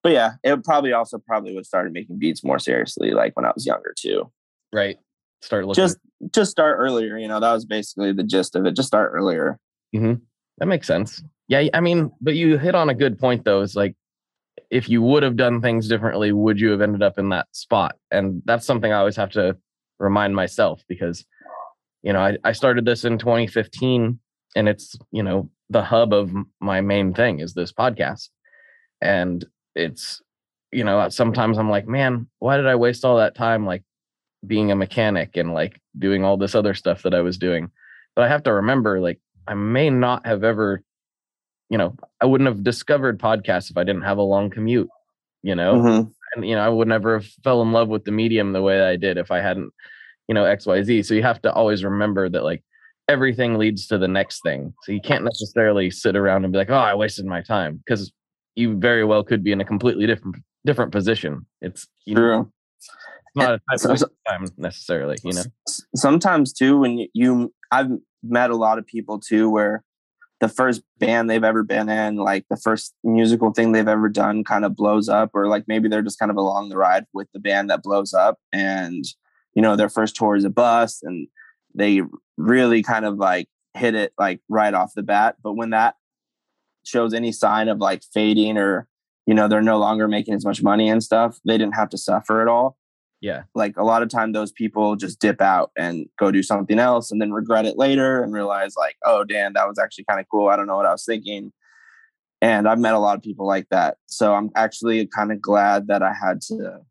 but 0.03 0.11
yeah 0.11 0.33
it 0.43 0.63
probably 0.63 0.93
also 0.93 1.17
probably 1.17 1.55
would 1.55 1.65
started 1.65 1.93
making 1.93 2.19
beats 2.19 2.43
more 2.43 2.59
seriously 2.59 3.11
like 3.11 3.35
when 3.35 3.45
i 3.45 3.51
was 3.55 3.65
younger 3.65 3.93
too 3.97 4.31
Right. 4.73 4.97
Start 5.41 5.65
looking. 5.65 5.81
just 5.81 5.97
just 6.33 6.51
start 6.51 6.77
earlier 6.77 7.17
you 7.17 7.27
know 7.27 7.39
that 7.39 7.53
was 7.53 7.63
basically 7.63 8.11
the 8.11 8.23
gist 8.23 8.55
of 8.55 8.65
it 8.65 8.75
just 8.75 8.87
start 8.87 9.11
earlier 9.13 9.57
mm-hmm. 9.95 10.15
That 10.57 10.67
makes 10.67 10.87
sense. 10.87 11.23
Yeah, 11.47 11.67
I 11.73 11.79
mean, 11.79 12.11
but 12.19 12.35
you 12.35 12.57
hit 12.57 12.75
on 12.75 12.89
a 12.89 12.93
good 12.93 13.19
point 13.19 13.45
though. 13.45 13.61
It's 13.61 13.75
like 13.75 13.95
if 14.69 14.89
you 14.89 15.01
would 15.01 15.23
have 15.23 15.37
done 15.37 15.61
things 15.61 15.87
differently, 15.87 16.31
would 16.31 16.59
you 16.59 16.71
have 16.71 16.81
ended 16.81 17.03
up 17.03 17.17
in 17.17 17.29
that 17.29 17.47
spot? 17.51 17.95
And 18.11 18.41
that's 18.45 18.65
something 18.65 18.91
I 18.91 18.97
always 18.97 19.15
have 19.15 19.29
to 19.31 19.55
remind 19.99 20.35
myself 20.35 20.83
because, 20.89 21.25
you 22.07 22.13
know, 22.13 22.21
I, 22.21 22.37
I 22.45 22.53
started 22.53 22.85
this 22.85 23.03
in 23.03 23.17
2015 23.17 24.17
and 24.55 24.69
it's, 24.69 24.97
you 25.11 25.21
know, 25.21 25.49
the 25.69 25.83
hub 25.83 26.13
of 26.13 26.31
my 26.61 26.79
main 26.79 27.13
thing 27.13 27.41
is 27.41 27.53
this 27.53 27.73
podcast. 27.73 28.29
And 29.01 29.43
it's, 29.75 30.21
you 30.71 30.85
know, 30.85 31.09
sometimes 31.09 31.57
I'm 31.57 31.69
like, 31.69 31.85
man, 31.85 32.27
why 32.39 32.55
did 32.55 32.65
I 32.65 32.75
waste 32.75 33.03
all 33.03 33.17
that 33.17 33.35
time 33.35 33.65
like 33.65 33.83
being 34.45 34.71
a 34.71 34.75
mechanic 34.77 35.35
and 35.35 35.53
like 35.53 35.81
doing 35.99 36.23
all 36.23 36.37
this 36.37 36.55
other 36.55 36.73
stuff 36.73 37.03
that 37.03 37.13
I 37.13 37.19
was 37.19 37.37
doing? 37.37 37.71
But 38.15 38.23
I 38.23 38.29
have 38.29 38.43
to 38.43 38.53
remember 38.53 39.01
like 39.01 39.19
I 39.45 39.53
may 39.55 39.89
not 39.89 40.25
have 40.25 40.45
ever, 40.45 40.81
you 41.69 41.77
know, 41.77 41.93
I 42.21 42.25
wouldn't 42.25 42.47
have 42.47 42.63
discovered 42.63 43.19
podcasts 43.19 43.69
if 43.69 43.75
I 43.75 43.83
didn't 43.83 44.03
have 44.03 44.17
a 44.17 44.21
long 44.21 44.49
commute, 44.49 44.89
you 45.43 45.55
know, 45.55 45.75
Mhm. 45.75 46.11
and 46.37 46.47
you 46.47 46.55
know, 46.55 46.61
I 46.61 46.69
would 46.69 46.87
never 46.87 47.15
have 47.15 47.25
fell 47.43 47.61
in 47.63 47.73
love 47.73 47.89
with 47.89 48.05
the 48.05 48.13
medium 48.13 48.53
the 48.53 48.61
way 48.61 48.81
I 48.81 48.95
did 48.95 49.17
if 49.17 49.29
I 49.29 49.41
hadn't, 49.41 49.73
you 50.27 50.33
know, 50.35 50.45
X, 50.45 50.65
Y, 50.65 50.83
Z. 50.83 51.03
So 51.03 51.13
you 51.13 51.23
have 51.23 51.41
to 51.43 51.53
always 51.53 51.83
remember 51.83 52.29
that 52.29 52.43
like 52.43 52.63
everything 53.07 53.57
leads 53.57 53.87
to 53.87 53.97
the 53.97 54.07
next 54.07 54.41
thing. 54.43 54.73
So 54.83 54.91
you 54.91 55.01
can't 55.01 55.23
necessarily 55.23 55.89
sit 55.89 56.15
around 56.15 56.43
and 56.43 56.51
be 56.51 56.59
like, 56.59 56.69
oh, 56.69 56.75
I 56.75 56.93
wasted 56.95 57.25
my 57.25 57.41
time 57.41 57.77
because 57.77 58.11
you 58.55 58.77
very 58.77 59.05
well 59.05 59.23
could 59.23 59.43
be 59.43 59.51
in 59.51 59.61
a 59.61 59.65
completely 59.65 60.05
different 60.07 60.37
different 60.65 60.91
position. 60.91 61.45
It's 61.61 61.87
you 62.05 62.15
know, 62.15 62.21
true 62.21 62.51
it's 62.77 63.47
not 63.47 63.61
a 63.73 63.97
So- 63.97 64.05
of 64.05 64.11
time 64.27 64.45
necessarily, 64.57 65.17
you 65.23 65.33
know. 65.33 65.43
Sometimes 65.95 66.53
too 66.53 66.77
when 66.77 66.97
you, 66.97 67.07
you 67.13 67.53
i've 67.71 67.89
met 68.23 68.49
a 68.49 68.55
lot 68.55 68.77
of 68.77 68.85
people 68.85 69.19
too 69.19 69.49
where 69.49 69.83
the 70.39 70.47
first 70.47 70.81
band 70.99 71.29
they've 71.29 71.43
ever 71.43 71.63
been 71.63 71.89
in 71.89 72.15
like 72.17 72.45
the 72.49 72.57
first 72.57 72.93
musical 73.03 73.51
thing 73.51 73.71
they've 73.71 73.87
ever 73.87 74.09
done 74.09 74.43
kind 74.43 74.65
of 74.65 74.75
blows 74.75 75.09
up 75.09 75.31
or 75.33 75.47
like 75.47 75.65
maybe 75.67 75.87
they're 75.87 76.01
just 76.01 76.19
kind 76.19 76.31
of 76.31 76.37
along 76.37 76.69
the 76.69 76.77
ride 76.77 77.05
with 77.13 77.27
the 77.33 77.39
band 77.39 77.69
that 77.69 77.83
blows 77.83 78.13
up 78.13 78.37
and 78.53 79.05
you 79.57 79.63
know 79.63 79.75
their 79.75 79.89
first 79.89 80.15
tour 80.15 80.35
is 80.35 80.45
a 80.45 80.51
bust 80.51 81.01
and 81.01 81.27
they 81.73 82.03
really 82.37 82.83
kind 82.83 83.05
of 83.05 83.17
like 83.17 83.47
hit 83.73 83.95
it 83.95 84.13
like 84.17 84.39
right 84.47 84.75
off 84.75 84.93
the 84.95 85.01
bat. 85.01 85.37
But 85.43 85.53
when 85.53 85.71
that 85.71 85.95
shows 86.85 87.11
any 87.11 87.31
sign 87.31 87.67
of 87.67 87.79
like 87.79 88.03
fading 88.13 88.59
or 88.59 88.87
you 89.25 89.33
know 89.33 89.47
they're 89.47 89.63
no 89.63 89.79
longer 89.79 90.07
making 90.07 90.35
as 90.35 90.45
much 90.45 90.61
money 90.61 90.87
and 90.87 91.03
stuff 91.03 91.39
they 91.43 91.57
didn't 91.57 91.75
have 91.75 91.89
to 91.89 91.97
suffer 91.97 92.39
at 92.41 92.47
all. 92.47 92.77
Yeah. 93.19 93.43
like 93.55 93.75
a 93.77 93.83
lot 93.83 94.03
of 94.03 94.09
time 94.09 94.31
those 94.31 94.51
people 94.51 94.95
just 94.95 95.19
dip 95.19 95.41
out 95.41 95.71
and 95.75 96.05
go 96.19 96.29
do 96.29 96.43
something 96.43 96.77
else 96.77 97.11
and 97.11 97.19
then 97.19 97.33
regret 97.33 97.65
it 97.65 97.75
later 97.75 98.21
and 98.21 98.31
realize 98.31 98.75
like 98.77 98.95
oh 99.05 99.23
damn 99.23 99.53
that 99.53 99.67
was 99.67 99.79
actually 99.79 100.05
kind 100.07 100.19
of 100.19 100.27
cool. 100.31 100.49
I 100.49 100.55
don't 100.55 100.67
know 100.67 100.77
what 100.77 100.85
i 100.85 100.91
was 100.91 101.03
thinking. 101.03 101.51
And 102.43 102.69
i've 102.69 102.79
met 102.79 102.93
a 102.93 102.99
lot 102.99 103.17
of 103.17 103.23
people 103.23 103.47
like 103.47 103.67
that. 103.71 103.97
So 104.05 104.35
i'm 104.35 104.51
actually 104.55 105.07
kind 105.07 105.31
of 105.31 105.41
glad 105.41 105.87
that 105.87 106.03
i 106.03 106.13
had 106.13 106.41
to 106.41 106.81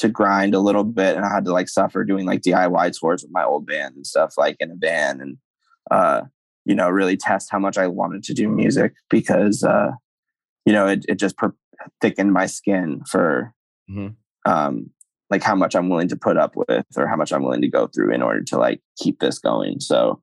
to 0.00 0.08
grind 0.08 0.54
a 0.54 0.58
little 0.60 0.84
bit 0.84 1.16
and 1.16 1.24
i 1.24 1.32
had 1.32 1.44
to 1.44 1.52
like 1.52 1.68
suffer 1.68 2.04
doing 2.04 2.26
like 2.26 2.40
diy 2.42 2.98
tours 2.98 3.22
with 3.22 3.30
my 3.32 3.44
old 3.44 3.66
band 3.66 3.94
and 3.96 4.06
stuff 4.06 4.34
like 4.36 4.56
in 4.60 4.70
a 4.70 4.74
band 4.76 5.20
and 5.20 5.36
uh 5.90 6.22
you 6.64 6.74
know 6.74 6.88
really 6.90 7.16
test 7.16 7.48
how 7.50 7.58
much 7.58 7.78
i 7.78 7.86
wanted 7.86 8.22
to 8.24 8.34
do 8.34 8.48
music 8.48 8.92
because 9.08 9.62
uh 9.64 9.90
you 10.66 10.72
know 10.72 10.86
it, 10.86 11.04
it 11.08 11.14
just 11.16 11.36
per- 11.36 11.54
thickened 12.00 12.32
my 12.32 12.46
skin 12.46 13.02
for 13.08 13.54
Mhm. 13.90 14.14
um 14.46 14.90
like 15.30 15.42
how 15.44 15.54
much 15.54 15.76
I'm 15.76 15.88
willing 15.88 16.08
to 16.08 16.16
put 16.16 16.36
up 16.36 16.56
with 16.56 16.86
or 16.96 17.06
how 17.06 17.14
much 17.14 17.32
I'm 17.32 17.44
willing 17.44 17.60
to 17.62 17.68
go 17.68 17.86
through 17.86 18.12
in 18.12 18.20
order 18.20 18.42
to 18.42 18.58
like 18.58 18.80
keep 18.98 19.20
this 19.20 19.38
going. 19.38 19.78
So 19.78 20.20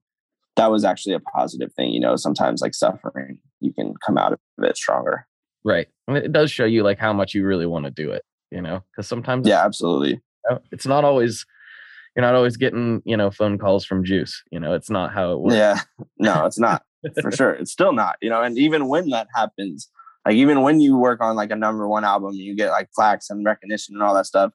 that 0.57 0.69
was 0.69 0.83
actually 0.83 1.13
a 1.15 1.21
positive 1.21 1.71
thing. 1.73 1.91
You 1.91 2.01
know, 2.01 2.17
sometimes 2.17 2.61
like 2.61 2.75
suffering, 2.75 3.37
you 3.61 3.71
can 3.71 3.93
come 4.05 4.17
out 4.17 4.33
of 4.33 4.39
it 4.63 4.75
stronger. 4.75 5.25
Right. 5.63 5.87
And 6.09 6.17
it 6.17 6.33
does 6.33 6.51
show 6.51 6.65
you 6.65 6.83
like 6.83 6.99
how 6.99 7.13
much 7.13 7.33
you 7.33 7.45
really 7.45 7.65
want 7.65 7.85
to 7.85 7.91
do 7.91 8.11
it, 8.11 8.23
you 8.51 8.61
know, 8.61 8.83
because 8.91 9.07
sometimes 9.07 9.47
Yeah, 9.47 9.63
absolutely. 9.65 10.11
you 10.11 10.21
know, 10.49 10.59
it's 10.71 10.85
not 10.85 11.03
always, 11.03 11.45
you're 12.15 12.25
not 12.25 12.35
always 12.35 12.57
getting, 12.57 13.01
you 13.05 13.17
know, 13.17 13.29
phone 13.31 13.57
calls 13.57 13.85
from 13.85 14.03
juice. 14.03 14.41
You 14.51 14.59
know, 14.59 14.73
it's 14.73 14.89
not 14.89 15.13
how 15.13 15.33
it 15.33 15.39
works. 15.39 15.55
Yeah. 15.55 15.79
No, 16.19 16.45
it's 16.45 16.59
not 16.59 16.83
for 17.21 17.31
sure. 17.31 17.51
It's 17.51 17.71
still 17.71 17.93
not, 17.93 18.17
you 18.21 18.29
know, 18.29 18.41
and 18.41 18.57
even 18.57 18.87
when 18.87 19.09
that 19.09 19.27
happens, 19.35 19.89
like 20.25 20.35
even 20.35 20.61
when 20.61 20.79
you 20.79 20.97
work 20.97 21.21
on 21.21 21.35
like 21.35 21.51
a 21.51 21.55
number 21.55 21.87
one 21.87 22.03
album, 22.03 22.29
and 22.29 22.37
you 22.37 22.55
get 22.55 22.71
like 22.71 22.91
plaques 22.91 23.29
and 23.29 23.45
recognition 23.45 23.95
and 23.95 24.03
all 24.03 24.13
that 24.15 24.25
stuff. 24.25 24.51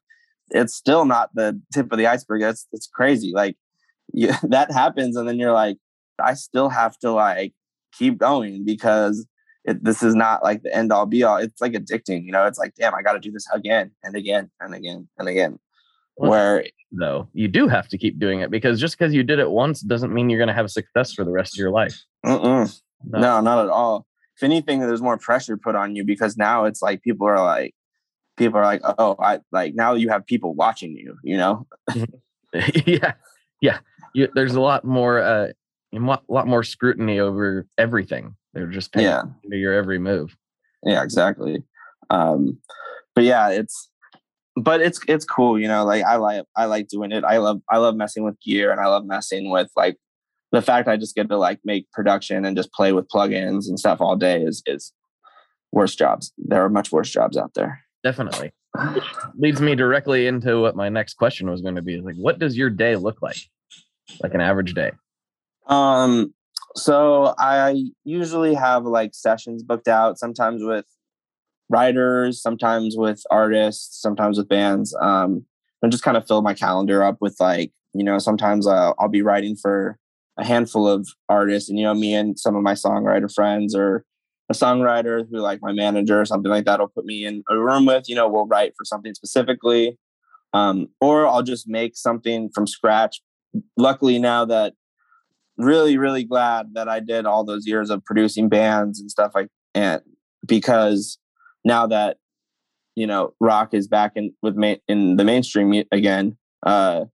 It's 0.51 0.75
still 0.75 1.05
not 1.05 1.29
the 1.33 1.59
tip 1.73 1.91
of 1.91 1.97
the 1.97 2.05
iceberg. 2.05 2.41
That's 2.41 2.67
it's 2.73 2.85
crazy. 2.85 3.31
Like 3.33 3.55
you, 4.13 4.31
that 4.43 4.71
happens, 4.71 5.15
and 5.15 5.27
then 5.27 5.39
you're 5.39 5.53
like, 5.53 5.77
I 6.21 6.33
still 6.35 6.69
have 6.69 6.97
to 6.99 7.11
like 7.11 7.53
keep 7.97 8.17
going 8.17 8.65
because 8.65 9.25
it, 9.65 9.83
this 9.83 10.03
is 10.03 10.15
not 10.15 10.43
like 10.43 10.63
the 10.63 10.75
end 10.75 10.91
all 10.91 11.05
be 11.05 11.23
all. 11.23 11.37
It's 11.37 11.61
like 11.61 11.73
addicting, 11.73 12.25
you 12.25 12.31
know. 12.31 12.45
It's 12.45 12.59
like, 12.59 12.75
damn, 12.75 12.93
I 12.93 13.01
got 13.01 13.13
to 13.13 13.19
do 13.19 13.31
this 13.31 13.47
again 13.53 13.91
and 14.03 14.15
again 14.15 14.49
and 14.59 14.73
again 14.73 15.07
and 15.17 15.27
again. 15.27 15.59
Well, 16.17 16.31
Where 16.31 16.65
Though 16.91 17.27
you 17.33 17.47
do 17.47 17.67
have 17.67 17.87
to 17.87 17.97
keep 17.97 18.19
doing 18.19 18.41
it 18.41 18.51
because 18.51 18.79
just 18.79 18.97
because 18.97 19.13
you 19.13 19.23
did 19.23 19.39
it 19.39 19.49
once 19.49 19.81
doesn't 19.81 20.13
mean 20.13 20.29
you're 20.29 20.37
going 20.37 20.47
to 20.47 20.53
have 20.53 20.69
success 20.69 21.13
for 21.13 21.23
the 21.23 21.31
rest 21.31 21.55
of 21.55 21.59
your 21.59 21.71
life. 21.71 21.99
Mm-mm. 22.23 22.79
No. 23.05 23.41
not 23.41 23.65
at 23.65 23.69
all. 23.69 24.05
If 24.37 24.43
anything, 24.43 24.79
there's 24.79 25.01
more 25.01 25.17
pressure 25.17 25.57
put 25.57 25.75
on 25.75 25.95
you 25.95 26.03
because 26.03 26.37
now 26.37 26.65
it's 26.65 26.81
like 26.81 27.01
people 27.01 27.27
are 27.27 27.43
like, 27.43 27.73
people 28.37 28.59
are 28.59 28.63
like, 28.63 28.81
oh, 28.83 29.15
I 29.19 29.39
like 29.51 29.73
now 29.73 29.93
you 29.93 30.09
have 30.09 30.25
people 30.25 30.53
watching 30.53 30.95
you, 30.95 31.17
you 31.23 31.37
know? 31.37 31.65
yeah. 32.85 33.13
Yeah. 33.59 33.79
You, 34.13 34.27
there's 34.35 34.53
a 34.53 34.61
lot 34.61 34.85
more, 34.85 35.19
uh, 35.19 35.47
a 35.95 35.99
lot 35.99 36.47
more 36.47 36.63
scrutiny 36.63 37.19
over 37.19 37.65
everything. 37.77 38.35
They're 38.53 38.67
just 38.67 38.91
paying 38.93 39.07
Yeah. 39.07 39.19
attention 39.19 39.51
to 39.51 39.57
your 39.57 39.73
every 39.73 39.99
move. 39.99 40.35
Yeah, 40.83 41.03
exactly. 41.03 41.63
Um, 42.09 42.59
but 43.15 43.23
yeah, 43.23 43.49
it's 43.49 43.89
but 44.55 44.81
it's 44.81 44.99
it's 45.07 45.25
cool, 45.25 45.59
you 45.59 45.67
know. 45.67 45.83
Like 45.85 46.03
I 46.03 46.17
like 46.17 46.45
I 46.55 46.65
like 46.65 46.87
doing 46.87 47.11
it. 47.11 47.23
I 47.23 47.37
love 47.37 47.61
I 47.69 47.77
love 47.77 47.95
messing 47.95 48.23
with 48.23 48.39
gear, 48.41 48.71
and 48.71 48.79
I 48.79 48.87
love 48.87 49.05
messing 49.05 49.49
with 49.49 49.71
like 49.75 49.97
the 50.51 50.61
fact 50.61 50.87
I 50.87 50.97
just 50.97 51.15
get 51.15 51.29
to 51.29 51.37
like 51.37 51.59
make 51.65 51.89
production 51.91 52.45
and 52.45 52.55
just 52.55 52.71
play 52.73 52.91
with 52.91 53.07
plugins 53.07 53.67
and 53.67 53.79
stuff 53.79 54.01
all 54.01 54.15
day 54.15 54.41
is 54.43 54.61
is 54.67 54.91
worse 55.71 55.95
jobs. 55.95 56.31
There 56.37 56.63
are 56.63 56.69
much 56.69 56.91
worse 56.91 57.09
jobs 57.09 57.35
out 57.37 57.53
there. 57.55 57.81
Definitely. 58.03 58.51
Which 58.93 59.03
leads 59.37 59.61
me 59.61 59.73
directly 59.73 60.27
into 60.27 60.61
what 60.61 60.75
my 60.75 60.89
next 60.89 61.15
question 61.15 61.49
was 61.49 61.61
going 61.61 61.75
to 61.75 61.81
be. 61.81 61.99
Like, 62.01 62.15
what 62.15 62.37
does 62.37 62.55
your 62.55 62.69
day 62.69 62.95
look 62.95 63.21
like? 63.23 63.37
Like 64.21 64.33
an 64.35 64.41
average 64.41 64.73
day? 64.75 64.91
Um, 65.67 66.33
so 66.75 67.35
I 67.37 67.85
usually 68.03 68.53
have 68.53 68.85
like 68.85 69.13
sessions 69.13 69.63
booked 69.63 69.87
out, 69.87 70.19
sometimes 70.19 70.63
with 70.63 70.85
writers, 71.69 72.41
sometimes 72.41 72.95
with 72.97 73.23
artists, 73.31 74.01
sometimes 74.01 74.37
with 74.37 74.49
bands. 74.49 74.95
Um, 75.01 75.45
and 75.81 75.91
just 75.91 76.03
kind 76.03 76.17
of 76.17 76.25
fill 76.25 76.41
my 76.41 76.53
calendar 76.53 77.03
up 77.03 77.17
with 77.19 77.35
like, 77.39 77.71
you 77.93 78.03
know, 78.03 78.17
sometimes 78.17 78.65
uh, 78.65 78.93
I'll 78.97 79.09
be 79.09 79.21
writing 79.21 79.55
for 79.55 79.97
a 80.37 80.45
handful 80.45 80.87
of 80.87 81.07
artists, 81.29 81.69
and 81.69 81.77
you 81.77 81.85
know, 81.85 81.93
me 81.93 82.15
and 82.15 82.39
some 82.39 82.55
of 82.55 82.63
my 82.63 82.73
songwriter 82.73 83.31
friends 83.31 83.75
or 83.75 84.05
a 84.49 84.53
songwriter 84.53 85.27
who 85.29 85.39
like 85.39 85.59
my 85.61 85.71
manager 85.71 86.19
or 86.19 86.25
something 86.25 86.49
like 86.49 86.65
that 86.65 86.79
will 86.79 86.87
put 86.87 87.05
me 87.05 87.25
in 87.25 87.43
a 87.49 87.57
room 87.57 87.85
with, 87.85 88.09
you 88.09 88.15
know, 88.15 88.27
we'll 88.27 88.47
write 88.47 88.73
for 88.77 88.85
something 88.85 89.13
specifically. 89.13 89.97
Um, 90.53 90.89
or 91.01 91.27
I'll 91.27 91.43
just 91.43 91.67
make 91.67 91.95
something 91.95 92.49
from 92.53 92.67
scratch. 92.67 93.21
Luckily 93.77 94.19
now 94.19 94.45
that 94.45 94.73
really, 95.57 95.97
really 95.97 96.23
glad 96.23 96.73
that 96.73 96.87
I 96.87 96.99
did 96.99 97.25
all 97.25 97.43
those 97.43 97.67
years 97.67 97.89
of 97.89 98.03
producing 98.05 98.49
bands 98.49 98.99
and 98.99 99.09
stuff 99.09 99.31
like 99.35 99.47
and 99.73 100.01
because 100.45 101.17
now 101.63 101.87
that 101.87 102.17
you 102.95 103.07
know 103.07 103.33
rock 103.39 103.73
is 103.73 103.87
back 103.87 104.13
in 104.15 104.33
with 104.41 104.55
ma- 104.55 104.75
in 104.87 105.17
the 105.17 105.23
mainstream 105.23 105.83
again, 105.91 106.37
uh, 106.63 107.05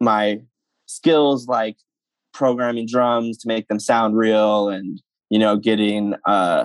my 0.00 0.40
skills 0.86 1.46
like 1.46 1.76
programming 2.32 2.86
drums 2.86 3.38
to 3.38 3.48
make 3.48 3.68
them 3.68 3.78
sound 3.78 4.16
real 4.16 4.68
and 4.68 5.00
you 5.30 5.38
know 5.38 5.56
getting 5.56 6.14
uh 6.26 6.64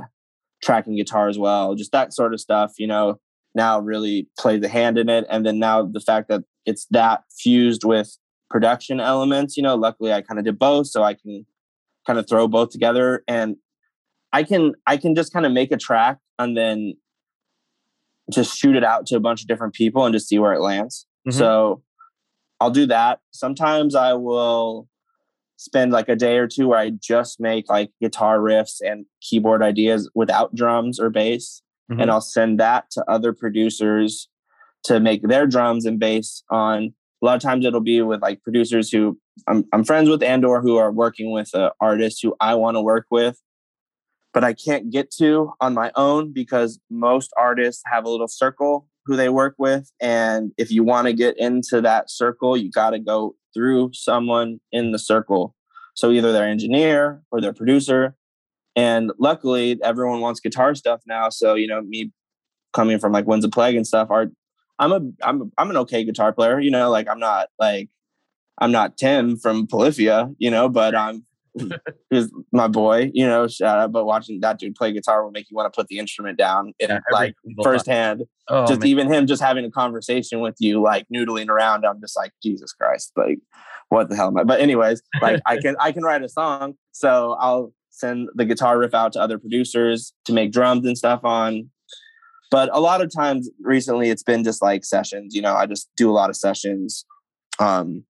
tracking 0.62 0.96
guitar 0.96 1.30
as 1.30 1.38
well 1.38 1.74
just 1.74 1.92
that 1.92 2.12
sort 2.12 2.34
of 2.34 2.40
stuff 2.40 2.74
you 2.78 2.88
know 2.88 3.18
now 3.56 3.80
really 3.80 4.28
play 4.38 4.58
the 4.58 4.70
hand 4.70 4.98
in 4.98 5.10
it. 5.10 5.26
And 5.30 5.46
then 5.46 5.60
now 5.60 5.84
the 5.84 6.00
fact 6.00 6.30
that 6.30 6.44
it's 6.66 6.86
that 6.92 7.24
fused 7.38 7.84
with 7.84 8.18
production 8.50 9.00
elements 9.00 9.56
you 9.56 9.64
know 9.64 9.76
luckily 9.76 10.12
i 10.12 10.22
kind 10.22 10.40
of 10.40 10.46
did 10.46 10.58
both 10.58 10.88
so 10.88 11.04
i 11.04 11.14
can 11.14 11.46
kind 12.06 12.18
of 12.18 12.28
throw 12.28 12.48
both 12.48 12.70
together 12.70 13.24
and 13.28 13.56
i 14.34 14.44
can 14.44 14.74
i 14.88 14.98
can 14.98 15.16
just 15.16 15.32
kind 15.32 15.46
of 15.46 15.52
make 15.52 15.72
a 15.72 15.78
track 15.78 16.18
and 16.38 16.58
then 16.58 16.94
just 18.32 18.58
shoot 18.58 18.76
it 18.76 18.84
out 18.84 19.06
to 19.06 19.16
a 19.16 19.20
bunch 19.20 19.42
of 19.42 19.48
different 19.48 19.74
people 19.74 20.06
and 20.06 20.14
just 20.14 20.28
see 20.28 20.40
where 20.40 20.54
it 20.54 20.62
lands 20.62 21.06
mm-hmm. 21.28 21.38
so 21.38 21.82
i'll 22.60 22.72
do 22.72 22.86
that 22.86 23.20
sometimes 23.32 23.96
i 23.96 24.14
will 24.14 24.88
spend 25.60 25.92
like 25.92 26.08
a 26.08 26.16
day 26.16 26.38
or 26.38 26.48
two 26.48 26.70
where 26.70 26.80
I 26.80 26.90
just 26.90 27.38
make 27.42 27.70
like 27.70 27.92
guitar 28.02 28.40
riffs 28.40 28.80
and 28.82 29.06
keyboard 29.22 29.62
ideas 29.62 30.10
without 30.16 30.56
drums 30.56 31.02
or 31.02 31.10
bass. 31.10 31.62
Mm-hmm. 31.92 32.00
And 32.00 32.10
I'll 32.10 32.22
send 32.22 32.62
that 32.62 32.90
to 32.92 33.04
other 33.12 33.34
producers 33.34 34.30
to 34.86 35.02
make 35.02 35.22
their 35.22 35.46
drums 35.46 35.86
and 35.86 36.00
bass 36.00 36.44
on. 36.50 36.94
A 37.22 37.26
lot 37.26 37.36
of 37.36 37.42
times 37.42 37.66
it'll 37.66 37.82
be 37.82 38.02
with 38.02 38.22
like 38.22 38.42
producers 38.44 38.90
who 38.90 39.18
I'm, 39.48 39.66
I'm 39.74 39.84
friends 39.84 40.10
with 40.10 40.24
and 40.24 40.46
or 40.46 40.62
who 40.62 40.78
are 40.78 40.92
working 40.92 41.32
with 41.32 41.50
an 41.54 41.72
artist 41.82 42.20
who 42.24 42.36
I 42.40 42.56
want 42.56 42.76
to 42.76 42.82
work 42.82 43.08
with, 43.12 43.38
but 44.34 44.44
I 44.44 44.54
can't 44.54 44.90
get 44.90 45.12
to 45.18 45.52
on 45.60 45.74
my 45.74 45.92
own 45.96 46.32
because 46.32 46.80
most 46.90 47.32
artists 47.38 47.84
have 47.86 48.06
a 48.06 48.10
little 48.10 48.28
circle 48.28 48.88
who 49.06 49.16
they 49.16 49.30
work 49.30 49.56
with. 49.58 49.92
And 50.00 50.52
if 50.58 50.72
you 50.72 50.84
want 50.84 51.08
to 51.08 51.14
get 51.14 51.38
into 51.38 51.82
that 51.82 52.10
circle, 52.10 52.56
you 52.56 52.72
got 52.72 52.92
to 52.92 53.00
go 53.00 53.36
through 53.54 53.92
someone 53.94 54.60
in 54.72 54.92
the 54.92 55.00
circle. 55.00 55.56
So 55.96 56.12
either 56.12 56.32
their 56.32 56.48
engineer 56.48 57.22
or 57.32 57.42
their 57.42 57.54
producer. 57.54 58.16
And 58.76 59.12
luckily, 59.20 59.80
everyone 59.84 60.22
wants 60.22 60.40
guitar 60.40 60.76
stuff 60.76 61.02
now. 61.08 61.30
So 61.30 61.56
you 61.56 61.68
know, 61.68 61.82
me 61.82 62.14
coming 62.72 63.00
from 63.00 63.12
like 63.12 63.26
Winds 63.26 63.44
of 63.44 63.52
Plague 63.52 63.76
and 63.76 63.88
stuff, 63.88 64.10
are 64.12 64.28
I'm 64.80 64.92
a 64.92 65.02
I'm 65.22 65.52
I'm 65.58 65.70
an 65.70 65.78
okay 65.78 66.04
guitar 66.04 66.34
player. 66.34 66.60
You 66.60 66.72
know, 66.72 66.90
like 66.90 67.08
I'm 67.08 67.20
not 67.20 67.50
like 67.60 67.90
I'm 68.58 68.72
not 68.72 68.98
Tim 68.98 69.38
from 69.38 69.68
Polyphia. 69.68 70.32
You 70.38 70.50
know, 70.50 70.70
but 70.70 70.96
I'm 70.96 71.26
he's 72.10 72.32
my 72.52 72.68
boy. 72.68 73.12
You 73.14 73.28
know, 73.28 73.48
shout 73.48 73.80
out. 73.80 73.92
But 73.92 74.06
watching 74.06 74.40
that 74.42 74.60
dude 74.60 74.76
play 74.76 74.92
guitar 74.92 75.24
will 75.24 75.32
make 75.32 75.50
you 75.50 75.56
want 75.56 75.72
to 75.72 75.78
put 75.78 75.88
the 75.88 76.00
instrument 76.00 76.38
down 76.38 76.74
in 76.80 76.90
yeah, 76.90 77.00
like 77.12 77.36
firsthand. 77.64 78.24
Oh, 78.48 78.66
just 78.66 78.82
man. 78.82 78.90
even 78.90 79.12
him 79.12 79.28
just 79.28 79.42
having 79.42 79.66
a 79.66 79.72
conversation 79.72 80.40
with 80.40 80.56
you, 80.60 80.82
like 80.82 81.06
noodling 81.14 81.50
around. 81.50 81.86
I'm 81.86 82.00
just 82.00 82.18
like 82.18 82.32
Jesus 82.42 82.74
Christ, 82.74 83.12
like 83.16 83.40
what 83.90 84.10
the 84.10 84.16
hell 84.16 84.28
am 84.28 84.38
I? 84.38 84.44
But 84.44 84.62
anyways, 84.62 85.02
like 85.22 85.42
I 85.46 85.58
can 85.62 85.76
I 85.80 85.92
can 85.92 86.04
write 86.04 86.24
a 86.24 86.30
song, 86.30 86.76
so 86.92 87.36
I'll 87.40 87.74
send 87.90 88.30
the 88.36 88.46
guitar 88.46 88.80
riff 88.80 88.94
out 88.94 89.12
to 89.14 89.20
other 89.20 89.38
producers 89.38 90.14
to 90.26 90.34
make 90.34 90.52
drums 90.52 90.86
and 90.86 90.98
stuff 90.98 91.24
on. 91.24 91.70
But 92.52 92.70
a 92.74 92.80
lot 92.80 93.02
of 93.02 93.14
times 93.14 93.50
recently, 93.62 94.10
it's 94.10 94.24
been 94.24 94.44
just 94.44 94.62
like 94.62 94.84
sessions. 94.84 95.36
You 95.36 95.42
know, 95.42 95.56
I 95.56 95.66
just 95.66 95.90
do 95.96 96.10
a 96.10 96.14
lot 96.14 96.30
of 96.30 96.36
sessions. 96.36 97.06
Um, 97.60 98.06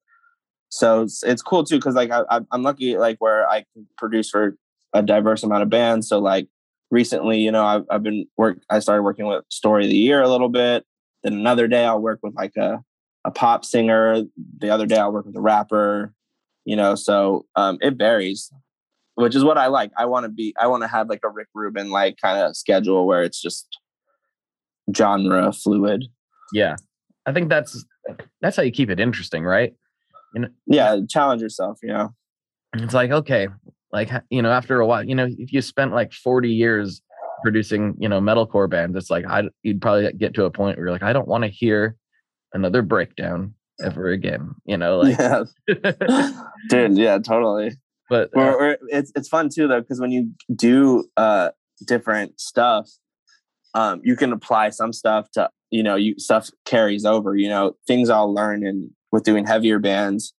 so 0.69 1.01
it's, 1.01 1.23
it's 1.23 1.41
cool 1.41 1.63
too 1.63 1.77
because 1.77 1.95
like 1.95 2.11
I, 2.11 2.41
I'm 2.51 2.61
lucky 2.61 2.97
like 2.97 3.17
where 3.19 3.49
I 3.49 3.65
can 3.73 3.87
produce 3.97 4.29
for 4.29 4.55
a 4.93 5.01
diverse 5.01 5.43
amount 5.43 5.63
of 5.63 5.69
bands. 5.69 6.07
So 6.07 6.19
like 6.19 6.47
recently, 6.91 7.39
you 7.39 7.51
know, 7.51 7.65
I've, 7.65 7.85
I've 7.89 8.03
been 8.03 8.27
work. 8.37 8.59
I 8.69 8.79
started 8.79 9.03
working 9.03 9.25
with 9.25 9.43
Story 9.49 9.85
of 9.85 9.89
the 9.89 9.97
Year 9.97 10.21
a 10.21 10.29
little 10.29 10.49
bit. 10.49 10.85
Then 11.23 11.33
another 11.33 11.67
day 11.67 11.83
I'll 11.85 12.01
work 12.01 12.19
with 12.23 12.35
like 12.35 12.55
a 12.55 12.83
a 13.25 13.31
pop 13.31 13.65
singer. 13.65 14.23
The 14.59 14.69
other 14.69 14.85
day 14.85 14.97
I'll 14.97 15.11
work 15.11 15.25
with 15.25 15.35
a 15.35 15.41
rapper. 15.41 16.13
You 16.65 16.75
know, 16.75 16.93
so 16.95 17.45
um, 17.55 17.79
it 17.81 17.95
varies, 17.95 18.51
which 19.15 19.35
is 19.35 19.43
what 19.43 19.57
I 19.57 19.67
like. 19.67 19.91
I 19.97 20.05
want 20.05 20.25
to 20.25 20.29
be. 20.29 20.53
I 20.59 20.67
want 20.67 20.83
to 20.83 20.87
have 20.87 21.09
like 21.09 21.21
a 21.23 21.29
Rick 21.29 21.47
Rubin 21.55 21.89
like 21.89 22.17
kind 22.21 22.37
of 22.37 22.55
schedule 22.55 23.07
where 23.07 23.23
it's 23.23 23.41
just 23.41 23.78
genre 24.95 25.51
fluid. 25.51 26.05
Yeah, 26.53 26.75
I 27.25 27.33
think 27.33 27.49
that's 27.49 27.85
that's 28.41 28.55
how 28.55 28.63
you 28.63 28.71
keep 28.71 28.89
it 28.89 28.99
interesting, 28.99 29.43
right? 29.43 29.73
You 30.33 30.41
know, 30.41 30.47
yeah, 30.67 30.97
challenge 31.09 31.41
yourself. 31.41 31.79
You 31.81 31.89
know, 31.89 32.09
it's 32.73 32.93
like 32.93 33.11
okay, 33.11 33.47
like 33.91 34.09
you 34.29 34.41
know, 34.41 34.51
after 34.51 34.79
a 34.79 34.85
while, 34.85 35.03
you 35.03 35.15
know, 35.15 35.27
if 35.37 35.51
you 35.51 35.61
spent 35.61 35.93
like 35.93 36.13
forty 36.13 36.51
years 36.51 37.01
producing, 37.41 37.95
you 37.99 38.09
know, 38.09 38.19
metalcore 38.19 38.69
bands, 38.69 38.95
it's 38.95 39.09
like 39.09 39.25
I 39.25 39.43
you'd 39.63 39.81
probably 39.81 40.11
get 40.13 40.33
to 40.35 40.45
a 40.45 40.51
point 40.51 40.77
where 40.77 40.87
you're 40.87 40.93
like, 40.93 41.03
I 41.03 41.13
don't 41.13 41.27
want 41.27 41.43
to 41.43 41.49
hear 41.49 41.95
another 42.53 42.81
breakdown 42.81 43.53
ever 43.83 44.09
again. 44.09 44.51
You 44.65 44.77
know, 44.77 44.99
like 44.99 45.17
yeah. 45.17 45.43
dude, 46.69 46.97
yeah, 46.97 47.17
totally. 47.19 47.71
But 48.09 48.29
uh, 48.29 48.31
we're, 48.35 48.57
we're, 48.57 48.77
it's 48.89 49.11
it's 49.15 49.27
fun 49.27 49.49
too 49.53 49.67
though 49.67 49.81
because 49.81 49.99
when 49.99 50.11
you 50.11 50.31
do 50.55 51.05
uh 51.17 51.49
different 51.85 52.39
stuff, 52.39 52.89
um, 53.73 54.01
you 54.03 54.15
can 54.15 54.33
apply 54.33 54.69
some 54.69 54.93
stuff 54.93 55.29
to 55.31 55.49
you 55.71 55.83
know 55.83 55.95
you 55.95 56.15
stuff 56.17 56.49
carries 56.65 57.05
over. 57.05 57.35
You 57.35 57.49
know, 57.49 57.73
things 57.87 58.09
I'll 58.09 58.33
learn 58.33 58.65
and 58.65 58.91
with 59.11 59.23
doing 59.23 59.45
heavier 59.45 59.79
bands. 59.79 60.33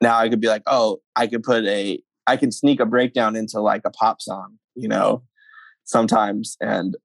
Now 0.00 0.18
I 0.18 0.28
could 0.28 0.40
be 0.40 0.48
like, 0.48 0.62
oh, 0.66 0.98
I 1.14 1.26
could 1.26 1.42
put 1.42 1.64
a 1.64 2.00
I 2.26 2.36
can 2.36 2.50
sneak 2.50 2.80
a 2.80 2.86
breakdown 2.86 3.36
into 3.36 3.60
like 3.60 3.82
a 3.84 3.90
pop 3.90 4.20
song, 4.20 4.58
you 4.74 4.88
know, 4.88 5.22
sometimes 5.84 6.56
and 6.60 6.96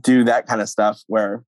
do 0.00 0.24
that 0.24 0.46
kind 0.46 0.60
of 0.60 0.68
stuff 0.68 1.00
where 1.06 1.44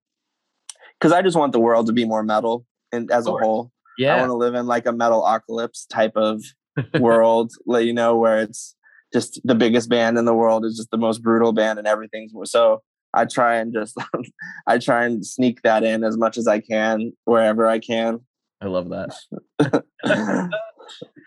because 0.99 1.13
I 1.13 1.23
just 1.23 1.37
want 1.37 1.53
the 1.53 1.61
world 1.61 1.87
to 1.87 1.93
be 1.93 2.05
more 2.05 2.23
metal 2.23 2.67
and 2.93 3.11
as 3.11 3.27
a 3.27 3.33
whole. 3.33 3.71
Yeah. 3.99 4.17
I 4.17 4.19
want 4.19 4.31
to 4.31 4.35
live 4.35 4.55
in 4.55 4.67
like 4.67 4.87
a 4.87 4.93
metal 4.93 5.25
apocalypse 5.25 5.87
type 5.87 6.13
of 6.17 6.43
world, 6.99 7.53
Let 7.67 7.85
you 7.85 7.93
know, 7.93 8.17
where 8.17 8.39
it's 8.41 8.75
just 9.13 9.41
the 9.45 9.55
biggest 9.55 9.89
band 9.89 10.19
in 10.19 10.25
the 10.25 10.35
world 10.35 10.65
is 10.65 10.77
just 10.77 10.91
the 10.91 10.99
most 10.99 11.23
brutal 11.23 11.53
band 11.53 11.79
and 11.79 11.89
everything's 11.89 12.33
so 12.45 12.83
I 13.15 13.25
try 13.25 13.57
and 13.57 13.73
just 13.73 13.97
I 14.67 14.79
try 14.79 15.05
and 15.05 15.25
sneak 15.25 15.63
that 15.63 15.85
in 15.85 16.05
as 16.05 16.17
much 16.17 16.37
as 16.39 16.47
I 16.47 16.61
can 16.61 17.13
wherever 17.25 17.67
I 17.67 17.79
can. 17.79 18.21
I 18.61 18.67
love 18.67 18.91
that. 18.91 20.53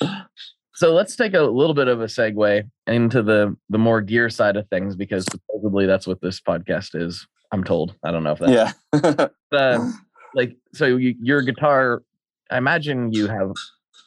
so 0.75 0.93
let's 0.93 1.15
take 1.15 1.33
a 1.33 1.41
little 1.41 1.73
bit 1.73 1.87
of 1.87 2.01
a 2.01 2.05
segue 2.05 2.69
into 2.87 3.23
the 3.23 3.55
the 3.69 3.77
more 3.77 4.01
gear 4.01 4.29
side 4.29 4.55
of 4.55 4.67
things 4.69 4.95
because 4.95 5.25
supposedly 5.25 5.85
that's 5.85 6.07
what 6.07 6.21
this 6.21 6.39
podcast 6.39 6.95
is. 6.95 7.27
I'm 7.51 7.63
told. 7.63 7.95
I 8.03 8.11
don't 8.11 8.23
know 8.23 8.31
if 8.31 8.39
that's 8.39 8.73
yeah. 8.93 9.27
uh, 9.57 9.91
like 10.33 10.57
so, 10.73 10.85
you, 10.85 11.15
your 11.21 11.41
guitar. 11.43 12.01
I 12.49 12.57
imagine 12.57 13.13
you 13.13 13.27
have 13.27 13.51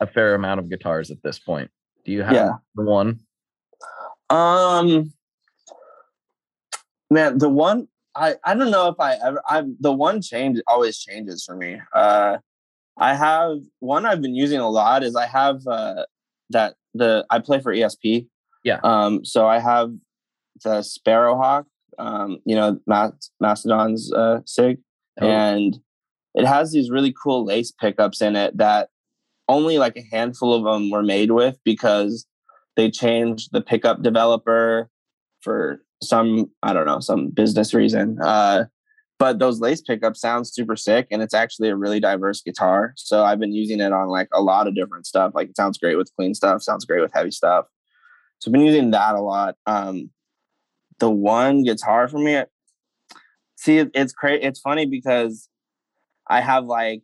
a 0.00 0.06
fair 0.06 0.34
amount 0.34 0.60
of 0.60 0.68
guitars 0.68 1.10
at 1.10 1.22
this 1.22 1.38
point. 1.38 1.70
Do 2.04 2.12
you 2.12 2.22
have 2.22 2.34
yeah. 2.34 2.50
one? 2.74 3.20
Um, 4.30 5.12
man, 7.10 7.38
the 7.38 7.48
one 7.48 7.88
I 8.14 8.36
I 8.44 8.54
don't 8.54 8.70
know 8.70 8.88
if 8.88 8.98
I 8.98 9.14
ever 9.14 9.42
I 9.48 9.64
the 9.80 9.92
one 9.92 10.22
change 10.22 10.60
always 10.66 10.98
changes 10.98 11.44
for 11.44 11.56
me. 11.56 11.80
Uh, 11.94 12.38
I 12.98 13.14
have 13.14 13.58
one 13.80 14.06
I've 14.06 14.22
been 14.22 14.34
using 14.34 14.60
a 14.60 14.68
lot 14.68 15.02
is 15.02 15.16
I 15.16 15.26
have 15.26 15.66
uh 15.66 16.04
that 16.50 16.74
the 16.94 17.26
I 17.30 17.38
play 17.38 17.60
for 17.60 17.74
ESP. 17.74 18.26
Yeah. 18.64 18.80
Um, 18.82 19.24
so 19.24 19.46
I 19.46 19.58
have 19.58 19.92
the 20.64 20.80
Sparrowhawk 20.80 21.66
um, 21.98 22.38
you 22.44 22.54
know, 22.54 22.78
Mastodon's 23.40 24.12
uh, 24.12 24.40
SIG. 24.44 24.78
oh. 25.20 25.26
and 25.26 25.78
it 26.34 26.46
has 26.46 26.72
these 26.72 26.90
really 26.90 27.14
cool 27.22 27.44
lace 27.44 27.72
pickups 27.72 28.20
in 28.20 28.36
it 28.36 28.56
that 28.58 28.90
only 29.48 29.78
like 29.78 29.96
a 29.96 30.04
handful 30.14 30.52
of 30.52 30.64
them 30.64 30.90
were 30.90 31.02
made 31.02 31.30
with 31.30 31.58
because 31.64 32.26
they 32.76 32.90
changed 32.90 33.50
the 33.52 33.60
pickup 33.60 34.02
developer 34.02 34.90
for 35.40 35.80
some 36.02 36.50
I 36.62 36.72
don't 36.72 36.86
know 36.86 37.00
some 37.00 37.28
business 37.30 37.74
reason. 37.74 38.18
Uh, 38.20 38.64
but 39.18 39.38
those 39.38 39.60
lace 39.60 39.80
pickups 39.80 40.20
sound 40.20 40.46
super 40.46 40.76
sick, 40.76 41.06
and 41.10 41.22
it's 41.22 41.32
actually 41.32 41.70
a 41.70 41.76
really 41.76 42.00
diverse 42.00 42.42
guitar. 42.42 42.92
So 42.96 43.24
I've 43.24 43.40
been 43.40 43.54
using 43.54 43.80
it 43.80 43.92
on 43.92 44.08
like 44.08 44.28
a 44.32 44.42
lot 44.42 44.66
of 44.66 44.74
different 44.74 45.06
stuff. 45.06 45.32
Like 45.34 45.48
it 45.48 45.56
sounds 45.56 45.78
great 45.78 45.96
with 45.96 46.14
clean 46.16 46.34
stuff, 46.34 46.62
sounds 46.62 46.84
great 46.84 47.00
with 47.00 47.12
heavy 47.14 47.30
stuff. 47.30 47.66
So 48.38 48.50
I've 48.50 48.52
been 48.52 48.62
using 48.62 48.90
that 48.90 49.14
a 49.14 49.20
lot. 49.20 49.56
Um, 49.66 50.10
the 50.98 51.10
one 51.10 51.62
guitar 51.62 52.08
for 52.08 52.18
me, 52.18 52.42
see, 53.56 53.78
it's 53.78 54.12
crazy. 54.12 54.42
It's 54.42 54.60
funny 54.60 54.84
because 54.84 55.48
I 56.28 56.42
have 56.42 56.66
like 56.66 57.02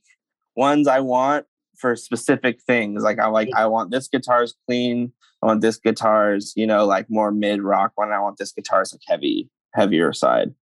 ones 0.55 0.89
I 0.89 1.01
want 1.01 1.47
for 1.83 1.97
specific 1.97 2.63
things. 2.63 3.03
Like 3.03 3.19
I'm 3.19 3.33
like 3.33 3.51
I 3.55 3.67
want 3.67 3.91
this 3.91 4.09
guitar's 4.09 4.55
clean. 4.67 5.13
I 5.43 5.47
want 5.47 5.61
this 5.61 5.77
guitar's, 5.77 6.53
you 6.57 6.67
know, 6.67 6.87
like 6.87 7.11
more 7.11 7.33
mid 7.33 7.61
rock 7.61 7.93
one. 7.97 8.13
I 8.13 8.21
want 8.21 8.39
this 8.39 8.53
guitar's 8.53 8.95
like 8.95 9.03
heavy, 9.07 9.51
heavier 9.75 10.13
side. 10.13 10.55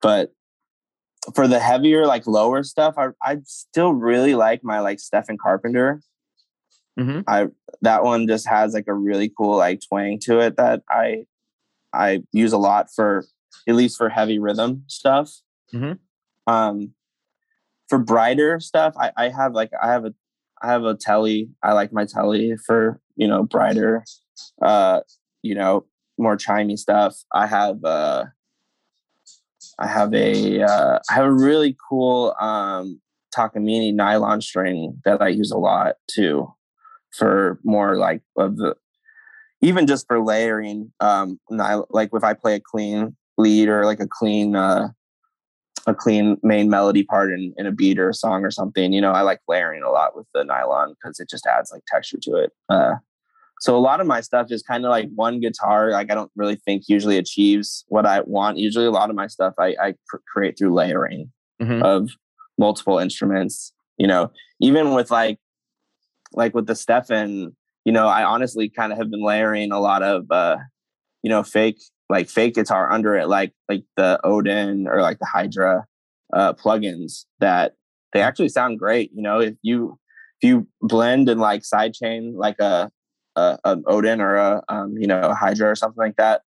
But 0.00 0.32
for 1.34 1.46
the 1.46 1.60
heavier, 1.60 2.06
like 2.06 2.26
lower 2.26 2.62
stuff, 2.62 2.94
I 2.96 3.08
I 3.22 3.38
still 3.44 3.92
really 3.92 4.34
like 4.34 4.64
my 4.64 4.80
like 4.80 4.98
Stephen 4.98 5.38
Carpenter. 5.38 6.00
Mm-hmm. 6.98 7.20
I 7.28 7.48
that 7.82 8.02
one 8.02 8.26
just 8.26 8.48
has 8.48 8.72
like 8.72 8.88
a 8.88 8.94
really 8.94 9.30
cool 9.36 9.58
like 9.58 9.80
twang 9.86 10.18
to 10.20 10.40
it 10.40 10.56
that 10.56 10.82
I 10.90 11.26
I 11.92 12.22
use 12.32 12.52
a 12.52 12.58
lot 12.58 12.88
for 12.94 13.24
at 13.68 13.74
least 13.74 13.98
for 13.98 14.08
heavy 14.08 14.38
rhythm 14.38 14.84
stuff. 14.86 15.30
Mm-hmm. 15.72 16.52
Um, 16.52 16.94
for 17.88 17.98
brighter 17.98 18.60
stuff, 18.60 18.94
I, 18.98 19.12
I 19.16 19.28
have 19.28 19.52
like 19.52 19.70
I 19.80 19.92
have 19.92 20.04
a 20.04 20.14
I 20.62 20.68
have 20.68 20.84
a 20.84 20.94
telly. 20.94 21.50
I 21.62 21.72
like 21.72 21.92
my 21.92 22.04
telly 22.04 22.56
for 22.66 23.00
you 23.16 23.28
know 23.28 23.42
brighter, 23.42 24.04
uh, 24.62 25.00
you 25.42 25.54
know 25.54 25.86
more 26.18 26.36
chimey 26.36 26.78
stuff. 26.78 27.16
I 27.32 27.46
have 27.46 27.84
uh, 27.84 28.24
I 29.78 29.86
have 29.86 30.14
a 30.14 30.62
uh, 30.62 30.98
I 31.10 31.14
have 31.14 31.26
a 31.26 31.32
really 31.32 31.76
cool 31.88 32.34
um, 32.40 33.00
Takamine 33.36 33.94
nylon 33.94 34.40
string 34.40 35.00
that 35.04 35.20
I 35.20 35.28
use 35.28 35.50
a 35.50 35.58
lot 35.58 35.96
too, 36.08 36.52
for 37.10 37.58
more 37.64 37.96
like 37.96 38.22
of 38.36 38.56
the 38.56 38.76
even 39.60 39.86
just 39.86 40.06
for 40.06 40.22
layering. 40.22 40.92
Um, 41.00 41.40
like 41.48 42.10
if 42.12 42.24
I 42.24 42.34
play 42.34 42.56
a 42.56 42.60
clean 42.60 43.16
lead 43.38 43.68
or 43.68 43.84
like 43.84 44.00
a 44.00 44.08
clean 44.08 44.54
uh, 44.54 44.88
a 45.86 45.94
clean 45.94 46.38
main 46.42 46.70
melody 46.70 47.02
part 47.02 47.32
in, 47.32 47.52
in 47.56 47.66
a 47.66 47.72
beat 47.72 47.98
or 47.98 48.08
a 48.08 48.14
song 48.14 48.44
or 48.44 48.50
something. 48.50 48.92
You 48.92 49.00
know, 49.00 49.12
I 49.12 49.22
like 49.22 49.40
layering 49.48 49.82
a 49.82 49.90
lot 49.90 50.16
with 50.16 50.26
the 50.34 50.44
nylon 50.44 50.94
because 50.94 51.20
it 51.20 51.28
just 51.28 51.46
adds 51.46 51.70
like 51.72 51.82
texture 51.86 52.18
to 52.22 52.36
it. 52.36 52.52
Uh, 52.68 52.94
so 53.60 53.76
a 53.76 53.78
lot 53.78 54.00
of 54.00 54.06
my 54.06 54.20
stuff 54.20 54.50
is 54.50 54.62
kind 54.62 54.84
of 54.84 54.90
like 54.90 55.08
one 55.14 55.40
guitar. 55.40 55.90
Like 55.90 56.10
I 56.10 56.14
don't 56.14 56.30
really 56.36 56.56
think 56.56 56.84
usually 56.88 57.18
achieves 57.18 57.84
what 57.88 58.06
I 58.06 58.20
want. 58.22 58.58
Usually, 58.58 58.86
a 58.86 58.90
lot 58.90 59.10
of 59.10 59.16
my 59.16 59.26
stuff 59.26 59.54
I, 59.58 59.76
I 59.80 59.94
cr- 60.08 60.18
create 60.30 60.58
through 60.58 60.74
layering 60.74 61.32
mm-hmm. 61.62 61.82
of 61.82 62.10
multiple 62.58 62.98
instruments. 62.98 63.72
You 63.96 64.06
know, 64.06 64.32
even 64.60 64.94
with 64.94 65.10
like 65.10 65.38
like 66.32 66.54
with 66.54 66.66
the 66.66 66.74
Stefan, 66.74 67.54
you 67.84 67.92
know, 67.92 68.08
I 68.08 68.24
honestly 68.24 68.68
kind 68.68 68.92
of 68.92 68.98
have 68.98 69.10
been 69.10 69.24
layering 69.24 69.70
a 69.70 69.80
lot 69.80 70.02
of 70.02 70.30
uh, 70.30 70.56
you 71.22 71.30
know 71.30 71.42
fake 71.42 71.80
like 72.08 72.28
fake 72.28 72.54
guitar 72.54 72.90
under 72.90 73.16
it, 73.16 73.28
like 73.28 73.52
like 73.68 73.84
the 73.96 74.20
Odin 74.24 74.86
or 74.86 75.00
like 75.00 75.18
the 75.18 75.26
Hydra 75.26 75.86
uh, 76.32 76.52
plugins 76.52 77.24
that 77.40 77.74
they 78.12 78.20
actually 78.20 78.48
sound 78.48 78.78
great. 78.78 79.10
You 79.14 79.22
know, 79.22 79.40
if 79.40 79.54
you 79.62 79.98
if 80.40 80.48
you 80.48 80.66
blend 80.80 81.28
and 81.28 81.40
like 81.40 81.62
sidechain 81.62 82.32
like 82.34 82.58
a, 82.60 82.90
a, 83.36 83.58
a 83.64 83.78
Odin 83.86 84.20
or 84.20 84.36
a 84.36 84.62
um, 84.68 84.94
you 84.98 85.06
know 85.06 85.34
Hydra 85.38 85.70
or 85.70 85.74
something 85.74 86.02
like 86.02 86.16
that, 86.16 86.42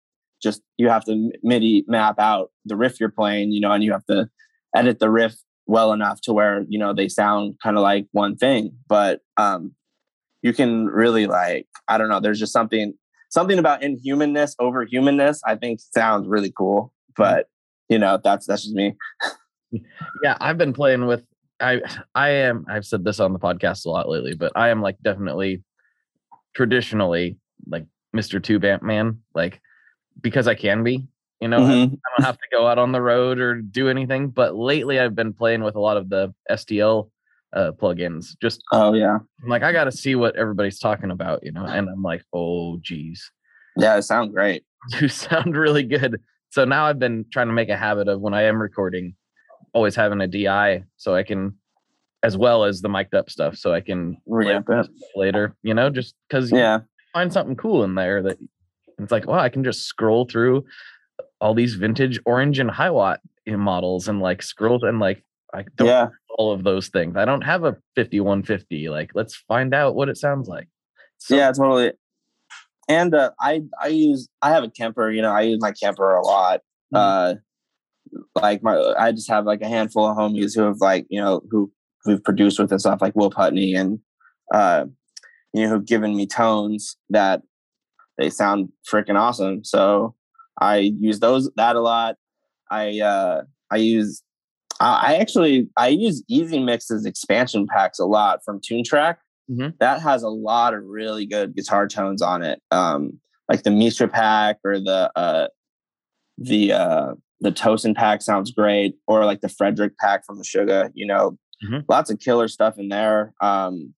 just 0.42 0.62
you 0.78 0.88
have 0.88 1.04
to 1.04 1.30
MIDI 1.42 1.84
map 1.86 2.18
out 2.18 2.50
the 2.64 2.76
riff 2.76 2.98
you're 2.98 3.10
playing. 3.10 3.52
You 3.52 3.60
know, 3.60 3.72
and 3.72 3.84
you 3.84 3.92
have 3.92 4.06
to 4.06 4.28
edit 4.74 4.98
the 4.98 5.10
riff 5.10 5.34
well 5.66 5.92
enough 5.92 6.20
to 6.22 6.32
where 6.32 6.64
you 6.68 6.78
know 6.78 6.92
they 6.94 7.08
sound 7.08 7.56
kind 7.62 7.76
of 7.76 7.82
like 7.82 8.06
one 8.12 8.36
thing, 8.36 8.72
but 8.88 9.20
um, 9.36 9.74
you 10.42 10.52
can 10.52 10.86
really 10.86 11.26
like 11.26 11.66
I 11.88 11.98
don't 11.98 12.08
know. 12.08 12.20
There's 12.20 12.40
just 12.40 12.52
something 12.52 12.94
something 13.32 13.58
about 13.58 13.80
inhumanness 13.82 14.54
over 14.58 14.84
humanness 14.84 15.40
i 15.46 15.56
think 15.56 15.80
sounds 15.80 16.28
really 16.28 16.52
cool 16.56 16.92
but 17.16 17.46
you 17.88 17.98
know 17.98 18.20
that's 18.22 18.46
that's 18.46 18.62
just 18.62 18.74
me 18.74 18.94
yeah 20.22 20.36
i've 20.40 20.58
been 20.58 20.72
playing 20.72 21.06
with 21.06 21.24
i 21.60 21.80
i 22.14 22.28
am 22.28 22.64
i've 22.68 22.84
said 22.84 23.04
this 23.04 23.20
on 23.20 23.32
the 23.32 23.38
podcast 23.38 23.86
a 23.86 23.88
lot 23.88 24.08
lately 24.08 24.34
but 24.34 24.52
i 24.54 24.68
am 24.68 24.80
like 24.82 24.96
definitely 25.02 25.62
traditionally 26.54 27.38
like 27.66 27.86
mr 28.14 28.42
two 28.42 28.58
band 28.58 28.82
man 28.82 29.18
like 29.34 29.60
because 30.20 30.46
i 30.46 30.54
can 30.54 30.84
be 30.84 31.06
you 31.40 31.48
know 31.48 31.60
mm-hmm. 31.60 31.70
I, 31.70 31.84
I 31.84 32.18
don't 32.18 32.26
have 32.26 32.38
to 32.38 32.48
go 32.52 32.66
out 32.66 32.78
on 32.78 32.92
the 32.92 33.00
road 33.00 33.38
or 33.38 33.62
do 33.62 33.88
anything 33.88 34.28
but 34.28 34.54
lately 34.54 35.00
i've 35.00 35.14
been 35.14 35.32
playing 35.32 35.62
with 35.62 35.74
a 35.74 35.80
lot 35.80 35.96
of 35.96 36.10
the 36.10 36.34
stl 36.50 37.08
uh, 37.52 37.72
plugins. 37.72 38.36
Just 38.40 38.62
oh 38.72 38.94
yeah, 38.94 39.18
I'm 39.42 39.48
like 39.48 39.62
I 39.62 39.72
got 39.72 39.84
to 39.84 39.92
see 39.92 40.14
what 40.14 40.36
everybody's 40.36 40.78
talking 40.78 41.10
about, 41.10 41.42
you 41.42 41.52
know. 41.52 41.64
And 41.64 41.88
I'm 41.88 42.02
like, 42.02 42.24
oh 42.32 42.78
geez, 42.82 43.30
yeah, 43.76 43.96
it 43.96 44.02
sounds 44.02 44.32
great. 44.32 44.64
You 45.00 45.08
sound 45.08 45.56
really 45.56 45.84
good. 45.84 46.20
So 46.50 46.64
now 46.64 46.86
I've 46.86 46.98
been 46.98 47.24
trying 47.32 47.46
to 47.46 47.52
make 47.52 47.68
a 47.68 47.76
habit 47.76 48.08
of 48.08 48.20
when 48.20 48.34
I 48.34 48.42
am 48.42 48.60
recording, 48.60 49.14
always 49.72 49.94
having 49.94 50.20
a 50.20 50.26
DI 50.26 50.82
so 50.96 51.14
I 51.14 51.22
can, 51.22 51.56
as 52.24 52.36
well 52.36 52.64
as 52.64 52.82
the 52.82 52.88
mic'd 52.88 53.14
up 53.14 53.30
stuff, 53.30 53.56
so 53.56 53.72
I 53.72 53.80
can 53.80 54.16
reamp 54.28 54.68
it 54.68 54.90
later. 55.14 55.54
You 55.62 55.74
know, 55.74 55.88
just 55.88 56.16
because 56.28 56.50
yeah, 56.50 56.80
find 57.12 57.32
something 57.32 57.54
cool 57.54 57.84
in 57.84 57.94
there 57.94 58.22
that 58.22 58.38
it's 58.98 59.12
like, 59.12 59.26
wow, 59.26 59.38
I 59.38 59.48
can 59.48 59.62
just 59.62 59.84
scroll 59.84 60.24
through 60.24 60.64
all 61.40 61.54
these 61.54 61.74
vintage 61.74 62.18
orange 62.24 62.58
and 62.58 62.70
Hiwatt 62.70 63.18
models 63.46 64.08
and 64.08 64.20
like 64.20 64.42
scroll 64.42 64.84
and 64.84 65.00
like 65.00 65.24
I 65.54 65.64
don't 65.76 65.88
yeah. 65.88 66.08
all 66.38 66.52
of 66.52 66.64
those 66.64 66.88
things. 66.88 67.16
I 67.16 67.24
don't 67.24 67.42
have 67.42 67.64
a 67.64 67.76
5150. 67.96 68.88
Like, 68.88 69.10
let's 69.14 69.36
find 69.36 69.74
out 69.74 69.94
what 69.94 70.08
it 70.08 70.16
sounds 70.16 70.48
like. 70.48 70.68
So, 71.18 71.36
yeah, 71.36 71.52
totally. 71.52 71.92
And 72.88 73.14
uh, 73.14 73.30
I 73.40 73.62
I 73.80 73.88
use 73.88 74.28
I 74.40 74.50
have 74.50 74.64
a 74.64 74.70
Kemper. 74.70 75.10
You 75.10 75.22
know, 75.22 75.32
I 75.32 75.42
use 75.42 75.60
my 75.60 75.72
Kemper 75.72 76.14
a 76.14 76.24
lot. 76.24 76.60
Mm-hmm. 76.92 76.96
Uh, 76.96 77.34
like 78.34 78.62
my 78.62 78.76
I 78.98 79.12
just 79.12 79.30
have 79.30 79.46
like 79.46 79.62
a 79.62 79.68
handful 79.68 80.06
of 80.06 80.16
homies 80.16 80.54
who 80.54 80.62
have 80.62 80.78
like 80.80 81.06
you 81.08 81.20
know 81.20 81.42
who 81.50 81.70
who've 82.04 82.22
produced 82.22 82.58
with 82.58 82.70
and 82.72 82.80
stuff 82.80 83.00
like 83.00 83.14
Will 83.14 83.30
Putney 83.30 83.74
and 83.74 84.00
uh, 84.52 84.86
you 85.52 85.62
know 85.62 85.68
who've 85.68 85.86
given 85.86 86.16
me 86.16 86.26
tones 86.26 86.96
that 87.10 87.42
they 88.18 88.30
sound 88.30 88.70
freaking 88.90 89.18
awesome. 89.18 89.64
So 89.64 90.14
I 90.60 90.76
use 90.76 91.20
those 91.20 91.50
that 91.56 91.76
a 91.76 91.80
lot. 91.80 92.16
I 92.70 93.00
uh, 93.00 93.42
I 93.70 93.76
use 93.76 94.22
I 94.82 95.16
actually 95.16 95.68
I 95.76 95.88
use 95.88 96.22
EZmix's 96.30 97.06
expansion 97.06 97.66
packs 97.66 97.98
a 97.98 98.04
lot 98.04 98.40
from 98.44 98.60
Toontrack. 98.60 99.16
Mm-hmm. 99.50 99.76
That 99.80 100.00
has 100.00 100.22
a 100.22 100.28
lot 100.28 100.74
of 100.74 100.84
really 100.84 101.26
good 101.26 101.54
guitar 101.54 101.86
tones 101.86 102.22
on 102.22 102.42
it. 102.42 102.60
Um, 102.70 103.20
like 103.48 103.62
the 103.62 103.70
Misha 103.70 104.08
pack 104.08 104.58
or 104.64 104.80
the 104.80 105.10
uh, 105.14 105.48
the 106.38 106.72
uh, 106.72 107.14
the 107.40 107.52
Tosin 107.52 107.94
pack 107.94 108.22
sounds 108.22 108.50
great, 108.50 108.96
or 109.06 109.24
like 109.24 109.40
the 109.40 109.48
Fredrik 109.48 109.96
pack 109.98 110.24
from 110.24 110.40
Meshuggah. 110.40 110.90
You 110.94 111.06
know, 111.06 111.38
mm-hmm. 111.64 111.80
lots 111.88 112.10
of 112.10 112.18
killer 112.18 112.48
stuff 112.48 112.78
in 112.78 112.88
there. 112.88 113.34
Um, 113.40 113.94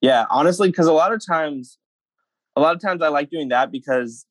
yeah, 0.00 0.26
honestly, 0.30 0.68
because 0.68 0.86
a 0.86 0.92
lot 0.92 1.12
of 1.12 1.24
times, 1.24 1.78
a 2.56 2.60
lot 2.60 2.74
of 2.74 2.82
times 2.82 3.02
I 3.02 3.08
like 3.08 3.30
doing 3.30 3.48
that 3.48 3.70
because 3.70 4.26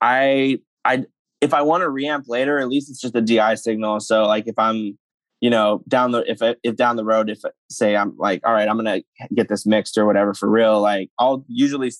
I 0.00 0.60
I 0.84 1.04
if 1.40 1.54
I 1.54 1.62
want 1.62 1.82
to 1.82 1.88
reamp 1.88 2.24
later, 2.28 2.58
at 2.58 2.68
least 2.68 2.90
it's 2.90 3.00
just 3.00 3.16
a 3.16 3.20
DI 3.20 3.54
signal. 3.54 4.00
So 4.00 4.24
like 4.24 4.46
if 4.46 4.58
I'm, 4.58 4.98
you 5.40 5.50
know, 5.50 5.82
down 5.88 6.10
the 6.10 6.30
if 6.30 6.40
if 6.62 6.76
down 6.76 6.96
the 6.96 7.04
road, 7.04 7.30
if 7.30 7.40
say 7.70 7.96
I'm 7.96 8.14
like, 8.18 8.40
all 8.44 8.52
right, 8.52 8.68
I'm 8.68 8.76
gonna 8.76 9.02
get 9.34 9.48
this 9.48 9.64
mixed 9.64 9.96
or 9.96 10.04
whatever 10.06 10.34
for 10.34 10.50
real, 10.50 10.80
like 10.80 11.10
I'll 11.18 11.44
usually 11.48 11.92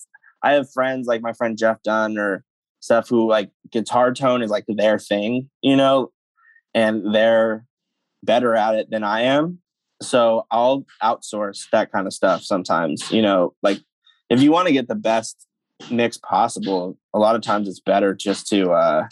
I 0.43 0.53
have 0.53 0.71
friends 0.71 1.07
like 1.07 1.21
my 1.21 1.33
friend 1.33 1.57
Jeff 1.57 1.81
Dunn 1.83 2.17
or 2.17 2.43
stuff 2.81 3.09
who 3.09 3.29
like 3.29 3.51
guitar 3.71 4.13
tone 4.13 4.41
is 4.41 4.51
like 4.51 4.65
their 4.67 4.99
thing, 4.99 5.49
you 5.61 5.75
know, 5.75 6.11
and 6.73 7.13
they're 7.13 7.65
better 8.23 8.55
at 8.55 8.75
it 8.75 8.89
than 8.89 9.03
I 9.03 9.21
am. 9.21 9.59
So 10.01 10.45
I'll 10.51 10.85
outsource 11.01 11.65
that 11.71 11.91
kind 11.91 12.07
of 12.07 12.13
stuff 12.13 12.43
sometimes, 12.43 13.11
you 13.11 13.21
know, 13.21 13.53
like 13.61 13.79
if 14.29 14.41
you 14.41 14.51
want 14.51 14.67
to 14.67 14.73
get 14.73 14.87
the 14.87 14.95
best 14.95 15.47
mix 15.89 16.17
possible, 16.17 16.97
a 17.13 17.19
lot 17.19 17.35
of 17.35 17.41
times 17.41 17.67
it's 17.67 17.79
better 17.79 18.13
just 18.13 18.47
to 18.47 18.71
uh 18.71 19.07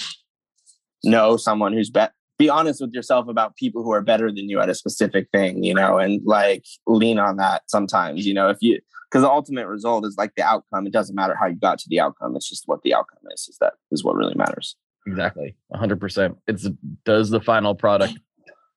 know 1.03 1.37
someone 1.37 1.73
who's 1.73 1.89
better. 1.89 2.13
be 2.37 2.49
honest 2.49 2.81
with 2.81 2.93
yourself 2.93 3.27
about 3.27 3.55
people 3.55 3.83
who 3.83 3.91
are 3.91 4.01
better 4.01 4.31
than 4.31 4.49
you 4.49 4.59
at 4.59 4.69
a 4.69 4.75
specific 4.75 5.27
thing, 5.31 5.63
you 5.63 5.73
know, 5.73 5.97
and 5.97 6.21
like 6.25 6.65
lean 6.87 7.19
on 7.19 7.37
that 7.37 7.63
sometimes, 7.67 8.25
you 8.25 8.33
know, 8.33 8.49
if 8.49 8.57
you 8.61 8.79
because 9.09 9.23
the 9.23 9.29
ultimate 9.29 9.67
result 9.67 10.05
is 10.05 10.15
like 10.17 10.35
the 10.35 10.43
outcome. 10.43 10.85
It 10.85 10.93
doesn't 10.93 11.15
matter 11.15 11.35
how 11.39 11.47
you 11.47 11.55
got 11.55 11.79
to 11.79 11.89
the 11.89 11.99
outcome. 11.99 12.35
It's 12.35 12.47
just 12.47 12.63
what 12.67 12.83
the 12.83 12.93
outcome 12.93 13.23
is. 13.33 13.47
Is 13.49 13.57
that 13.59 13.73
is 13.91 14.03
what 14.03 14.15
really 14.15 14.35
matters. 14.35 14.75
Exactly. 15.07 15.55
hundred 15.73 15.99
percent. 15.99 16.37
It's 16.47 16.67
does 17.05 17.29
the 17.29 17.41
final 17.41 17.73
product 17.73 18.19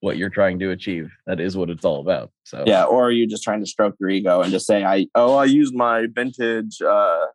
what 0.01 0.17
you're 0.17 0.31
trying 0.31 0.59
to 0.59 0.71
achieve. 0.71 1.11
That 1.27 1.41
is 1.41 1.57
what 1.57 1.71
it's 1.71 1.85
all 1.85 2.01
about. 2.01 2.33
So 2.45 2.65
Yeah, 2.67 2.85
or 2.85 3.07
are 3.07 3.11
you 3.13 3.27
just 3.27 3.45
trying 3.45 3.61
to 3.61 3.67
stroke 3.67 3.95
your 4.01 4.11
ego 4.11 4.41
and 4.41 4.51
just 4.51 4.67
say, 4.67 4.85
"I 4.85 5.07
oh, 5.15 5.37
I 5.37 5.45
use 5.45 5.73
my 5.73 6.07
vintage, 6.13 6.81
uh, 6.83 7.27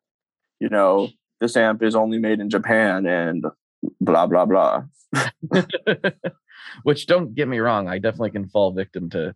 you 0.60 0.70
know, 0.70 1.10
this 1.39 1.55
amp 1.55 1.84
is 1.84 1.95
only 1.95 2.20
made 2.20 2.39
in 2.39 2.49
Japan 2.49 3.05
and 3.05 3.45
blah 4.01 4.28
blah 4.28 4.45
blah." 4.45 4.84
Which 6.84 7.08
don't 7.08 7.34
get 7.34 7.47
me 7.47 7.60
wrong, 7.60 7.88
I 7.88 7.97
definitely 7.97 8.32
can 8.32 8.49
fall 8.49 8.72
victim 8.72 9.10
to 9.12 9.34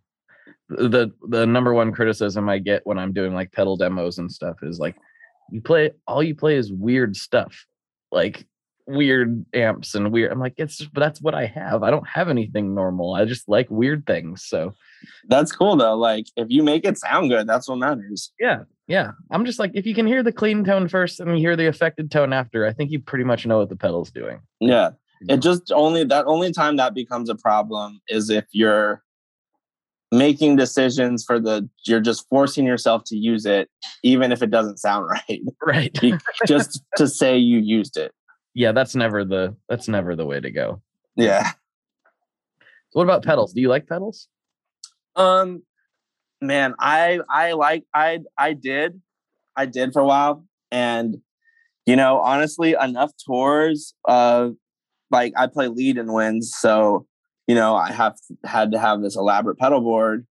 the 0.70 1.12
the 1.28 1.46
number 1.46 1.74
one 1.74 1.92
criticism 1.92 2.48
I 2.50 2.60
get 2.60 2.86
when 2.86 2.98
I'm 2.98 3.14
doing 3.14 3.34
like 3.34 3.52
pedal 3.52 3.78
demos 3.78 4.18
and 4.18 4.32
stuff 4.32 4.58
is 4.64 4.80
like 4.80 4.96
you 5.52 5.62
play 5.62 5.92
all 6.08 6.24
you 6.24 6.36
play 6.36 6.56
is 6.56 6.72
weird 6.72 7.16
stuff. 7.16 7.66
Like 8.12 8.46
weird 8.92 9.46
amps 9.54 9.96
and 9.96 10.12
weird. 10.12 10.32
I'm 10.32 10.40
like, 10.40 10.56
it's 10.58 10.88
that's 10.94 11.22
what 11.22 11.34
I 11.34 11.46
have. 11.46 11.84
I 11.84 11.92
don't 11.92 12.08
have 12.08 12.30
anything 12.30 12.76
normal. 12.76 13.14
I 13.14 13.26
just 13.26 13.48
like 13.50 13.70
weird 13.70 14.06
things. 14.06 14.44
So 14.46 14.74
That's 15.28 15.52
cool 15.52 15.76
though. 15.76 15.96
Like 15.96 16.26
if 16.36 16.48
you 16.50 16.64
make 16.64 16.86
it 16.86 16.98
sound 16.98 17.30
good, 17.30 17.48
that's 17.48 17.68
what 17.68 17.78
matters. 17.78 18.32
yeah, 18.40 18.64
yeah. 18.88 19.12
I'm 19.30 19.46
just 19.46 19.60
like, 19.60 19.72
if 19.74 19.86
you 19.86 19.96
can 19.96 20.08
hear 20.08 20.24
the 20.24 20.32
clean 20.32 20.64
tone 20.64 20.88
first 20.88 21.20
and 21.20 21.32
you 21.32 21.38
hear 21.38 21.56
the 21.56 21.68
affected 21.68 22.12
tone 22.12 22.34
after, 22.34 22.66
I 22.66 22.74
think 22.74 22.92
you 22.92 23.00
pretty 23.00 23.24
much 23.24 23.46
know 23.46 23.60
what 23.60 23.70
the 23.70 23.76
pedal's 23.76 24.12
doing. 24.12 24.40
Yeah. 24.60 24.92
It 25.30 25.38
just 25.38 25.72
only 25.72 26.04
that 26.06 26.26
only 26.26 26.52
time 26.52 26.78
that 26.78 26.94
becomes 26.96 27.30
a 27.30 27.36
problem 27.36 28.02
is 28.08 28.30
if 28.32 28.46
you're 28.52 29.04
making 30.12 30.58
decisions 30.58 31.24
for 31.24 31.40
the 31.40 31.70
you're 31.86 32.02
just 32.02 32.28
forcing 32.28 32.66
yourself 32.66 33.04
to 33.06 33.16
use 33.16 33.46
it 33.46 33.70
even 34.04 34.32
if 34.32 34.44
it 34.44 34.52
doesn't 34.52 34.78
sound 34.78 35.06
right 35.10 35.42
Right. 35.66 35.98
Just 36.46 36.84
to 36.98 37.08
say 37.08 37.38
you 37.38 37.60
used 37.60 37.98
it 37.98 38.14
yeah, 38.54 38.72
that's 38.72 38.96
never 38.96 39.24
the 39.26 39.56
that's 39.70 39.88
never 39.88 40.16
the 40.16 40.26
way 40.26 40.40
to 40.40 40.52
go. 40.52 40.82
yeah 41.16 41.52
So 41.52 43.00
what 43.00 43.04
about 43.04 43.24
pedals? 43.24 43.54
Do 43.54 43.62
you 43.62 43.70
like 43.70 43.88
pedals? 43.88 44.28
um 45.18 45.62
man 46.42 46.74
i 46.80 47.20
i 47.30 47.52
like 47.52 47.84
i 47.94 48.20
i 48.38 48.54
did 48.54 49.02
i 49.58 49.66
did 49.66 49.92
for 49.92 50.02
a 50.02 50.06
while 50.06 50.46
and 50.72 51.18
you 51.86 51.98
know 51.98 52.20
honestly 52.20 52.76
enough 52.82 53.12
tours 53.26 53.94
uh 54.08 54.50
like 55.12 55.34
i 55.38 55.48
play 55.48 55.68
lead 55.68 55.98
and 55.98 56.14
Winds 56.14 56.56
so 56.58 57.06
you 57.46 57.56
know 57.56 57.76
i 57.76 57.92
have 57.92 58.16
had 58.46 58.72
to 58.72 58.80
have 58.80 59.02
this 59.02 59.18
elaborate 59.18 59.58
pedal 59.60 59.82
board 59.82 60.26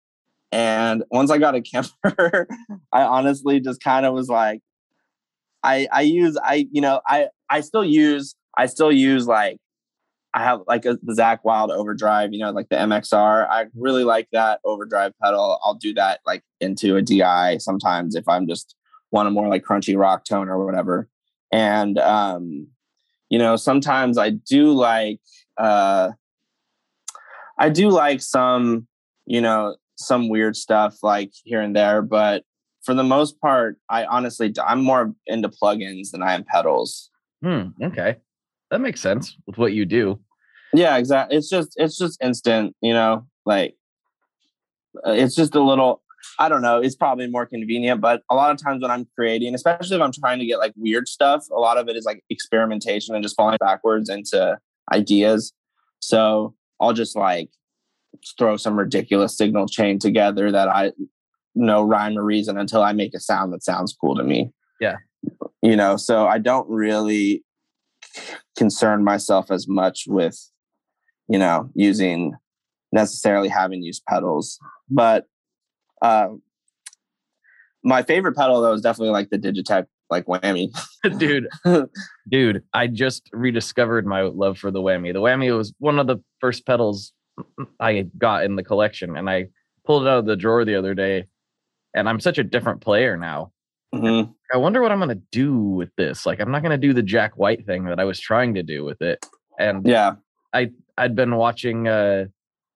and 0.51 1.03
once 1.09 1.31
i 1.31 1.39
got 1.39 1.55
a 1.55 1.61
Kemper 1.71 2.47
i 2.93 3.01
honestly 3.01 3.59
just 3.59 3.81
kind 3.81 4.05
of 4.05 4.13
was 4.13 4.29
like 4.29 4.61
i 5.63 5.87
i 5.91 6.01
use 6.01 6.37
i 6.43 6.67
you 6.71 6.81
know 6.81 7.01
i 7.07 7.27
i 7.49 7.61
still 7.61 7.85
use 7.85 8.35
i 8.57 8.65
still 8.65 8.91
use 8.91 9.27
like 9.27 9.57
I 10.33 10.43
have 10.43 10.61
like 10.67 10.85
a, 10.85 10.99
the 11.01 11.13
Zakk 11.13 11.39
Wylde 11.43 11.71
overdrive, 11.71 12.31
you 12.31 12.37
know, 12.37 12.51
like 12.51 12.69
the 12.69 12.75
MXR. 12.75 13.49
I 13.49 13.65
really 13.75 14.03
like 14.03 14.27
that 14.33 14.59
overdrive 14.63 15.13
pedal. 15.23 15.59
I'll 15.63 15.73
do 15.73 15.95
that 15.95 16.19
like 16.27 16.43
into 16.61 16.95
a 16.95 17.01
DI 17.01 17.57
sometimes 17.57 18.13
if 18.13 18.27
I'm 18.27 18.47
just 18.47 18.75
want 19.09 19.27
a 19.27 19.31
more 19.31 19.47
like 19.47 19.63
crunchy 19.63 19.97
rock 19.97 20.25
tone 20.25 20.47
or 20.47 20.63
whatever. 20.63 21.07
And 21.51 21.97
um, 21.97 22.67
you 23.29 23.39
know, 23.39 23.55
sometimes 23.55 24.17
I 24.17 24.29
do 24.29 24.71
like 24.73 25.19
uh 25.57 26.11
I 27.57 27.69
do 27.69 27.89
like 27.89 28.21
some, 28.21 28.87
you 29.25 29.41
know, 29.41 29.75
some 29.95 30.29
weird 30.29 30.55
stuff 30.55 30.97
like 31.01 31.31
here 31.43 31.61
and 31.61 31.75
there, 31.75 32.01
but 32.03 32.43
for 32.87 32.93
the 32.93 33.03
most 33.03 33.41
part, 33.41 33.77
I 33.89 34.05
honestly 34.05 34.53
I'm 34.65 34.81
more 34.81 35.13
into 35.25 35.49
plugins 35.49 36.11
than 36.11 36.23
I 36.23 36.35
am 36.35 36.45
pedals. 36.45 37.09
Hmm. 37.43 37.71
Okay. 37.83 38.15
That 38.71 38.79
makes 38.79 39.01
sense 39.01 39.35
with 39.45 39.57
what 39.57 39.73
you 39.73 39.83
do. 39.83 40.21
Yeah, 40.73 40.95
exactly. 40.95 41.35
It's 41.35 41.49
just 41.49 41.73
it's 41.75 41.97
just 41.97 42.23
instant, 42.23 42.77
you 42.81 42.93
know, 42.93 43.27
like 43.45 43.75
uh, 45.05 45.11
it's 45.11 45.35
just 45.35 45.53
a 45.53 45.61
little 45.61 46.01
I 46.39 46.47
don't 46.47 46.61
know, 46.61 46.79
it's 46.79 46.95
probably 46.95 47.27
more 47.27 47.45
convenient, 47.45 47.99
but 47.99 48.21
a 48.31 48.35
lot 48.35 48.51
of 48.51 48.63
times 48.63 48.81
when 48.81 48.89
I'm 48.89 49.05
creating, 49.17 49.53
especially 49.53 49.97
if 49.97 50.01
I'm 50.01 50.13
trying 50.13 50.39
to 50.39 50.45
get 50.45 50.57
like 50.57 50.71
weird 50.77 51.09
stuff, 51.09 51.45
a 51.51 51.59
lot 51.59 51.77
of 51.77 51.89
it 51.89 51.97
is 51.97 52.05
like 52.05 52.23
experimentation 52.29 53.15
and 53.15 53.23
just 53.23 53.35
falling 53.35 53.57
backwards 53.59 54.09
into 54.09 54.57
ideas. 54.93 55.51
So, 55.99 56.55
I'll 56.79 56.93
just 56.93 57.17
like 57.17 57.49
throw 58.37 58.55
some 58.55 58.79
ridiculous 58.79 59.37
signal 59.37 59.67
chain 59.67 59.99
together 59.99 60.53
that 60.53 60.69
I 60.69 60.93
no 61.57 61.83
rhyme 61.83 62.17
or 62.17 62.23
reason 62.23 62.57
until 62.57 62.83
I 62.83 62.93
make 62.93 63.13
a 63.13 63.19
sound 63.19 63.53
that 63.53 63.63
sounds 63.63 63.95
cool 63.99 64.15
to 64.15 64.23
me. 64.23 64.51
Yeah. 64.79 64.97
You 65.61 65.75
know, 65.75 65.97
so 65.97 66.27
I 66.27 66.37
don't 66.37 66.69
really 66.69 67.43
concern 68.57 69.03
myself 69.03 69.51
as 69.51 69.67
much 69.67 70.05
with 70.07 70.39
you 71.27 71.39
know, 71.39 71.69
using 71.73 72.33
necessarily 72.91 73.49
having 73.49 73.83
used 73.83 74.03
pedals. 74.07 74.59
But 74.89 75.25
uh, 76.01 76.29
my 77.83 78.03
favorite 78.03 78.35
pedal 78.35 78.61
though 78.61 78.73
is 78.73 78.81
definitely 78.81 79.11
like 79.11 79.29
the 79.29 79.39
Digitech 79.39 79.85
like 80.09 80.25
whammy. 80.25 80.69
dude, 81.17 81.47
dude, 82.29 82.63
I 82.73 82.87
just 82.87 83.29
rediscovered 83.33 84.05
my 84.05 84.21
love 84.21 84.57
for 84.57 84.71
the 84.71 84.81
whammy. 84.81 85.13
The 85.13 85.21
whammy 85.21 85.55
was 85.55 85.73
one 85.79 85.99
of 85.99 86.07
the 86.07 86.17
first 86.39 86.65
pedals 86.65 87.13
I 87.79 88.07
got 88.17 88.45
in 88.45 88.55
the 88.55 88.63
collection, 88.63 89.17
and 89.17 89.29
I 89.29 89.47
pulled 89.85 90.03
it 90.03 90.09
out 90.09 90.19
of 90.19 90.25
the 90.25 90.35
drawer 90.35 90.65
the 90.65 90.75
other 90.75 90.93
day. 90.93 91.25
And 91.97 92.07
I'm 92.07 92.19
such 92.19 92.37
a 92.37 92.43
different 92.43 92.79
player 92.81 93.17
now. 93.17 93.51
Mhm. 93.95 94.31
I 94.53 94.57
wonder 94.57 94.81
what 94.83 94.91
I'm 94.91 94.99
gonna 94.99 95.15
do 95.31 95.57
with 95.57 95.89
this. 95.97 96.25
Like, 96.27 96.39
I'm 96.39 96.51
not 96.51 96.61
gonna 96.61 96.77
do 96.77 96.93
the 96.93 97.01
Jack 97.01 97.37
White 97.37 97.65
thing 97.65 97.85
that 97.85 97.99
I 97.99 98.03
was 98.03 98.19
trying 98.19 98.53
to 98.53 98.61
do 98.63 98.85
with 98.85 99.01
it. 99.01 99.25
And 99.57 99.85
Yeah. 99.85 100.15
I 100.53 100.71
I'd 100.97 101.15
been 101.15 101.35
watching 101.35 101.87
uh 101.87 102.25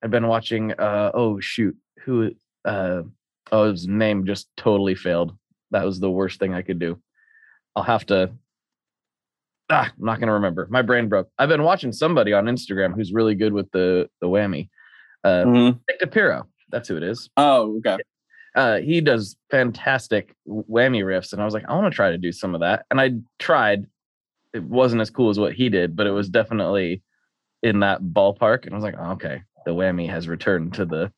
I'd 0.03 0.09
been 0.11 0.27
watching 0.27 0.71
uh 0.71 1.11
oh 1.13 1.39
shoot 1.39 1.77
who 2.03 2.31
uh 2.65 3.03
oh 3.51 3.71
his 3.71 3.87
name 3.87 4.25
just 4.25 4.49
totally 4.57 4.95
failed. 4.95 5.37
That 5.69 5.85
was 5.85 5.99
the 5.99 6.09
worst 6.09 6.39
thing 6.39 6.53
I 6.55 6.63
could 6.63 6.79
do. 6.79 6.99
I'll 7.75 7.83
have 7.83 8.05
to 8.07 8.31
ah, 9.69 9.91
I'm 9.97 10.05
not 10.05 10.19
gonna 10.19 10.33
remember. 10.33 10.65
My 10.71 10.81
brain 10.81 11.09
broke. 11.09 11.29
I've 11.37 11.49
been 11.49 11.63
watching 11.63 11.91
somebody 11.91 12.33
on 12.33 12.45
Instagram 12.45 12.95
who's 12.95 13.13
really 13.13 13.35
good 13.35 13.53
with 13.53 13.69
the 13.71 14.09
the 14.19 14.27
whammy. 14.27 14.69
Uh 15.23 15.43
Mhm. 15.45 15.79
Nick 15.87 15.99
DePiro. 16.01 16.47
That's 16.69 16.87
who 16.87 16.97
it 16.97 17.03
is. 17.03 17.29
Oh, 17.37 17.77
okay. 17.77 17.97
Uh 18.55 18.77
he 18.79 19.01
does 19.01 19.35
fantastic 19.49 20.35
whammy 20.47 21.03
riffs, 21.03 21.33
and 21.33 21.41
I 21.41 21.45
was 21.45 21.53
like, 21.53 21.65
I 21.67 21.75
want 21.75 21.91
to 21.91 21.95
try 21.95 22.11
to 22.11 22.17
do 22.17 22.31
some 22.31 22.53
of 22.53 22.61
that. 22.61 22.85
And 22.91 22.99
I 22.99 23.11
tried. 23.39 23.85
It 24.53 24.63
wasn't 24.63 25.01
as 25.01 25.09
cool 25.09 25.29
as 25.29 25.39
what 25.39 25.53
he 25.53 25.69
did, 25.69 25.95
but 25.95 26.07
it 26.07 26.11
was 26.11 26.27
definitely 26.27 27.01
in 27.63 27.79
that 27.79 28.01
ballpark 28.01 28.65
and 28.65 28.73
I 28.73 28.75
was 28.75 28.83
like, 28.83 28.95
oh, 28.99 29.11
okay, 29.11 29.43
the 29.65 29.71
whammy 29.71 30.09
has 30.09 30.27
returned 30.27 30.73
to 30.73 30.85
the 30.85 31.11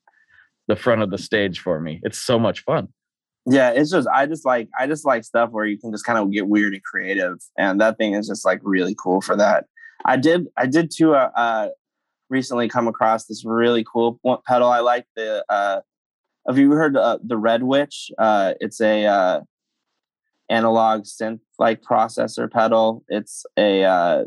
the 0.67 0.75
front 0.75 1.01
of 1.01 1.09
the 1.09 1.17
stage 1.17 1.59
for 1.59 1.79
me. 1.79 1.99
It's 2.03 2.19
so 2.19 2.39
much 2.39 2.63
fun. 2.63 2.87
Yeah, 3.45 3.71
it's 3.71 3.91
just 3.91 4.07
I 4.07 4.25
just 4.25 4.45
like 4.45 4.69
I 4.79 4.87
just 4.87 5.05
like 5.05 5.23
stuff 5.23 5.49
where 5.51 5.65
you 5.65 5.77
can 5.77 5.91
just 5.91 6.05
kind 6.05 6.19
of 6.19 6.31
get 6.31 6.47
weird 6.47 6.73
and 6.73 6.83
creative, 6.83 7.39
and 7.57 7.81
that 7.81 7.97
thing 7.97 8.13
is 8.13 8.27
just 8.27 8.45
like 8.45 8.59
really 8.63 8.95
cool 8.97 9.19
for 9.19 9.35
that. 9.35 9.65
I 10.05 10.17
did 10.17 10.47
I 10.55 10.65
did 10.65 10.91
too. 10.95 11.15
Uh, 11.15 11.31
uh 11.35 11.69
recently 12.29 12.67
come 12.69 12.87
across 12.87 13.25
this 13.25 13.43
really 13.45 13.83
cool 13.83 14.19
pedal. 14.47 14.69
I 14.69 14.79
like 14.79 15.05
the. 15.15 15.43
uh 15.49 15.81
Have 16.47 16.57
you 16.57 16.71
heard 16.71 16.97
uh, 16.97 17.19
the 17.23 17.37
Red 17.37 17.63
Witch? 17.63 18.11
Uh 18.17 18.53
It's 18.59 18.81
a 18.81 19.05
uh 19.05 19.41
analog 20.49 21.03
synth 21.03 21.39
like 21.59 21.81
processor 21.81 22.51
pedal. 22.51 23.03
It's 23.07 23.45
a 23.57 23.83
uh 23.83 24.25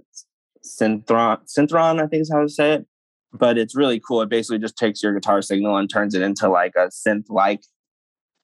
synthron 0.65 1.39
synthron 1.47 2.03
I 2.03 2.07
think 2.07 2.23
is 2.23 2.31
how 2.33 2.43
to 2.43 2.49
say 2.49 2.73
it. 2.75 2.87
But 3.33 3.59
it's 3.59 3.77
really 3.77 4.01
cool. 4.01 4.23
It 4.23 4.31
basically 4.31 4.59
just 4.59 4.79
takes 4.79 5.03
your 5.03 5.13
guitar 5.13 5.43
signal 5.43 5.77
and 5.77 5.91
turns 5.91 6.15
it 6.15 6.23
into 6.23 6.49
like 6.49 6.73
a 6.77 6.89
synth 6.89 7.27
like 7.29 7.61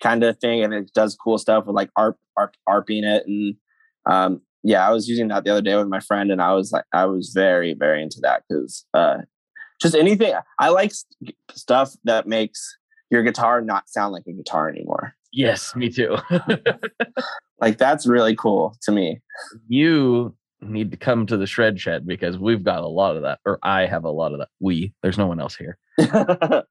kind 0.02 0.24
of 0.24 0.38
thing 0.38 0.62
and 0.64 0.74
it 0.74 0.92
does 0.94 1.16
cool 1.16 1.38
stuff 1.38 1.66
with 1.66 1.76
like 1.76 1.90
arp, 1.96 2.18
arp 2.36 2.54
arping 2.68 3.04
it 3.04 3.24
and 3.26 3.54
um 4.06 4.40
yeah 4.64 4.86
i 4.86 4.90
was 4.90 5.08
using 5.08 5.28
that 5.28 5.44
the 5.44 5.50
other 5.50 5.62
day 5.62 5.76
with 5.76 5.86
my 5.86 6.00
friend 6.00 6.32
and 6.32 6.42
i 6.42 6.52
was 6.52 6.72
like 6.72 6.84
i 6.92 7.06
was 7.06 7.30
very 7.34 7.72
very 7.72 8.02
into 8.02 8.18
that 8.20 8.42
because 8.48 8.84
uh 8.94 9.18
just 9.80 9.94
anything 9.94 10.34
i 10.58 10.68
like 10.70 10.90
s- 10.90 11.04
stuff 11.52 11.94
that 12.02 12.26
makes 12.26 12.76
your 13.12 13.22
guitar 13.22 13.60
not 13.60 13.88
sound 13.88 14.12
like 14.12 14.24
a 14.26 14.32
guitar 14.32 14.68
anymore 14.68 15.14
Yes, 15.34 15.74
me 15.74 15.88
too. 15.88 16.18
like 17.60 17.78
that's 17.78 18.06
really 18.06 18.34
cool 18.36 18.76
to 18.82 18.92
me 18.92 19.20
you 19.68 20.34
need 20.60 20.90
to 20.90 20.96
come 20.96 21.26
to 21.26 21.36
the 21.36 21.46
shred 21.46 21.80
shed 21.80 22.06
because 22.06 22.38
we've 22.38 22.62
got 22.62 22.82
a 22.82 22.86
lot 22.86 23.16
of 23.16 23.22
that, 23.22 23.40
or 23.44 23.58
I 23.64 23.84
have 23.86 24.04
a 24.04 24.10
lot 24.10 24.32
of 24.32 24.38
that. 24.38 24.48
We, 24.60 24.94
there's 25.02 25.18
no 25.18 25.26
one 25.26 25.40
else 25.40 25.56
here. 25.56 25.76
I 26.00 26.62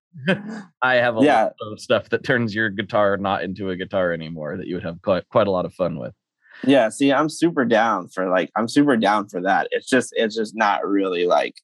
have 0.96 1.18
a 1.18 1.22
Yeah. 1.22 1.44
lot 1.44 1.54
of 1.74 1.80
stuff 1.82 2.10
that 2.10 2.24
turns 2.24 2.56
your 2.56 2.70
guitar 2.70 3.18
not 3.18 3.44
into 3.44 3.70
a 3.70 3.76
guitar 3.76 4.14
anymore 4.14 4.56
that 4.58 4.68
you 4.68 4.76
would 4.76 4.84
have 4.86 5.02
quite, 5.02 5.28
quite 5.30 5.48
a 5.48 5.52
lot 5.52 5.66
of 5.66 5.74
fun 5.74 5.98
with. 6.00 6.14
yeah 6.64 6.88
see 6.90 7.12
i'm 7.12 7.28
super 7.30 7.66
down 7.66 8.08
for 8.10 8.30
like 8.30 8.50
i'm 8.56 8.68
super 8.68 8.96
down 8.96 9.28
for 9.28 9.42
that 9.42 9.68
it's 9.72 9.90
just 9.90 10.14
it's 10.16 10.36
just 10.36 10.56
not 10.56 10.86
really 10.88 11.26
like 11.26 11.56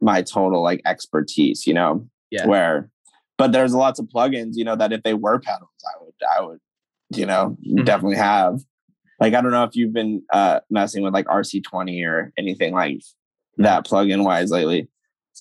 my 0.00 0.20
total 0.22 0.62
like 0.62 0.80
expertise 0.84 1.66
you 1.66 1.72
know 1.74 2.06
Yeah. 2.30 2.46
where 2.46 2.90
but 3.38 3.52
there's 3.52 3.74
lots 3.74 3.98
of 3.98 4.06
plugins 4.06 4.52
you 4.54 4.64
know 4.64 4.76
that 4.76 4.92
if 4.92 5.02
they 5.02 5.14
were 5.14 5.38
pedals 5.38 5.70
i 5.86 6.02
would 6.02 6.14
i 6.36 6.40
would 6.40 6.58
you 7.10 7.26
know 7.26 7.56
Mhm. 7.66 7.84
definitely 7.84 8.16
have 8.16 8.60
like 9.20 9.34
i 9.34 9.40
don't 9.40 9.50
know 9.52 9.64
if 9.64 9.74
you've 9.76 9.92
been 9.92 10.22
uh 10.32 10.60
messing 10.70 11.02
with 11.02 11.12
like 11.14 11.26
rc20 11.26 12.06
or 12.06 12.32
anything 12.38 12.72
like 12.72 13.00
that 13.58 13.84
plugin 13.86 14.24
wise 14.24 14.50
lately 14.50 14.88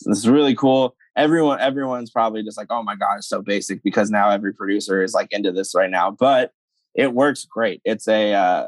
this 0.06 0.20
is 0.20 0.28
really 0.30 0.56
cool 0.56 0.96
everyone 1.18 1.60
everyone's 1.60 2.10
probably 2.10 2.42
just 2.42 2.58
like, 2.58 2.68
oh 2.70 2.82
my 2.82 2.96
god, 2.96 3.18
it's 3.18 3.28
so 3.28 3.42
basic 3.42 3.84
because 3.84 4.10
now 4.10 4.30
every 4.30 4.54
producer 4.54 5.04
is 5.04 5.14
like 5.14 5.28
into 5.32 5.52
this 5.52 5.76
right 5.76 5.89
now. 5.89 6.10
But 6.10 6.54
it 6.96 7.14
works 7.14 7.44
great. 7.44 7.82
It's 7.84 8.08
a 8.08 8.34
uh, 8.34 8.68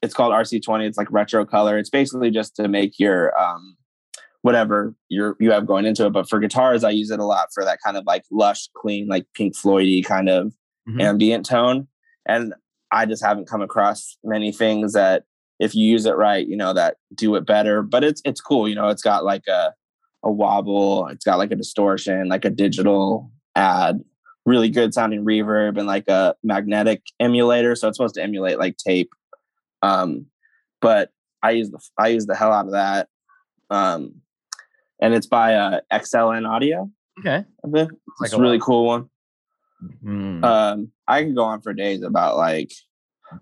it's 0.00 0.14
called 0.14 0.32
RC20. 0.32 0.86
It's 0.86 0.96
like 0.96 1.10
retro 1.10 1.44
color. 1.44 1.78
It's 1.78 1.90
basically 1.90 2.30
just 2.30 2.54
to 2.56 2.68
make 2.68 3.00
your 3.00 3.36
um, 3.36 3.76
whatever 4.42 4.94
you're 5.08 5.36
you 5.38 5.50
have 5.50 5.66
going 5.66 5.84
into 5.84 6.06
it. 6.06 6.12
But 6.12 6.28
for 6.28 6.38
guitars, 6.38 6.84
I 6.84 6.90
use 6.90 7.10
it 7.10 7.20
a 7.20 7.24
lot 7.24 7.48
for 7.52 7.64
that 7.64 7.78
kind 7.84 7.96
of 7.96 8.04
like 8.06 8.24
lush, 8.30 8.68
clean, 8.74 9.08
like 9.08 9.26
Pink 9.34 9.56
Floydy 9.56 10.04
kind 10.04 10.28
of 10.28 10.52
mm-hmm. 10.88 11.00
ambient 11.00 11.46
tone. 11.46 11.88
And 12.26 12.54
I 12.90 13.06
just 13.06 13.24
haven't 13.24 13.48
come 13.48 13.62
across 13.62 14.16
many 14.24 14.52
things 14.52 14.92
that 14.94 15.24
if 15.58 15.74
you 15.74 15.84
use 15.84 16.06
it 16.06 16.16
right, 16.16 16.46
you 16.46 16.56
know, 16.56 16.72
that 16.72 16.96
do 17.14 17.34
it 17.36 17.46
better. 17.46 17.82
But 17.82 18.04
it's 18.04 18.22
it's 18.24 18.40
cool. 18.40 18.68
You 18.68 18.74
know, 18.74 18.88
it's 18.88 19.02
got 19.02 19.24
like 19.24 19.46
a 19.48 19.72
a 20.22 20.30
wobble, 20.30 21.08
it's 21.08 21.24
got 21.24 21.38
like 21.38 21.50
a 21.50 21.56
distortion, 21.56 22.28
like 22.28 22.44
a 22.44 22.50
digital 22.50 23.30
add, 23.56 24.00
really 24.44 24.68
good 24.68 24.92
sounding 24.94 25.24
reverb 25.24 25.78
and 25.78 25.86
like 25.86 26.08
a 26.08 26.34
magnetic 26.42 27.02
emulator. 27.18 27.74
So 27.74 27.88
it's 27.88 27.96
supposed 27.96 28.16
to 28.16 28.22
emulate 28.22 28.58
like 28.58 28.76
tape. 28.76 29.10
Um, 29.82 30.26
but 30.80 31.10
I 31.42 31.52
use 31.52 31.70
the 31.70 31.80
I 31.98 32.08
use 32.08 32.26
the 32.26 32.36
hell 32.36 32.52
out 32.52 32.66
of 32.66 32.72
that. 32.72 33.08
Um, 33.70 34.16
and 35.00 35.14
it's 35.14 35.26
by 35.26 35.54
uh, 35.54 35.80
XLN 35.92 36.48
Audio. 36.48 36.90
Okay, 37.18 37.44
it's 37.64 38.00
like 38.20 38.32
a 38.32 38.40
really 38.40 38.60
cool 38.60 38.86
one. 38.86 39.08
Mm. 40.04 40.44
Um, 40.44 40.92
I 41.08 41.22
can 41.22 41.34
go 41.34 41.44
on 41.44 41.60
for 41.62 41.72
days 41.72 42.02
about 42.02 42.36
like, 42.36 42.70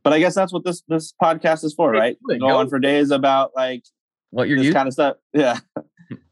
but 0.02 0.12
I 0.12 0.18
guess 0.18 0.34
that's 0.34 0.52
what 0.52 0.64
this 0.64 0.82
this 0.88 1.12
podcast 1.20 1.64
is 1.64 1.74
for, 1.74 1.90
right? 1.90 2.16
Go, 2.28 2.38
go 2.38 2.56
on 2.56 2.68
for 2.68 2.78
days 2.78 3.10
about 3.10 3.52
like 3.54 3.82
what 4.30 4.48
you're 4.48 4.58
this 4.58 4.72
kind 4.72 4.88
of 4.88 4.94
stuff. 4.94 5.16
Yeah, 5.34 5.58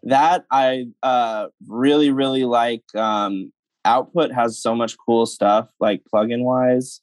that 0.04 0.44
I 0.50 0.86
uh 1.02 1.48
really 1.66 2.10
really 2.10 2.44
like. 2.44 2.82
Um, 2.94 3.52
Output 3.84 4.32
has 4.32 4.60
so 4.60 4.74
much 4.74 4.96
cool 5.06 5.26
stuff 5.26 5.68
like 5.78 6.02
plugin 6.12 6.42
wise. 6.42 7.00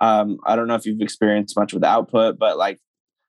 Um, 0.00 0.38
I 0.46 0.54
don't 0.54 0.68
know 0.68 0.76
if 0.76 0.86
you've 0.86 1.00
experienced 1.00 1.58
much 1.58 1.74
with 1.74 1.82
Output, 1.82 2.38
but 2.38 2.56
like 2.56 2.78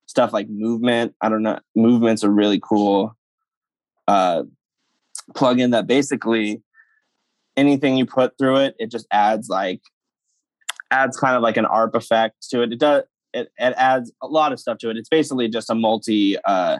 stuff 0.05 0.31
like 0.31 0.47
Movement, 0.49 1.15
I 1.19 1.29
don't 1.29 1.41
know, 1.41 1.57
Movement's 1.75 2.21
a 2.21 2.29
really 2.29 2.59
cool 2.61 3.17
uh 4.11 4.43
plugin 5.33 5.71
that 5.71 5.87
basically 5.87 6.61
anything 7.57 7.97
you 7.97 8.05
put 8.05 8.37
through 8.37 8.57
it, 8.57 8.75
it 8.79 8.91
just 8.91 9.07
adds 9.11 9.49
like 9.49 9.81
adds 10.89 11.17
kind 11.17 11.35
of 11.35 11.41
like 11.41 11.57
an 11.57 11.65
ARP 11.65 11.95
effect 11.95 12.35
to 12.49 12.61
it. 12.61 12.73
It 12.73 12.79
does 12.79 13.03
it, 13.33 13.49
it 13.57 13.73
adds 13.77 14.11
a 14.21 14.27
lot 14.27 14.51
of 14.51 14.59
stuff 14.59 14.77
to 14.79 14.89
it. 14.89 14.97
It's 14.97 15.09
basically 15.09 15.47
just 15.47 15.69
a 15.69 15.75
multi 15.75 16.37
uh, 16.43 16.79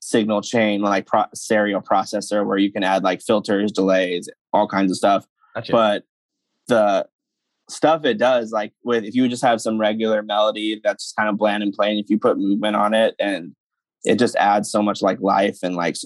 signal 0.00 0.42
chain 0.42 0.82
like 0.82 1.06
pro- 1.06 1.26
stereo 1.34 1.80
processor 1.80 2.44
where 2.44 2.58
you 2.58 2.72
can 2.72 2.82
add 2.82 3.04
like 3.04 3.22
filters, 3.22 3.70
delays, 3.70 4.28
all 4.52 4.66
kinds 4.66 4.90
of 4.90 4.96
stuff. 4.96 5.26
Gotcha. 5.54 5.72
But 5.72 6.04
the 6.66 7.06
stuff 7.70 8.04
it 8.04 8.18
does, 8.18 8.50
like 8.50 8.72
with 8.82 9.04
if 9.04 9.14
you 9.14 9.28
just 9.28 9.44
have 9.44 9.60
some 9.60 9.78
regular 9.78 10.22
melody 10.22 10.80
that's 10.82 11.04
just 11.04 11.16
kind 11.16 11.28
of 11.28 11.38
bland 11.38 11.62
and 11.62 11.72
plain, 11.72 11.98
if 11.98 12.10
you 12.10 12.18
put 12.18 12.38
movement 12.38 12.76
on 12.76 12.92
it 12.92 13.14
and 13.20 13.54
it 14.04 14.18
just 14.18 14.36
adds 14.36 14.70
so 14.70 14.82
much 14.82 15.00
like 15.00 15.20
life 15.20 15.58
and 15.62 15.76
like 15.76 15.96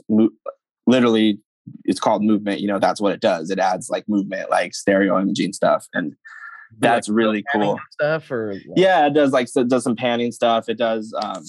literally 0.88 1.38
it's 1.84 2.00
called 2.00 2.24
movement. 2.24 2.60
You 2.60 2.68
know, 2.68 2.78
that's 2.78 3.00
what 3.00 3.12
it 3.12 3.20
does. 3.20 3.50
It 3.50 3.58
adds 3.58 3.90
like 3.90 4.08
movement, 4.08 4.50
like 4.50 4.74
stereo 4.74 5.20
imaging 5.20 5.52
stuff, 5.52 5.86
and 5.92 6.14
that's 6.78 7.08
like 7.08 7.16
really 7.16 7.44
cool 7.52 7.78
stuff. 7.92 8.30
Or 8.30 8.54
yeah, 8.74 9.06
it 9.06 9.14
does 9.14 9.32
like 9.32 9.48
so 9.48 9.60
it 9.60 9.68
does 9.68 9.84
some 9.84 9.96
panning 9.96 10.32
stuff. 10.32 10.68
It 10.68 10.78
does. 10.78 11.14
um 11.22 11.44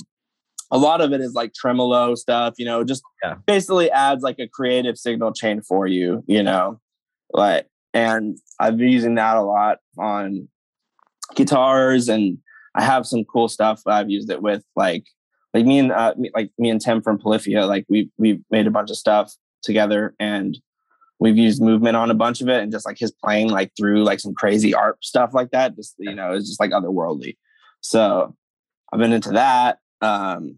a 0.72 0.78
lot 0.78 1.02
of 1.02 1.12
it 1.14 1.22
is 1.22 1.34
like 1.34 1.54
tremolo 1.54 2.14
stuff. 2.14 2.54
You 2.58 2.66
know, 2.66 2.84
just 2.84 3.02
yeah. 3.24 3.36
basically 3.48 3.90
adds 3.90 4.22
like 4.22 4.38
a 4.40 4.48
creative 4.48 4.98
signal 4.98 5.34
chain 5.34 5.62
for 5.62 5.88
you. 5.88 6.24
You 6.28 6.44
know, 6.44 6.80
like 7.32 7.68
and 7.94 8.38
I've 8.60 8.78
been 8.78 8.90
using 8.90 9.16
that 9.16 9.38
a 9.38 9.42
lot 9.42 9.80
on 9.98 10.48
guitars 11.36 12.10
and 12.10 12.38
I 12.76 12.84
have 12.84 13.08
some 13.08 13.24
cool 13.24 13.48
stuff 13.48 13.82
I've 13.88 14.10
used 14.10 14.30
it 14.30 14.42
with 14.42 14.64
like 14.76 15.06
like 15.54 15.66
me 15.66 15.80
and 15.80 15.92
uh, 15.92 16.14
me, 16.18 16.32
like 16.34 16.52
me 16.58 16.70
and 16.70 16.82
Tim 16.82 17.02
from 17.02 17.18
Polyphia 17.18 17.66
like 17.66 17.86
we 17.90 18.10
we 18.18 18.42
made 18.52 18.68
a 18.68 18.72
bunch 18.72 18.90
of 18.90 18.98
stuff 18.98 19.34
together 19.62 20.16
and 20.20 20.58
we've 21.20 21.38
used 21.38 21.62
movement 21.62 21.98
on 21.98 22.10
a 22.10 22.16
bunch 22.16 22.42
of 22.42 22.48
it 22.48 22.62
and 22.62 22.72
just 22.72 22.86
like 22.86 22.98
his 22.98 23.12
playing 23.12 23.50
like 23.50 23.72
through 23.78 24.04
like 24.04 24.20
some 24.20 24.34
crazy 24.34 24.74
art 24.74 25.04
stuff 25.04 25.34
like 25.34 25.52
that 25.52 25.76
just 25.76 25.96
you 26.00 26.14
know 26.16 26.32
it's 26.32 26.48
just 26.48 26.60
like 26.60 26.72
otherworldly. 26.72 27.38
So 27.82 28.36
i've 28.92 29.00
been 29.00 29.14
into 29.14 29.32
that 29.32 29.78
um 30.02 30.58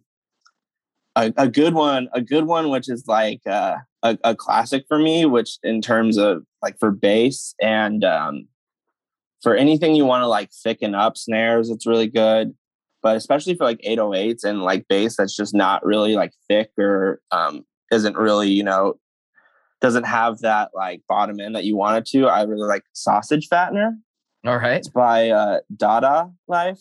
a, 1.16 1.34
a 1.38 1.48
good 1.48 1.74
one 1.74 2.10
a 2.14 2.22
good 2.22 2.46
one 2.46 2.70
which 2.70 2.90
is 2.90 3.06
like 3.08 3.42
uh, 3.46 3.78
a, 4.04 4.18
a 4.24 4.36
classic 4.36 4.86
for 4.88 4.98
me 4.98 5.26
which 5.26 5.58
in 5.64 5.82
terms 5.82 6.18
of 6.18 6.44
like 6.62 6.80
for 6.80 6.92
bass 6.92 7.54
and 7.62 8.04
um 8.04 8.48
for 9.42 9.56
anything 9.56 9.96
you 9.96 10.06
want 10.06 10.22
to 10.22 10.28
like 10.28 10.52
thicken 10.52 10.96
up 10.96 11.18
snares 11.18 11.70
it's 11.70 11.86
really 11.86 12.08
good 12.08 12.56
but 13.02 13.16
especially 13.16 13.56
for 13.56 13.66
like 13.66 13.82
808s 13.82 14.44
and 14.44 14.62
like 14.62 14.88
bass 14.88 15.18
that's 15.18 15.36
just 15.36 15.54
not 15.54 15.86
really 15.86 16.16
like 16.16 16.34
thick 16.48 16.72
or 16.78 17.22
um 17.32 17.66
isn't 17.92 18.16
really, 18.16 18.50
you 18.50 18.64
know, 18.64 18.96
doesn't 19.82 20.06
have 20.06 20.40
that 20.40 20.70
like 20.74 21.02
bottom 21.08 21.40
end 21.40 21.56
that 21.56 21.66
you 21.66 21.76
want 21.76 21.98
it 21.98 22.06
to. 22.18 22.28
I 22.28 22.44
really 22.44 22.68
like 22.68 22.84
Sausage 22.94 23.50
Fattener. 23.50 23.98
All 24.46 24.58
right. 24.58 24.78
It's 24.78 24.88
by 24.88 25.30
uh, 25.30 25.60
Dada 25.76 26.32
Life. 26.48 26.80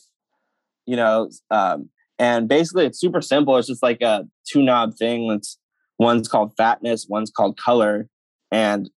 You 0.86 0.96
know, 0.96 1.30
um, 1.50 1.90
and 2.18 2.48
basically 2.48 2.86
it's 2.86 3.00
super 3.00 3.20
simple. 3.20 3.56
It's 3.56 3.68
just 3.68 3.82
like 3.82 4.00
a 4.00 4.26
two 4.46 4.62
knob 4.62 4.94
thing. 4.96 5.28
That's 5.28 5.58
one's 5.98 6.28
called 6.28 6.52
fatness, 6.56 7.06
one's 7.08 7.30
called 7.30 7.58
color, 7.58 8.08
and 8.50 8.90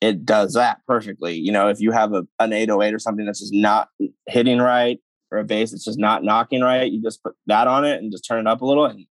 it 0.00 0.24
does 0.24 0.54
that 0.54 0.80
perfectly. 0.86 1.34
You 1.34 1.52
know, 1.52 1.68
if 1.68 1.80
you 1.80 1.92
have 1.92 2.12
a, 2.12 2.26
an 2.38 2.52
808 2.52 2.94
or 2.94 2.98
something 2.98 3.24
that's 3.24 3.40
just 3.40 3.54
not 3.54 3.88
hitting 4.26 4.58
right, 4.58 4.98
or 5.32 5.38
a 5.38 5.44
bass 5.44 5.70
that's 5.70 5.84
just 5.84 5.98
not 5.98 6.22
knocking 6.22 6.60
right, 6.60 6.92
you 6.92 7.02
just 7.02 7.22
put 7.22 7.34
that 7.46 7.66
on 7.66 7.84
it 7.84 7.98
and 8.00 8.12
just 8.12 8.26
turn 8.26 8.46
it 8.46 8.46
up 8.46 8.60
a 8.60 8.66
little, 8.66 8.84
and 8.84 9.06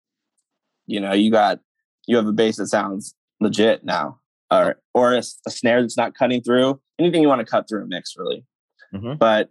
you 0.87 1.01
know, 1.01 1.13
you 1.13 1.31
got 1.31 1.59
you 2.07 2.17
have 2.17 2.27
a 2.27 2.33
bass 2.33 2.57
that 2.57 2.67
sounds 2.67 3.15
legit 3.41 3.85
now, 3.85 4.21
or 4.51 4.77
or 4.95 5.15
a, 5.15 5.23
a 5.47 5.51
snare 5.51 5.81
that's 5.81 5.97
not 5.97 6.15
cutting 6.15 6.43
through. 6.43 6.81
Anything 6.99 7.23
you 7.23 7.29
want 7.29 7.41
to 7.41 7.51
cut 7.51 7.69
through 7.69 7.83
a 7.83 7.87
mix, 7.87 8.15
really. 8.17 8.45
Mm-hmm. 8.95 9.15
But 9.15 9.49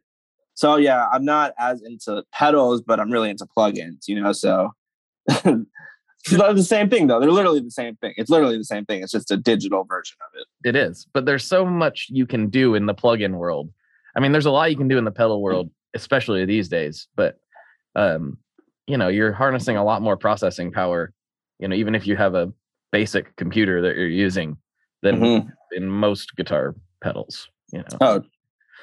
so 0.53 0.75
yeah, 0.75 1.07
I'm 1.11 1.25
not 1.25 1.53
as 1.57 1.81
into 1.81 2.23
pedals, 2.31 2.81
but 2.81 2.99
I'm 2.99 3.11
really 3.11 3.29
into 3.29 3.45
plugins. 3.45 4.07
You 4.07 4.21
know, 4.21 4.31
so. 4.31 4.73
They're 6.29 6.53
the 6.53 6.63
same 6.63 6.89
thing 6.89 7.07
though. 7.07 7.19
They're 7.19 7.31
literally 7.31 7.61
the 7.61 7.71
same 7.71 7.95
thing. 7.95 8.13
It's 8.17 8.29
literally 8.29 8.57
the 8.57 8.65
same 8.65 8.85
thing. 8.85 9.01
It's 9.01 9.11
just 9.11 9.31
a 9.31 9.37
digital 9.37 9.85
version 9.85 10.17
of 10.21 10.39
it. 10.39 10.67
It 10.67 10.75
is. 10.75 11.07
But 11.13 11.25
there's 11.25 11.45
so 11.45 11.65
much 11.65 12.07
you 12.09 12.25
can 12.25 12.49
do 12.49 12.75
in 12.75 12.87
the 12.87 12.93
plugin 12.93 13.35
world. 13.35 13.69
I 14.15 14.19
mean, 14.19 14.31
there's 14.31 14.45
a 14.45 14.51
lot 14.51 14.69
you 14.69 14.77
can 14.77 14.87
do 14.87 14.97
in 14.97 15.05
the 15.05 15.11
pedal 15.11 15.41
world, 15.41 15.69
especially 15.93 16.45
these 16.45 16.69
days. 16.69 17.07
But 17.15 17.39
um, 17.95 18.37
you 18.87 18.97
know, 18.97 19.07
you're 19.07 19.33
harnessing 19.33 19.77
a 19.77 19.83
lot 19.83 20.01
more 20.01 20.17
processing 20.17 20.71
power 20.71 21.13
you 21.59 21.67
know 21.67 21.75
even 21.75 21.93
if 21.93 22.07
you 22.07 22.15
have 22.15 22.33
a 22.33 22.51
basic 22.91 23.35
computer 23.35 23.81
that 23.81 23.95
you're 23.95 24.07
using 24.07 24.57
than 25.03 25.19
mm-hmm. 25.19 25.49
in 25.73 25.87
most 25.87 26.35
guitar 26.35 26.75
pedals 27.03 27.49
you 27.71 27.79
know 27.79 27.97
oh 28.01 28.23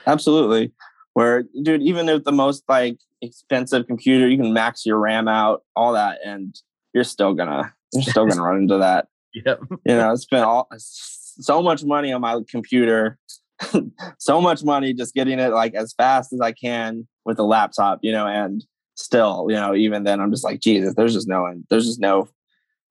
absolutely 0.07 0.73
where 1.15 1.45
dude 1.63 1.83
even 1.83 2.09
if 2.09 2.23
the 2.25 2.33
most 2.33 2.63
like 2.69 2.99
expensive 3.23 3.87
computer 3.87 4.29
you 4.29 4.37
can 4.37 4.53
max 4.53 4.87
your 4.87 4.99
ram 4.99 5.27
out 5.27 5.63
all 5.75 5.93
that 5.93 6.19
and 6.25 6.61
you're 6.93 7.05
still 7.05 7.35
gonna 7.35 7.73
you're 7.93 8.03
still 8.03 8.27
gonna 8.27 8.43
run 8.49 8.59
into 8.59 8.79
that 8.79 9.09
yep 9.35 9.59
you 9.85 9.95
know 9.97 10.15
spent 10.15 10.45
all 10.45 10.69
so 10.79 11.61
much 11.63 11.83
money 11.85 12.13
on 12.13 12.21
my 12.21 12.41
computer 12.49 13.19
so 14.19 14.41
much 14.41 14.63
money 14.63 14.93
just 14.93 15.15
getting 15.15 15.39
it 15.39 15.53
like 15.53 15.75
as 15.75 15.95
fast 15.95 16.33
as 16.33 16.41
i 16.41 16.53
can 16.53 17.07
with 17.25 17.39
a 17.39 17.43
laptop 17.43 17.99
you 18.03 18.13
know 18.13 18.27
and 18.27 18.65
still 18.97 19.47
you 19.49 19.57
know 19.57 19.75
even 19.75 20.05
then 20.05 20.21
i'm 20.21 20.31
just 20.31 20.45
like 20.45 20.61
jesus 20.61 20.95
there's 20.95 21.15
just 21.15 21.29
no 21.29 21.47
end, 21.47 21.65
there's 21.71 21.87
just 21.87 22.01
no 22.01 22.29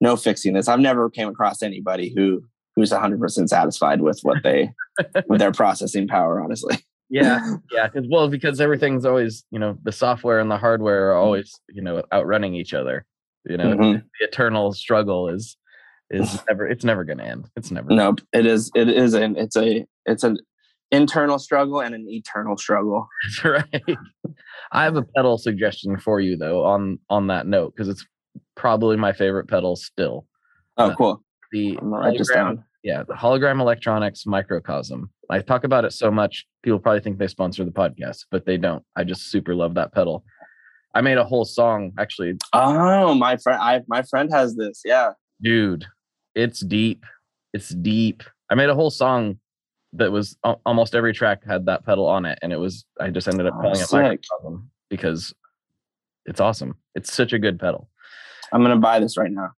no 0.00 0.16
fixing 0.16 0.54
this. 0.54 0.68
I've 0.68 0.80
never 0.80 1.08
came 1.10 1.28
across 1.28 1.62
anybody 1.62 2.12
who 2.14 2.44
who's 2.74 2.90
100% 2.90 3.48
satisfied 3.48 4.02
with 4.02 4.20
what 4.22 4.42
they 4.42 4.70
with 5.28 5.40
their 5.40 5.52
processing 5.52 6.06
power 6.06 6.42
honestly 6.42 6.76
yeah 7.08 7.56
yeah 7.72 7.86
because 7.86 8.06
well 8.10 8.28
because 8.28 8.60
everything's 8.60 9.06
always 9.06 9.44
you 9.50 9.58
know 9.58 9.78
the 9.82 9.92
software 9.92 10.40
and 10.40 10.50
the 10.50 10.58
hardware 10.58 11.10
are 11.10 11.16
always 11.16 11.58
you 11.70 11.80
know 11.80 12.02
outrunning 12.12 12.54
each 12.54 12.74
other 12.74 13.06
you 13.46 13.56
know 13.56 13.74
mm-hmm. 13.74 13.92
the 13.92 14.26
eternal 14.26 14.74
struggle 14.74 15.28
is 15.28 15.56
is 16.10 16.42
never 16.48 16.66
it's 16.66 16.84
never 16.84 17.04
going 17.04 17.18
to 17.18 17.24
end 17.24 17.48
it's 17.56 17.70
never 17.70 17.88
nope 17.90 18.20
it 18.34 18.44
is 18.44 18.70
it 18.74 18.88
is 18.88 19.14
an 19.14 19.36
it's 19.36 19.56
a 19.56 19.86
it's 20.04 20.24
an 20.24 20.36
internal 20.92 21.38
struggle 21.38 21.80
and 21.80 21.94
an 21.94 22.06
eternal 22.08 22.56
struggle 22.56 23.08
that's 23.44 23.44
right 23.44 23.98
i 24.72 24.84
have 24.84 24.96
a 24.96 25.02
pedal 25.02 25.36
suggestion 25.36 25.98
for 25.98 26.20
you 26.20 26.36
though 26.36 26.64
on 26.64 26.98
on 27.10 27.26
that 27.26 27.46
note 27.46 27.72
because 27.74 27.88
it's 27.88 28.06
probably 28.56 28.96
my 28.96 29.12
favorite 29.12 29.46
pedal 29.46 29.76
still. 29.76 30.26
Oh, 30.76 30.90
uh, 30.90 30.96
cool. 30.96 31.22
The 31.52 31.76
hologram, 31.76 32.64
yeah, 32.82 33.04
the 33.04 33.14
hologram 33.14 33.60
electronics 33.60 34.26
microcosm. 34.26 35.10
I 35.30 35.40
talk 35.40 35.64
about 35.64 35.84
it 35.84 35.92
so 35.92 36.10
much, 36.10 36.46
people 36.62 36.78
probably 36.78 37.00
think 37.00 37.18
they 37.18 37.28
sponsor 37.28 37.64
the 37.64 37.70
podcast, 37.70 38.24
but 38.30 38.46
they 38.46 38.56
don't. 38.56 38.82
I 38.96 39.04
just 39.04 39.30
super 39.30 39.54
love 39.54 39.74
that 39.74 39.94
pedal. 39.94 40.24
I 40.94 41.02
made 41.02 41.18
a 41.18 41.24
whole 41.24 41.44
song 41.44 41.92
actually. 41.98 42.34
Oh, 42.52 43.14
my 43.14 43.36
friend, 43.36 43.60
I 43.60 43.82
my 43.86 44.02
friend 44.02 44.30
has 44.32 44.56
this. 44.56 44.82
Yeah, 44.84 45.10
dude, 45.40 45.86
it's 46.34 46.60
deep. 46.60 47.04
It's 47.52 47.68
deep. 47.68 48.22
I 48.50 48.54
made 48.54 48.68
a 48.68 48.74
whole 48.74 48.90
song 48.90 49.38
that 49.98 50.12
was 50.12 50.36
almost 50.64 50.94
every 50.94 51.12
track 51.12 51.44
had 51.46 51.66
that 51.66 51.84
pedal 51.84 52.06
on 52.06 52.24
it, 52.26 52.38
and 52.42 52.52
it 52.52 52.58
was 52.58 52.84
I 53.00 53.10
just 53.10 53.28
ended 53.28 53.46
up 53.46 53.54
Oh, 53.56 53.62
calling 53.62 53.80
it 53.80 53.86
sick. 53.88 54.00
microcosm 54.02 54.70
because 54.90 55.34
it's 56.26 56.40
awesome. 56.40 56.76
It's 56.94 57.12
such 57.12 57.32
a 57.32 57.38
good 57.38 57.58
pedal. 57.58 57.88
I'm 58.52 58.62
gonna 58.62 58.76
buy 58.76 58.98
this 59.00 59.16
right 59.16 59.30
now. 59.30 59.50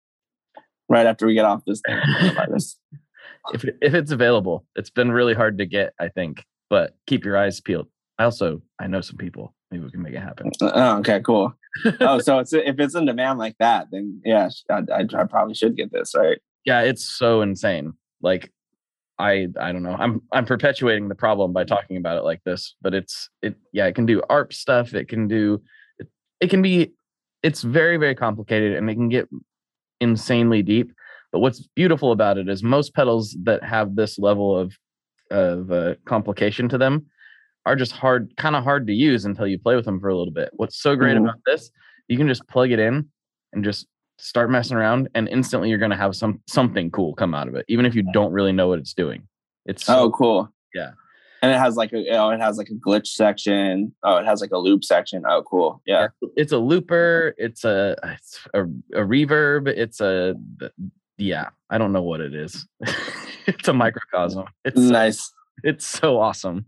Right 0.89 1.07
after 1.07 1.27
we 1.27 1.35
get 1.35 1.45
off 1.45 1.63
this 1.67 1.81
thing, 1.87 1.99
I'm 2.05 2.35
buy 2.35 2.47
this. 2.51 2.77
If 3.55 3.65
it- 3.65 3.79
if 3.81 3.95
it's 3.95 4.11
available, 4.11 4.65
it's 4.75 4.91
been 4.91 5.13
really 5.13 5.33
hard 5.35 5.59
to 5.59 5.67
get, 5.67 5.93
I 6.01 6.09
think. 6.09 6.45
But 6.69 6.97
keep 7.07 7.25
your 7.25 7.37
eyes 7.37 7.61
peeled. 7.61 7.87
I 8.19 8.25
also 8.25 8.61
I 8.81 8.89
know 8.89 9.01
some 9.01 9.17
people. 9.19 9.55
Maybe 9.71 9.85
we 9.85 9.91
can 9.93 10.03
make 10.03 10.15
it 10.15 10.21
happen. 10.21 10.51
Uh, 10.61 10.71
oh, 10.75 10.99
okay, 10.99 11.21
cool. 11.21 11.53
Oh, 12.01 12.19
so 12.19 12.41
it's 12.41 12.53
if 12.53 12.81
it's 12.81 12.95
in 12.97 13.05
demand 13.05 13.39
like 13.39 13.55
that, 13.59 13.87
then 13.93 14.21
yeah, 14.25 14.49
I, 14.71 14.83
I, 14.93 15.05
I 15.17 15.25
probably 15.25 15.55
should 15.55 15.77
get 15.77 15.93
this, 15.93 16.13
right? 16.17 16.39
yeah, 16.65 16.81
it's 16.81 17.05
so 17.05 17.43
insane. 17.43 17.93
Like 18.21 18.53
I 19.19 19.49
I 19.59 19.73
don't 19.73 19.83
know. 19.83 19.97
I'm 19.99 20.21
I'm 20.33 20.45
perpetuating 20.45 21.09
the 21.09 21.15
problem 21.15 21.53
by 21.53 21.65
talking 21.65 21.97
about 21.97 22.19
it 22.19 22.25
like 22.25 22.43
this, 22.45 22.75
but 22.83 22.95
it's 22.95 23.31
it 23.43 23.57
yeah, 23.73 23.87
it 23.87 23.95
can 23.95 24.07
do 24.07 24.23
ARP 24.29 24.53
stuff, 24.53 24.95
it 24.95 25.09
can 25.09 25.27
do 25.27 25.63
it, 25.99 26.09
it 26.41 26.51
can 26.51 26.63
be 26.63 26.93
it's 27.43 27.63
very 27.63 27.97
very 27.97 28.15
complicated 28.15 28.77
and 28.77 28.91
it 28.91 28.95
can 28.95 29.09
get 29.09 29.29
insanely 30.01 30.63
deep. 30.63 30.93
But 31.33 31.41
what's 31.41 31.67
beautiful 31.75 32.13
about 32.13 32.39
it 32.39 32.49
is 32.49 32.63
most 32.63 32.95
pedals 32.95 33.37
that 33.45 33.63
have 33.65 33.97
this 33.97 34.19
level 34.19 34.57
of 34.57 34.75
of 35.31 35.73
uh, 35.73 35.95
complication 36.05 36.69
to 36.69 36.79
them 36.79 37.07
are 37.65 37.75
just 37.75 37.93
hard 37.93 38.33
kind 38.37 38.55
of 38.55 38.63
hard 38.65 38.87
to 38.87 38.93
use 38.93 39.25
until 39.25 39.47
you 39.47 39.59
play 39.59 39.75
with 39.77 39.85
them 39.87 39.99
for 39.99 40.09
a 40.09 40.17
little 40.17 40.33
bit. 40.33 40.51
What's 40.53 40.81
so 40.81 40.95
great 40.95 41.17
Mhm. 41.17 41.25
about 41.25 41.41
this, 41.47 41.71
you 42.07 42.17
can 42.17 42.29
just 42.29 42.47
plug 42.49 42.71
it 42.71 42.79
in 42.79 43.09
and 43.53 43.65
just 43.65 43.87
start 44.19 44.51
messing 44.51 44.77
around 44.77 45.09
and 45.15 45.29
instantly 45.29 45.69
you're 45.69 45.79
going 45.79 45.91
to 45.91 45.97
have 45.97 46.17
some 46.17 46.41
something 46.47 46.91
cool 46.91 47.15
come 47.15 47.35
out 47.35 47.49
of 47.49 47.55
it 47.55 47.65
even 47.69 47.85
if 47.85 47.95
you 47.95 48.03
don't 48.13 48.33
really 48.33 48.53
know 48.53 48.69
what 48.69 48.79
it's 48.79 48.95
doing 48.95 49.27
it's 49.67 49.85
so, 49.85 49.99
Oh, 49.99 50.11
cool. 50.11 50.49
Yeah. 50.75 50.93
And 51.43 51.53
it 51.53 51.59
has 51.59 51.77
like 51.77 51.93
a 51.93 52.09
oh, 52.17 52.31
it 52.31 52.41
has 52.41 52.57
like 52.57 52.69
a 52.71 52.75
glitch 52.75 53.09
section. 53.09 53.93
Oh, 54.03 54.17
it 54.17 54.25
has 54.25 54.41
like 54.41 54.53
a 54.53 54.59
loop 54.59 54.85
section. 54.85 55.23
Oh, 55.29 55.43
cool. 55.43 55.83
Yeah. 55.87 56.09
it's 56.37 56.53
a 56.53 56.59
looper 56.59 57.35
it's 57.37 57.65
a 57.65 57.97
uh, 58.03 58.11
it's 58.13 58.41
a, 58.55 58.63
a 58.63 59.05
reverb 59.05 59.69
it's 59.69 60.01
a 60.01 60.35
yeah 61.19 61.49
i 61.71 61.79
don't 61.79 61.93
know 61.93 62.03
what 62.03 62.21
it 62.21 62.35
is 62.35 62.67
it's 63.47 63.69
a 63.69 63.73
microcosm 63.73 64.45
it's 64.65 64.77
so- 64.81 64.91
Nice. 64.91 65.33
it's 65.65 65.87
so 65.87 66.19
awesome 66.21 66.67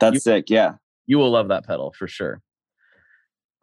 That's 0.00 0.14
You- 0.14 0.20
sick. 0.20 0.50
Yeah. 0.50 0.74
you 1.06 1.18
will 1.18 1.30
love 1.30 1.48
that 1.48 1.64
pedal 1.66 1.92
for 1.96 2.06
sure 2.08 2.40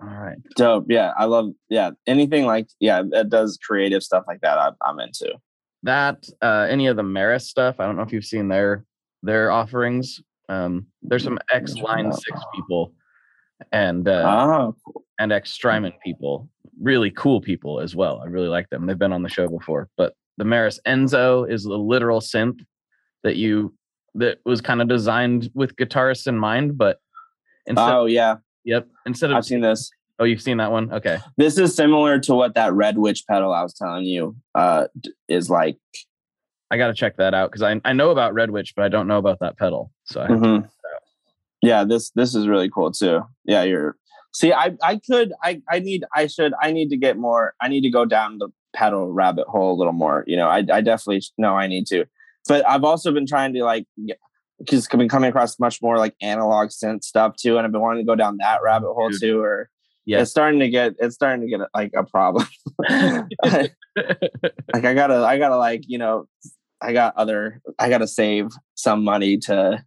all 0.02 0.18
right 0.18 0.38
Dope. 0.56 0.86
Yeah. 0.90 1.12
I 1.18 1.26
love 1.26 1.52
yeah. 1.70 1.92
Anything 2.08 2.46
like 2.46 2.68
yeah, 2.80 3.04
that 3.12 3.30
does 3.30 3.58
creative 3.62 4.04
stuff 4.04 4.24
like 4.28 4.42
that. 4.42 4.58
I, 4.58 4.72
I'm 4.86 5.00
into. 5.00 5.36
that 5.84 6.26
uh 6.42 6.68
any 6.70 6.88
of 6.88 6.96
the 6.96 7.04
Meris 7.04 7.48
stuff 7.48 7.80
i 7.80 7.86
don't 7.86 7.96
know 7.96 8.04
if 8.04 8.14
you've 8.14 8.26
seen 8.26 8.48
their 8.48 8.86
their 9.24 9.52
offerings 9.52 10.22
um 10.50 10.86
there's 11.02 11.24
some 11.24 11.40
X 11.52 11.76
line 11.76 12.12
six 12.12 12.40
people 12.56 12.94
and 13.72 14.08
uh 14.08 14.24
Oh, 14.26 14.76
and 15.20 15.32
X 15.32 15.52
Strymon 15.52 15.94
people, 16.04 16.50
really 16.82 17.12
cool 17.12 17.42
people 17.42 17.80
as 17.80 17.96
well. 17.96 18.22
I 18.24 18.28
really 18.28 18.48
like 18.48 18.68
them. 18.70 18.88
They've 18.88 18.98
been 18.98 19.14
on 19.14 19.22
the 19.22 19.30
show 19.30 19.48
before. 19.48 19.88
But 19.98 20.16
the 20.38 20.44
Meris 20.44 20.80
Enzo 20.88 21.48
is 21.50 21.66
a 21.66 21.76
literal 21.76 22.22
synth 22.22 22.66
that 23.24 23.36
you 23.36 23.74
that 24.16 24.40
was 24.46 24.62
kind 24.62 24.82
of 24.82 24.88
designed 24.88 25.52
with 25.54 25.76
guitarists 25.76 26.26
in 26.28 26.38
mind, 26.38 26.78
but 26.78 26.98
instead, 27.68 27.94
oh 27.94 28.06
yeah. 28.08 28.38
Yep, 28.64 28.88
instead 29.06 29.32
of 29.32 29.38
I've 29.38 29.46
seen 29.46 29.62
this. 29.62 29.92
oh, 30.20 30.24
you've 30.24 30.42
seen 30.42 30.58
that 30.58 30.72
one. 30.72 30.92
Okay, 30.94 31.20
This 31.38 31.58
is 31.58 31.76
similar 31.76 32.20
to 32.20 32.34
what 32.36 32.56
that 32.56 32.74
Red 32.74 32.98
Witch 32.98 33.24
pedal 33.28 33.52
I 33.54 33.64
was 33.64 33.74
telling 33.74 34.06
you 34.06 34.36
uh 34.56 34.88
is 35.28 35.50
like. 35.50 35.78
I 36.70 36.78
got 36.78 36.88
to 36.88 36.94
check 36.94 37.18
that 37.18 37.34
out 37.34 37.52
because 37.52 37.64
I 37.64 37.82
I 37.84 37.94
know 37.94 38.12
about 38.12 38.34
Red 38.34 38.52
Witch, 38.52 38.74
but 38.76 38.86
I 38.86 38.90
don't 38.90 39.08
know 39.08 39.18
about 39.18 39.40
that 39.40 39.58
pedal. 39.58 39.92
So 40.06 40.22
I 40.22 40.28
have 40.28 40.42
to- 40.42 40.48
Mhm. 40.48 40.70
Yeah, 41.62 41.84
this 41.84 42.10
this 42.12 42.34
is 42.34 42.48
really 42.48 42.70
cool 42.70 42.92
too. 42.92 43.22
Yeah, 43.46 43.64
you're 43.64 43.96
see, 44.34 44.52
I 44.54 44.76
I 44.82 44.98
could 44.98 45.34
I 45.44 45.62
I 45.70 45.80
need 45.80 46.06
I 46.16 46.28
should 46.28 46.54
I 46.62 46.72
need 46.72 46.90
to 46.90 46.98
get 46.98 47.18
more. 47.18 47.54
I 47.62 47.68
need 47.68 47.82
to 47.82 47.90
go 47.90 48.06
down 48.06 48.38
the 48.40 48.50
pedal 48.74 49.12
rabbit 49.12 49.48
hole 49.48 49.74
a 49.74 49.78
little 49.78 49.94
more. 49.94 50.24
You 50.28 50.38
know, 50.38 50.48
I 50.48 50.64
I 50.72 50.82
definitely 50.82 51.22
know 51.38 51.56
I 51.56 51.68
need 51.68 51.86
to. 51.88 52.06
But 52.48 52.68
I've 52.68 52.84
also 52.84 53.12
been 53.12 53.28
trying 53.28 53.54
to 53.54 53.64
like 53.64 53.86
because 54.66 54.88
I've 54.92 54.98
been 55.00 55.10
coming 55.10 55.30
across 55.30 55.60
much 55.60 55.82
more 55.82 55.98
like 55.98 56.16
analog 56.22 56.70
synth 56.70 57.04
stuff 57.04 57.36
too, 57.36 57.58
and 57.58 57.66
I've 57.66 57.72
been 57.72 57.82
wanting 57.82 58.04
to 58.06 58.10
go 58.10 58.16
down 58.16 58.38
that 58.38 58.62
rabbit 58.64 58.94
hole 58.94 59.10
Dude. 59.10 59.22
too. 59.22 59.40
Or 59.42 59.70
Yeah. 60.06 60.22
it's 60.22 60.32
starting 60.32 60.60
to 60.60 60.70
get 60.70 60.96
it's 61.00 61.16
starting 61.16 61.42
to 61.42 61.48
get 61.48 61.68
like 61.74 61.92
a 61.96 62.04
problem. 62.04 62.48
like 62.90 63.76
I 64.74 64.94
gotta 64.94 65.26
I 65.26 65.38
gotta 65.38 65.58
like 65.58 65.84
you 65.88 65.98
know 65.98 66.28
I 66.82 66.94
got 66.94 67.16
other 67.18 67.62
I 67.80 67.90
gotta 67.90 68.08
save 68.08 68.48
some 68.76 69.04
money 69.04 69.38
to 69.40 69.84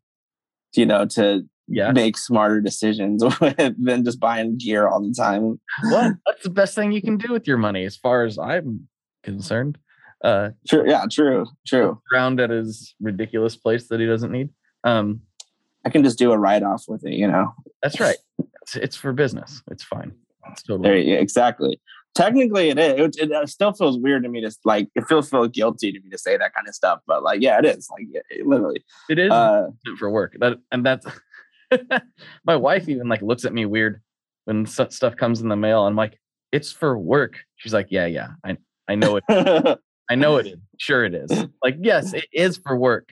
you 0.74 0.86
know 0.86 1.06
to 1.06 1.44
yeah. 1.68 1.92
make 1.92 2.16
smarter 2.18 2.60
decisions 2.60 3.22
than 3.78 4.04
just 4.04 4.20
buying 4.20 4.58
gear 4.58 4.86
all 4.86 5.00
the 5.00 5.14
time. 5.14 5.58
What? 5.84 6.14
That's 6.26 6.42
the 6.42 6.50
best 6.50 6.74
thing 6.74 6.92
you 6.92 7.00
can 7.00 7.16
do 7.16 7.32
with 7.32 7.46
your 7.46 7.56
money, 7.56 7.84
as 7.84 7.96
far 7.96 8.24
as 8.24 8.38
I'm 8.38 8.88
concerned. 9.22 9.78
Uh, 10.22 10.50
True. 10.68 10.84
Yeah. 10.88 11.04
True. 11.10 11.46
True. 11.66 12.00
ground 12.08 12.40
at 12.40 12.50
his 12.50 12.94
ridiculous 13.00 13.56
place 13.56 13.88
that 13.88 14.00
he 14.00 14.06
doesn't 14.06 14.32
need. 14.32 14.50
Um, 14.84 15.22
I 15.84 15.90
can 15.90 16.02
just 16.04 16.18
do 16.18 16.32
a 16.32 16.38
write 16.38 16.62
off 16.62 16.84
with 16.88 17.04
it. 17.04 17.14
You 17.14 17.28
know. 17.28 17.52
That's 17.82 18.00
right. 18.00 18.16
It's, 18.62 18.76
it's 18.76 18.96
for 18.96 19.12
business. 19.12 19.62
It's 19.70 19.84
fine. 19.84 20.12
It's 20.50 20.62
totally 20.62 20.88
There. 20.88 20.96
Yeah, 20.98 21.16
exactly. 21.16 21.80
Technically, 22.14 22.70
it 22.70 22.78
is. 22.78 23.16
It, 23.16 23.30
it 23.30 23.48
still 23.48 23.72
feels 23.72 23.98
weird 23.98 24.22
to 24.22 24.28
me 24.28 24.40
to 24.40 24.50
like. 24.64 24.88
It 24.94 25.06
feels 25.08 25.28
feel 25.28 25.48
guilty 25.48 25.90
to 25.92 26.00
me 26.00 26.10
to 26.10 26.18
say 26.18 26.36
that 26.36 26.54
kind 26.54 26.68
of 26.68 26.74
stuff. 26.74 27.00
But 27.06 27.22
like, 27.22 27.42
yeah, 27.42 27.58
it 27.58 27.64
is. 27.64 27.88
Like, 27.90 28.06
it, 28.12 28.24
it 28.30 28.46
literally. 28.46 28.84
it 29.08 29.18
is 29.18 29.32
Uh, 29.32 29.68
for 29.98 30.10
work. 30.10 30.36
That 30.38 30.58
and 30.70 30.86
that's 30.86 31.06
my 32.46 32.56
wife 32.56 32.88
even 32.88 33.08
like 33.08 33.20
looks 33.22 33.44
at 33.44 33.52
me 33.52 33.66
weird 33.66 34.00
when 34.44 34.66
stuff 34.66 35.16
comes 35.16 35.40
in 35.40 35.48
the 35.48 35.56
mail. 35.56 35.86
I'm 35.86 35.96
like, 35.96 36.20
it's 36.52 36.70
for 36.70 36.96
work. 36.96 37.40
She's 37.56 37.74
like, 37.74 37.88
yeah, 37.90 38.06
yeah, 38.06 38.28
I 38.44 38.56
I 38.88 38.94
know 38.94 39.18
it. 39.20 39.24
I 40.10 40.14
know 40.14 40.36
it 40.36 40.46
is. 40.46 40.58
Sure, 40.78 41.04
it 41.04 41.14
is. 41.14 41.30
Like, 41.62 41.78
yes, 41.80 42.12
it 42.12 42.26
is 42.32 42.58
for 42.58 42.76
work. 42.76 43.08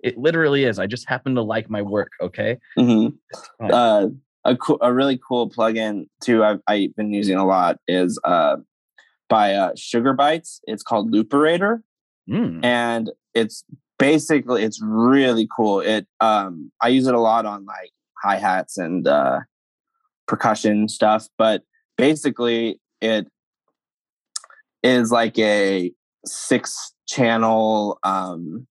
It 0.00 0.18
literally 0.18 0.64
is. 0.64 0.78
I 0.78 0.86
just 0.86 1.08
happen 1.08 1.34
to 1.34 1.42
like 1.42 1.70
my 1.70 1.82
work. 1.82 2.12
Okay. 2.20 2.58
mhm. 2.78 3.14
uh, 3.60 4.08
a 4.44 4.56
cool, 4.56 4.78
a 4.80 4.92
really 4.92 5.18
cool 5.26 5.50
plugin 5.50 6.06
too. 6.22 6.44
I've, 6.44 6.60
I've 6.68 6.94
been 6.94 7.12
using 7.12 7.36
a 7.36 7.44
lot 7.44 7.78
is 7.88 8.18
uh, 8.22 8.56
by 9.28 9.54
uh, 9.54 9.72
Sugar 9.76 10.14
Bytes. 10.14 10.60
It's 10.64 10.82
called 10.82 11.12
Looperator. 11.12 11.82
Mm, 12.28 12.64
and 12.64 13.10
it's 13.34 13.64
basically 13.98 14.62
it's 14.62 14.80
really 14.82 15.48
cool 15.54 15.80
it 15.80 16.06
um 16.20 16.70
i 16.80 16.88
use 16.88 17.06
it 17.06 17.14
a 17.14 17.20
lot 17.20 17.46
on 17.46 17.64
like 17.64 17.92
hi-hats 18.22 18.76
and 18.76 19.06
uh 19.06 19.40
percussion 20.26 20.88
stuff 20.88 21.28
but 21.38 21.62
basically 21.96 22.80
it 23.00 23.26
is 24.82 25.10
like 25.10 25.38
a 25.38 25.92
six 26.24 26.92
channel 27.06 27.98
um 28.02 28.66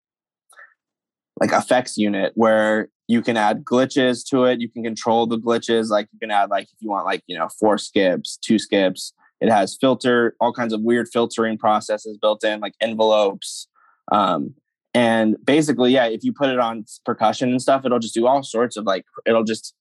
like 1.39 1.51
effects 1.51 1.97
unit 1.97 2.31
where 2.35 2.89
you 3.07 3.21
can 3.21 3.37
add 3.37 3.63
glitches 3.63 4.27
to 4.27 4.45
it 4.45 4.59
you 4.59 4.69
can 4.69 4.83
control 4.83 5.27
the 5.27 5.37
glitches 5.37 5.89
like 5.89 6.07
you 6.11 6.19
can 6.19 6.31
add 6.31 6.49
like 6.49 6.65
if 6.65 6.77
you 6.79 6.89
want 6.89 7.05
like 7.05 7.21
you 7.27 7.37
know 7.37 7.47
four 7.59 7.77
skips 7.77 8.37
two 8.37 8.57
skips 8.59 9.13
it 9.41 9.49
has 9.49 9.77
filter 9.79 10.35
all 10.39 10.53
kinds 10.53 10.73
of 10.73 10.81
weird 10.81 11.07
filtering 11.11 11.57
processes 11.57 12.17
built 12.17 12.43
in 12.43 12.59
like 12.59 12.73
envelopes 12.81 13.67
um 14.11 14.53
and 14.93 15.35
basically 15.43 15.91
yeah 15.91 16.05
if 16.05 16.23
you 16.23 16.33
put 16.33 16.49
it 16.49 16.59
on 16.59 16.85
percussion 17.05 17.49
and 17.49 17.61
stuff 17.61 17.85
it'll 17.85 17.99
just 17.99 18.13
do 18.13 18.27
all 18.27 18.43
sorts 18.43 18.77
of 18.77 18.85
like 18.85 19.05
it'll 19.25 19.43
just 19.43 19.73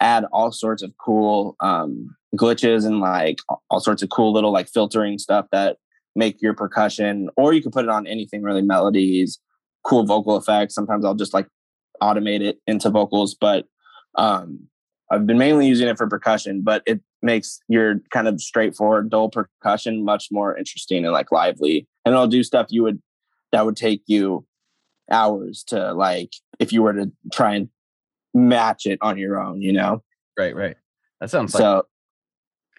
add 0.00 0.24
all 0.32 0.50
sorts 0.50 0.82
of 0.82 0.92
cool 0.98 1.56
um 1.60 2.14
glitches 2.36 2.86
and 2.86 3.00
like 3.00 3.38
all 3.70 3.80
sorts 3.80 4.02
of 4.02 4.08
cool 4.08 4.32
little 4.32 4.52
like 4.52 4.68
filtering 4.68 5.18
stuff 5.18 5.46
that 5.52 5.76
make 6.16 6.40
your 6.42 6.54
percussion 6.54 7.28
or 7.36 7.52
you 7.52 7.62
can 7.62 7.70
put 7.70 7.84
it 7.84 7.90
on 7.90 8.06
anything 8.06 8.42
really 8.42 8.62
melodies 8.62 9.38
cool 9.84 10.04
vocal 10.04 10.36
effects. 10.36 10.74
Sometimes 10.74 11.04
i'll 11.04 11.14
just 11.14 11.34
like 11.34 11.46
automate 12.02 12.40
it 12.40 12.58
into 12.66 12.90
vocals 12.90 13.34
but 13.34 13.66
um 14.16 14.58
i've 15.10 15.24
been 15.24 15.38
mainly 15.38 15.68
using 15.68 15.86
it 15.86 15.96
for 15.96 16.08
percussion 16.08 16.62
but 16.62 16.82
it 16.84 17.00
makes 17.22 17.60
your 17.68 18.00
kind 18.10 18.28
of 18.28 18.40
straightforward 18.40 19.08
dull 19.08 19.30
percussion 19.30 20.04
much 20.04 20.28
more 20.30 20.56
interesting 20.56 21.04
and 21.04 21.12
like 21.12 21.30
lively. 21.32 21.86
And 22.04 22.12
it'll 22.12 22.26
do 22.26 22.42
stuff 22.42 22.66
you 22.70 22.82
would 22.82 23.00
that 23.52 23.64
would 23.64 23.76
take 23.76 24.02
you 24.06 24.44
hours 25.10 25.62
to 25.68 25.92
like 25.94 26.32
if 26.58 26.72
you 26.72 26.82
were 26.82 26.92
to 26.92 27.12
try 27.32 27.54
and 27.54 27.68
match 28.34 28.86
it 28.86 28.98
on 29.02 29.18
your 29.18 29.40
own 29.40 29.62
you 29.62 29.72
know? 29.72 30.02
Right, 30.38 30.54
right. 30.54 30.76
That 31.20 31.30
sounds 31.30 31.54
like 31.54 31.60
so 31.60 31.86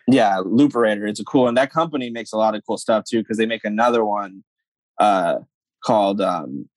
yeah 0.06 0.40
looperator 0.44 1.08
it's 1.08 1.22
a 1.22 1.24
cool 1.24 1.48
and 1.48 1.56
that 1.56 1.72
company 1.72 2.10
makes 2.10 2.34
a 2.34 2.38
lot 2.38 2.56
of 2.56 2.62
cool 2.68 2.78
stuff 2.78 3.06
too 3.10 3.20
because 3.20 3.38
they 3.38 3.46
make 3.46 3.64
another 3.64 4.04
one 4.04 4.44
uh 5.00 5.38
called 5.82 6.20
um 6.20 6.68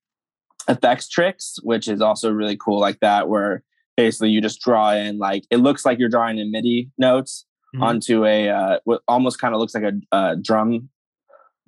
Effectrix 0.69 1.55
which 1.63 1.89
is 1.89 2.01
also 2.01 2.31
really 2.31 2.57
cool 2.57 2.81
like 2.81 2.99
that 3.01 3.29
where 3.29 3.63
basically 3.97 4.31
you 4.31 4.41
just 4.41 4.61
draw 4.61 4.93
in 4.93 5.19
like 5.19 5.45
it 5.51 5.59
looks 5.59 5.85
like 5.85 5.99
you're 5.99 6.09
drawing 6.09 6.39
in 6.39 6.51
midi 6.51 6.91
notes 6.99 7.45
Mhm. 7.75 7.83
onto 7.83 8.25
a 8.25 8.49
uh 8.49 8.79
what 8.85 9.03
almost 9.09 9.41
kind 9.41 9.53
of 9.55 9.61
looks 9.61 9.75
like 9.75 9.85
a, 9.85 10.17
a 10.17 10.37
drum 10.37 10.89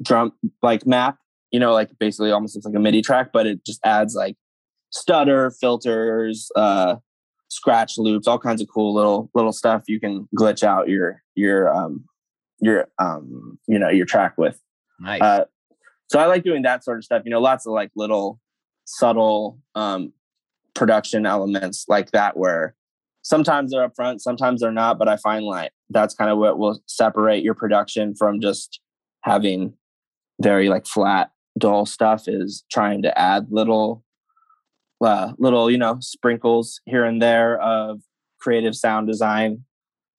drum 0.03 0.33
like 0.63 0.87
map 0.87 1.19
you 1.51 1.59
know, 1.59 1.73
like 1.73 1.91
basically 1.99 2.31
almost 2.31 2.55
looks 2.55 2.67
like 2.67 2.75
a 2.75 2.79
MIDI 2.79 3.01
track, 3.01 3.31
but 3.33 3.47
it 3.47 3.65
just 3.65 3.81
adds 3.83 4.15
like 4.15 4.37
stutter, 4.91 5.51
filters, 5.51 6.51
uh, 6.57 6.97
scratch 7.49 7.97
loops, 7.97 8.29
all 8.29 8.39
kinds 8.39 8.61
of 8.61 8.69
cool 8.69 8.93
little 8.95 9.31
little 9.35 9.53
stuff 9.53 9.85
you 9.89 9.99
can 9.99 10.29
glitch 10.39 10.63
out 10.63 10.89
your 10.91 11.23
your 11.37 11.73
um 11.75 12.05
your 12.61 12.87
um 12.99 13.59
you 13.67 13.79
know 13.79 13.89
your 13.89 14.05
track 14.05 14.37
with. 14.37 14.61
Nice. 15.01 15.23
Uh, 15.23 15.45
so 16.11 16.19
I 16.19 16.27
like 16.27 16.45
doing 16.45 16.63
that 16.63 16.85
sort 16.85 16.99
of 16.99 17.05
stuff. 17.05 17.23
You 17.25 17.31
know, 17.31 17.41
lots 17.41 17.67
of 17.67 17.73
like 17.73 17.91
little 17.97 18.39
subtle 18.89 19.59
um 19.75 20.13
production 20.75 21.27
elements 21.27 21.85
like 21.89 22.11
that 22.13 22.37
where 22.37 22.75
sometimes 23.23 23.71
they're 23.71 23.87
upfront, 23.87 24.21
sometimes 24.21 24.63
they're 24.63 24.73
not, 24.73 24.99
but 24.99 25.09
I 25.09 25.19
find 25.19 25.45
like 25.45 25.73
that's 25.91 26.15
kind 26.15 26.31
of 26.31 26.39
what 26.39 26.59
will 26.59 26.81
separate 26.87 27.45
your 27.45 27.55
production 27.55 28.15
from 28.15 28.41
just 28.41 28.81
having 29.23 29.75
very 30.41 30.69
like 30.69 30.87
flat 30.87 31.31
dull 31.59 31.85
stuff 31.85 32.29
is 32.29 32.65
trying 32.71 33.03
to 33.03 33.19
add 33.19 33.49
little 33.51 34.05
uh, 35.01 35.33
little 35.39 35.71
you 35.71 35.79
know 35.79 35.99
sprinkles 36.01 36.81
here 36.87 37.05
and 37.05 37.21
there 37.21 37.61
of 37.61 38.01
creative 38.41 38.75
sound 38.75 39.07
design. 39.07 39.65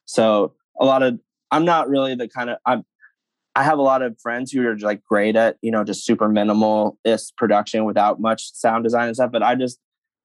So 0.05 0.53
a 0.79 0.85
lot 0.85 1.03
of 1.03 1.19
i'm 1.51 1.65
not 1.65 1.89
really 1.89 2.15
the 2.15 2.27
kind 2.27 2.49
of 2.49 2.57
i'm 2.65 2.83
i 3.55 3.63
have 3.63 3.77
a 3.77 3.81
lot 3.81 4.01
of 4.01 4.15
friends 4.21 4.51
who 4.51 4.65
are 4.67 4.77
like 4.79 5.03
great 5.05 5.35
at 5.35 5.57
you 5.61 5.71
know 5.71 5.83
just 5.83 6.05
super 6.05 6.29
minimalist 6.29 7.35
production 7.37 7.85
without 7.85 8.19
much 8.19 8.51
sound 8.53 8.83
design 8.83 9.07
and 9.07 9.15
stuff 9.15 9.31
but 9.31 9.43
i 9.43 9.55
just 9.55 9.79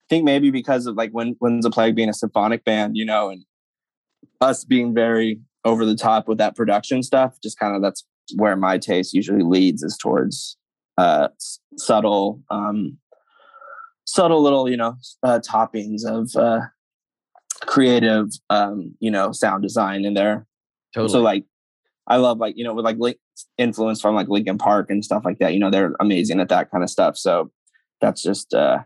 think 0.09 0.25
maybe 0.25 0.51
because 0.51 0.87
of 0.87 0.97
like 0.97 1.11
when 1.13 1.37
Winds 1.41 1.67
of 1.67 1.73
Plague 1.73 1.97
being 1.97 2.09
a 2.09 2.15
symphonic 2.15 2.65
band 2.65 2.97
you 2.97 3.05
know 3.05 3.31
and 3.31 3.45
us 4.41 4.65
being 4.65 4.95
very 4.95 5.41
over 5.65 5.85
the 5.85 5.97
top 5.97 6.29
with 6.29 6.39
that 6.39 6.57
production 6.57 7.03
stuff 7.03 7.37
just 7.43 7.59
kind 7.59 7.75
of 7.75 7.83
that's 7.83 8.05
where 8.37 8.57
my 8.57 8.79
taste 8.79 9.15
usually 9.15 9.43
leads 9.43 9.83
is 9.83 9.97
towards 9.97 10.57
uh 10.99 11.29
subtle 11.77 12.41
um 12.51 12.99
subtle 14.07 14.43
little 14.43 14.69
you 14.69 14.77
know 14.77 14.95
uh, 15.23 15.41
toppings 15.41 16.05
of 16.05 16.31
uh 16.37 16.61
creative 17.63 18.29
um 18.51 18.95
you 19.01 19.11
know 19.11 19.33
sound 19.33 19.63
design 19.63 20.05
in 20.05 20.15
there 20.15 20.47
totally. 20.95 21.13
so 21.13 21.21
like 21.21 21.45
i 22.07 22.17
love 22.17 22.39
like 22.39 22.57
you 22.57 22.65
know 22.65 22.75
with 22.75 22.85
like 22.85 23.19
influence 23.59 24.01
from 24.01 24.15
like 24.15 24.29
linkin 24.29 24.59
park 24.59 24.91
and 24.91 25.05
stuff 25.05 25.25
like 25.25 25.39
that 25.39 25.55
you 25.55 25.61
know 25.61 25.71
they're 25.71 25.95
amazing 26.01 26.41
at 26.41 26.49
that 26.49 26.71
kind 26.71 26.85
of 26.85 26.91
stuff 26.91 27.17
so 27.17 27.51
that's 28.01 28.23
just 28.23 28.55
uh 28.55 28.79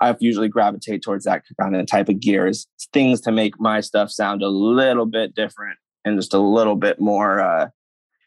i 0.00 0.14
usually 0.20 0.48
gravitate 0.48 1.02
towards 1.02 1.24
that 1.24 1.42
kind 1.60 1.76
of 1.76 1.86
type 1.86 2.08
of 2.08 2.20
gears 2.20 2.66
things 2.92 3.20
to 3.20 3.32
make 3.32 3.58
my 3.60 3.80
stuff 3.80 4.10
sound 4.10 4.42
a 4.42 4.48
little 4.48 5.06
bit 5.06 5.34
different 5.34 5.78
and 6.04 6.18
just 6.18 6.34
a 6.34 6.38
little 6.38 6.76
bit 6.76 7.00
more 7.00 7.40
uh 7.40 7.68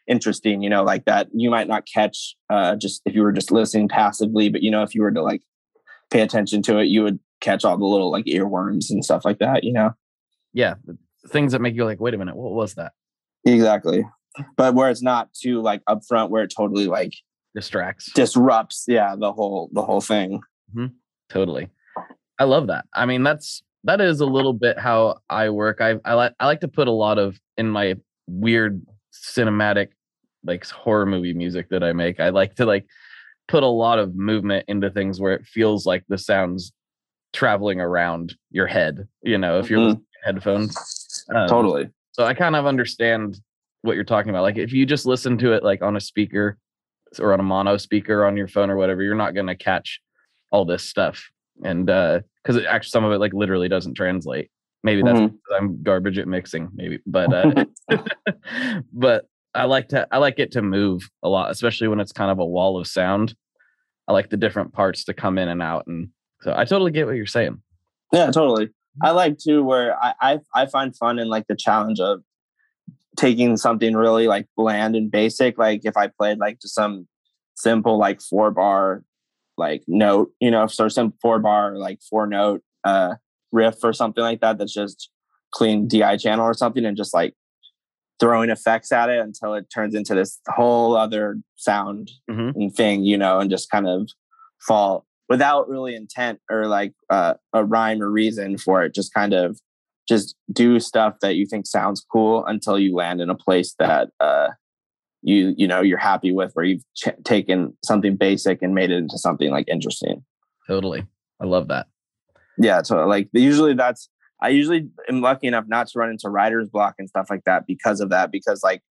interesting 0.06 0.62
you 0.62 0.68
know 0.68 0.84
like 0.84 1.04
that 1.06 1.28
you 1.32 1.50
might 1.50 1.66
not 1.66 1.86
catch 1.86 2.36
uh 2.50 2.76
just 2.76 3.00
if 3.06 3.14
you 3.14 3.22
were 3.22 3.32
just 3.32 3.50
listening 3.50 3.88
passively 3.88 4.48
but 4.48 4.62
you 4.62 4.70
know 4.70 4.82
if 4.82 4.94
you 4.94 5.00
were 5.00 5.10
to 5.10 5.22
like 5.22 5.42
pay 6.10 6.20
attention 6.20 6.60
to 6.60 6.78
it 6.78 6.84
you 6.84 7.02
would 7.02 7.18
catch 7.40 7.64
all 7.64 7.76
the 7.76 7.86
little 7.86 8.10
like 8.10 8.26
earworms 8.26 8.90
and 8.90 9.04
stuff 9.04 9.24
like 9.24 9.38
that 9.38 9.64
you 9.64 9.72
know 9.72 9.94
yeah. 10.54 10.76
Things 11.28 11.52
that 11.52 11.60
make 11.60 11.74
you 11.74 11.84
like, 11.84 12.00
wait 12.00 12.14
a 12.14 12.18
minute, 12.18 12.36
what 12.36 12.52
was 12.52 12.74
that? 12.74 12.92
Exactly 13.46 14.04
but 14.56 14.74
where 14.74 14.90
it's 14.90 15.02
not 15.02 15.32
too 15.32 15.60
like 15.62 15.82
upfront 15.88 16.30
where 16.30 16.42
it 16.42 16.52
totally 16.56 16.86
like 16.86 17.12
Distracts. 17.54 18.10
disrupts 18.14 18.84
yeah 18.88 19.14
the 19.16 19.32
whole 19.32 19.70
the 19.72 19.82
whole 19.82 20.00
thing 20.00 20.40
Totally. 21.30 21.68
I 22.38 22.44
love 22.44 22.66
that. 22.66 22.84
I 22.94 23.06
mean, 23.06 23.22
that's 23.22 23.62
that 23.84 24.00
is 24.00 24.20
a 24.20 24.26
little 24.26 24.52
bit 24.52 24.78
how 24.78 25.18
I 25.30 25.48
work. 25.50 25.80
I 25.80 25.96
I 26.04 26.14
like 26.14 26.34
I 26.38 26.46
like 26.46 26.60
to 26.60 26.68
put 26.68 26.86
a 26.86 26.92
lot 26.92 27.18
of 27.18 27.38
in 27.56 27.70
my 27.70 27.94
weird 28.26 28.84
cinematic 29.12 29.88
like 30.44 30.66
horror 30.68 31.06
movie 31.06 31.32
music 31.32 31.68
that 31.70 31.82
I 31.82 31.92
make. 31.92 32.20
I 32.20 32.28
like 32.28 32.56
to 32.56 32.66
like 32.66 32.86
put 33.48 33.62
a 33.62 33.68
lot 33.68 33.98
of 33.98 34.14
movement 34.16 34.64
into 34.68 34.90
things 34.90 35.20
where 35.20 35.32
it 35.32 35.44
feels 35.46 35.86
like 35.86 36.04
the 36.08 36.18
sounds 36.18 36.72
traveling 37.32 37.80
around 37.80 38.34
your 38.50 38.66
head, 38.66 39.08
you 39.22 39.38
know, 39.38 39.58
if 39.60 39.70
you're 39.70 39.80
Mhm. 39.94 40.02
headphones. 40.24 41.24
Um, 41.34 41.48
totally 41.48 41.90
So 42.14 42.24
I 42.24 42.32
kind 42.32 42.54
of 42.54 42.64
understand 42.64 43.40
what 43.82 43.96
you're 43.96 44.04
talking 44.04 44.30
about. 44.30 44.42
Like 44.42 44.56
if 44.56 44.72
you 44.72 44.86
just 44.86 45.04
listen 45.04 45.36
to 45.38 45.52
it 45.52 45.64
like 45.64 45.82
on 45.82 45.96
a 45.96 46.00
speaker 46.00 46.56
or 47.18 47.32
on 47.32 47.40
a 47.40 47.42
mono 47.42 47.76
speaker 47.76 48.24
on 48.24 48.36
your 48.36 48.46
phone 48.48 48.70
or 48.70 48.76
whatever, 48.76 49.02
you're 49.02 49.16
not 49.16 49.34
going 49.34 49.48
to 49.48 49.56
catch 49.56 50.00
all 50.52 50.64
this 50.64 50.84
stuff. 50.84 51.28
And 51.64 51.90
uh 51.90 52.20
because 52.42 52.56
it 52.56 52.66
actually 52.66 52.90
some 52.90 53.04
of 53.04 53.12
it 53.12 53.18
like 53.18 53.32
literally 53.32 53.68
doesn't 53.68 53.94
translate. 53.94 54.50
Maybe 54.84 55.02
that's 55.02 55.18
Mhm. 55.18 55.26
because 55.32 55.56
I'm 55.60 55.82
garbage 55.82 56.18
at 56.18 56.28
mixing, 56.28 56.68
maybe. 56.74 57.00
But 57.04 57.32
uh 57.32 57.64
but 58.92 59.26
I 59.54 59.64
like 59.64 59.88
to 59.88 60.06
I 60.12 60.18
like 60.18 60.38
it 60.38 60.52
to 60.52 60.62
move 60.62 61.08
a 61.24 61.28
lot, 61.28 61.50
especially 61.50 61.88
when 61.88 61.98
it's 62.00 62.12
kind 62.12 62.30
of 62.30 62.38
a 62.38 62.46
wall 62.46 62.78
of 62.78 62.86
sound. 62.86 63.34
I 64.06 64.12
like 64.12 64.30
the 64.30 64.36
different 64.36 64.72
parts 64.72 65.04
to 65.04 65.14
come 65.14 65.36
in 65.38 65.48
and 65.48 65.62
out. 65.62 65.86
And 65.88 66.10
so 66.42 66.54
I 66.56 66.64
totally 66.64 66.90
get 66.92 67.06
what 67.06 67.16
you're 67.16 67.26
saying. 67.26 67.60
Yeah, 68.12 68.26
totally. 68.30 68.70
I 69.02 69.10
like 69.10 69.38
too 69.38 69.62
where 69.64 69.96
I, 70.02 70.14
I 70.20 70.38
I 70.54 70.66
find 70.66 70.96
fun 70.96 71.18
in 71.18 71.28
like 71.28 71.46
the 71.46 71.56
challenge 71.56 72.00
of 72.00 72.22
taking 73.16 73.56
something 73.56 73.94
really 73.96 74.26
like 74.26 74.46
bland 74.56 74.96
and 74.96 75.10
basic. 75.10 75.58
Like 75.58 75.82
if 75.84 75.96
I 75.96 76.08
played 76.08 76.38
like 76.38 76.60
just 76.60 76.74
some 76.74 77.06
simple 77.56 77.98
like 77.98 78.20
four 78.20 78.50
bar 78.50 79.02
like 79.56 79.82
note, 79.86 80.30
you 80.40 80.50
know, 80.50 80.66
so 80.66 80.88
some 80.88 81.12
four 81.22 81.38
bar 81.38 81.76
like 81.76 82.00
four 82.08 82.26
note 82.26 82.62
uh 82.84 83.14
riff 83.52 83.76
or 83.84 83.92
something 83.92 84.22
like 84.22 84.40
that 84.40 84.58
that's 84.58 84.74
just 84.74 85.10
clean 85.52 85.86
DI 85.86 86.16
channel 86.16 86.44
or 86.44 86.54
something 86.54 86.84
and 86.84 86.96
just 86.96 87.14
like 87.14 87.34
throwing 88.20 88.50
effects 88.50 88.90
at 88.92 89.08
it 89.08 89.20
until 89.20 89.54
it 89.54 89.66
turns 89.72 89.94
into 89.94 90.14
this 90.14 90.40
whole 90.48 90.96
other 90.96 91.36
sound 91.56 92.10
Mhm. 92.30 92.54
and 92.54 92.74
thing, 92.74 93.02
you 93.04 93.16
know, 93.18 93.38
and 93.40 93.50
just 93.50 93.70
kind 93.70 93.86
of 93.88 94.08
fall 94.66 95.04
without 95.28 95.68
really 95.68 95.94
intent 95.94 96.40
or 96.50 96.66
like 96.66 96.92
uh, 97.10 97.34
a 97.52 97.64
rhyme 97.64 98.02
or 98.02 98.10
reason 98.10 98.58
for 98.58 98.84
it. 98.84 98.94
Just 98.94 99.12
kind 99.14 99.32
of 99.32 99.58
just 100.08 100.36
do 100.52 100.78
stuff 100.78 101.16
that 101.22 101.36
you 101.36 101.46
think 101.46 101.66
sounds 101.66 102.04
cool 102.12 102.44
until 102.46 102.78
you 102.78 102.94
land 102.94 103.20
in 103.20 103.30
a 103.30 103.34
place 103.34 103.74
that 103.78 104.10
uh, 104.20 104.48
you 105.22 105.54
you 105.56 105.66
know 105.66 105.80
you're 105.80 105.98
happy 105.98 106.32
with, 106.32 106.52
where 106.54 106.64
you've 106.64 106.84
ch- 106.94 107.24
taken 107.24 107.76
something 107.84 108.16
basic 108.16 108.62
and 108.62 108.74
made 108.74 108.90
it 108.90 108.98
into 108.98 109.18
something 109.18 109.50
like 109.50 109.66
interesting. 109.68 110.24
Totally. 110.66 111.06
I 111.40 111.46
love 111.46 111.68
that. 111.68 111.86
Yeah, 112.58 112.82
so 112.82 113.06
like 113.06 113.28
usually 113.32 113.74
that's 113.74 114.08
I 114.42 114.50
usually 114.50 114.88
am 115.08 115.20
lucky 115.20 115.46
enough 115.46 115.64
not 115.66 115.88
to 115.88 115.98
run 115.98 116.10
into 116.10 116.28
writer's 116.28 116.68
block 116.68 116.96
and 116.98 117.08
stuff 117.08 117.28
like 117.30 117.44
that 117.44 117.66
because 117.66 118.00
of 118.00 118.10
that. 118.10 118.30
Because 118.30 118.62
like 118.62 118.82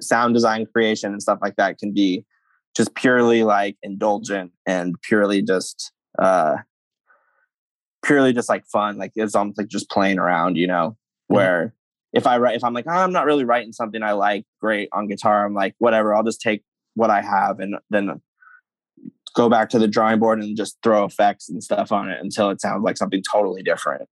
sound 0.00 0.34
design 0.34 0.66
creation 0.66 1.12
and 1.12 1.22
stuff 1.22 1.38
like 1.42 1.56
that 1.56 1.78
can 1.78 1.92
be 1.92 2.24
just 2.76 2.94
purely 2.94 3.42
like 3.44 3.76
indulgent 3.82 4.52
and 4.66 5.00
purely 5.02 5.42
just 5.42 5.92
uh 6.18 6.56
purely 8.02 8.32
just 8.32 8.48
like 8.48 8.66
fun. 8.66 8.98
Like 8.98 9.12
it's 9.14 9.34
almost 9.34 9.58
like 9.58 9.68
just 9.68 9.90
playing 9.90 10.18
around, 10.18 10.56
you 10.56 10.66
know. 10.66 10.96
Where 11.28 11.74
if 12.12 12.26
I 12.26 12.38
write, 12.38 12.56
if 12.56 12.64
I'm 12.64 12.74
like, 12.74 12.84
oh, 12.86 12.92
I'm 12.92 13.12
not 13.12 13.24
really 13.24 13.44
writing 13.44 13.72
something 13.72 14.02
I 14.02 14.12
like 14.12 14.44
great 14.60 14.88
on 14.92 15.08
guitar, 15.08 15.46
I'm 15.46 15.54
like, 15.54 15.74
whatever. 15.78 16.14
I'll 16.14 16.24
just 16.24 16.40
take 16.40 16.62
what 16.94 17.10
I 17.10 17.22
have 17.22 17.58
and 17.58 17.76
then 17.88 18.20
go 19.34 19.48
back 19.48 19.70
to 19.70 19.78
the 19.78 19.88
drawing 19.88 20.18
board 20.18 20.42
and 20.42 20.56
just 20.56 20.76
throw 20.82 21.04
effects 21.04 21.48
and 21.48 21.62
stuff 21.62 21.90
on 21.90 22.10
it 22.10 22.20
until 22.20 22.50
it 22.50 22.60
sounds 22.60 22.84
like 22.84 22.98
something 22.98 23.22
totally 23.32 23.62
different. 23.62 24.08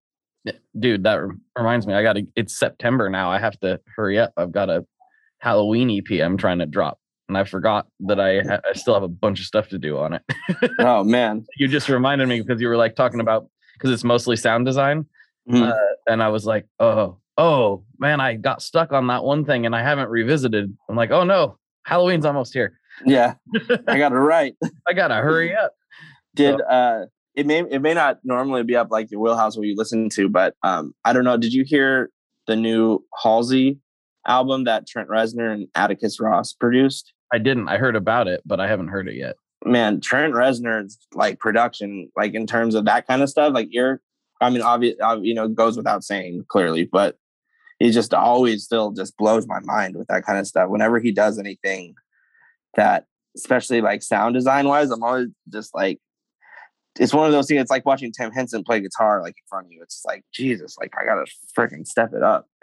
Dude, 0.78 1.04
that 1.04 1.20
reminds 1.58 1.86
me. 1.86 1.92
I 1.92 2.02
got 2.02 2.14
to, 2.14 2.26
it's 2.36 2.58
September 2.58 3.10
now. 3.10 3.30
I 3.30 3.38
have 3.38 3.60
to 3.60 3.80
hurry 3.96 4.18
up. 4.18 4.32
I've 4.38 4.52
got 4.52 4.70
a 4.70 4.86
Halloween 5.38 5.90
EP 5.90 6.22
I'm 6.22 6.38
trying 6.38 6.60
to 6.60 6.66
drop. 6.66 6.99
And 7.30 7.38
I 7.38 7.44
forgot 7.44 7.86
that 8.00 8.18
I, 8.18 8.40
ha- 8.40 8.60
I 8.68 8.72
still 8.72 8.94
have 8.94 9.04
a 9.04 9.08
bunch 9.08 9.38
of 9.38 9.46
stuff 9.46 9.68
to 9.68 9.78
do 9.78 9.98
on 9.98 10.14
it. 10.14 10.22
Oh 10.80 11.04
man. 11.04 11.46
you 11.58 11.68
just 11.68 11.88
reminded 11.88 12.28
me 12.28 12.40
because 12.40 12.60
you 12.60 12.66
were 12.66 12.76
like 12.76 12.96
talking 12.96 13.20
about, 13.20 13.48
because 13.74 13.90
it's 13.92 14.02
mostly 14.02 14.34
sound 14.34 14.66
design. 14.66 15.06
Mhm. 15.48 15.70
Uh, 15.70 15.76
and 16.08 16.24
I 16.24 16.28
was 16.28 16.44
like, 16.44 16.66
oh, 16.80 17.18
oh, 17.38 17.84
man, 18.00 18.20
I 18.20 18.34
got 18.34 18.62
stuck 18.62 18.92
on 18.92 19.06
that 19.06 19.22
one 19.22 19.44
thing 19.44 19.64
and 19.64 19.76
I 19.76 19.82
haven't 19.84 20.08
revisited. 20.08 20.76
I'm 20.88 20.96
like, 20.96 21.12
oh 21.12 21.22
no, 21.22 21.56
Halloween's 21.84 22.24
almost 22.26 22.52
here. 22.52 22.80
Yeah. 23.06 23.34
I 23.86 23.96
got 23.96 24.10
it 24.10 24.16
right. 24.16 24.56
I 24.88 24.92
got 24.92 25.08
to 25.08 25.14
hurry 25.14 25.54
up. 25.64 25.72
Did 26.34 26.60
uh 26.62 27.04
it 27.36 27.46
may 27.46 27.60
it 27.60 27.80
may 27.80 27.94
not 27.94 28.18
normally 28.24 28.64
be 28.64 28.74
up 28.74 28.88
like 28.90 29.08
your 29.12 29.20
wheelhouse 29.20 29.56
where 29.56 29.66
you 29.66 29.76
listen 29.76 30.08
to, 30.10 30.28
but 30.28 30.54
um 30.64 30.94
I 31.04 31.12
don't 31.12 31.22
know. 31.24 31.36
Did 31.36 31.52
you 31.52 31.62
hear 31.64 32.10
the 32.48 32.56
new 32.56 33.04
Halsey 33.22 33.78
album 34.26 34.64
that 34.64 34.86
Trent 34.88 35.08
Reznor 35.08 35.52
and 35.52 35.68
Atticus 35.76 36.18
Ross 36.20 36.52
produced? 36.52 37.12
I 37.32 37.38
didn't. 37.38 37.68
I 37.68 37.78
heard 37.78 37.96
about 37.96 38.28
it, 38.28 38.42
but 38.44 38.60
I 38.60 38.68
haven't 38.68 38.88
heard 38.88 39.08
it 39.08 39.16
yet. 39.16 39.36
Man, 39.64 40.00
Trent 40.00 40.34
Reznor's 40.34 40.98
like 41.14 41.38
production, 41.38 42.10
like 42.16 42.34
in 42.34 42.46
terms 42.46 42.74
of 42.74 42.86
that 42.86 43.06
kind 43.06 43.22
of 43.22 43.28
stuff, 43.28 43.52
like 43.52 43.68
you're 43.70 44.00
I 44.40 44.50
mean, 44.50 44.62
obvious, 44.62 44.96
you 45.20 45.34
know, 45.34 45.48
goes 45.48 45.76
without 45.76 46.02
saying 46.02 46.44
clearly, 46.48 46.84
but 46.84 47.18
he 47.78 47.90
just 47.90 48.14
always 48.14 48.64
still 48.64 48.90
just 48.90 49.16
blows 49.16 49.46
my 49.46 49.60
mind 49.60 49.96
with 49.96 50.08
that 50.08 50.24
kind 50.24 50.38
of 50.38 50.46
stuff. 50.46 50.70
Whenever 50.70 50.98
he 50.98 51.12
does 51.12 51.38
anything 51.38 51.94
that, 52.74 53.04
especially 53.36 53.80
like 53.80 54.02
sound 54.02 54.34
design 54.34 54.66
wise, 54.66 54.90
I'm 54.90 55.02
always 55.02 55.28
just 55.52 55.74
like, 55.74 55.98
it's 56.98 57.14
one 57.14 57.26
of 57.26 57.32
those 57.32 57.46
things. 57.46 57.60
It's 57.60 57.70
like 57.70 57.86
watching 57.86 58.12
Tim 58.12 58.32
Henson 58.32 58.64
play 58.64 58.80
guitar 58.80 59.22
like 59.22 59.34
in 59.36 59.48
front 59.48 59.66
of 59.66 59.72
you. 59.72 59.82
It's 59.82 60.02
like 60.04 60.24
Jesus, 60.32 60.76
like 60.78 60.92
I 60.98 61.04
gotta 61.04 61.26
freaking 61.56 61.86
step 61.86 62.12
it 62.14 62.22
up. 62.22 62.46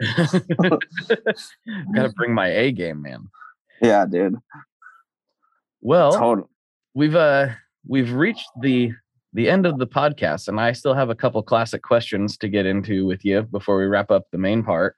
Got 1.08 2.02
to 2.02 2.12
bring 2.14 2.34
my 2.34 2.48
A 2.48 2.70
game, 2.72 3.02
man. 3.02 3.28
Yeah, 3.80 4.06
dude. 4.06 4.36
Well, 5.80 6.12
Total. 6.12 6.50
we've 6.94 7.14
uh 7.14 7.48
we've 7.86 8.12
reached 8.12 8.48
the 8.60 8.92
the 9.32 9.48
end 9.48 9.66
of 9.66 9.78
the 9.78 9.86
podcast, 9.86 10.48
and 10.48 10.58
I 10.60 10.72
still 10.72 10.94
have 10.94 11.10
a 11.10 11.14
couple 11.14 11.42
classic 11.42 11.82
questions 11.82 12.36
to 12.38 12.48
get 12.48 12.66
into 12.66 13.06
with 13.06 13.24
you 13.24 13.42
before 13.42 13.78
we 13.78 13.84
wrap 13.86 14.10
up 14.10 14.24
the 14.32 14.38
main 14.38 14.62
part. 14.62 14.96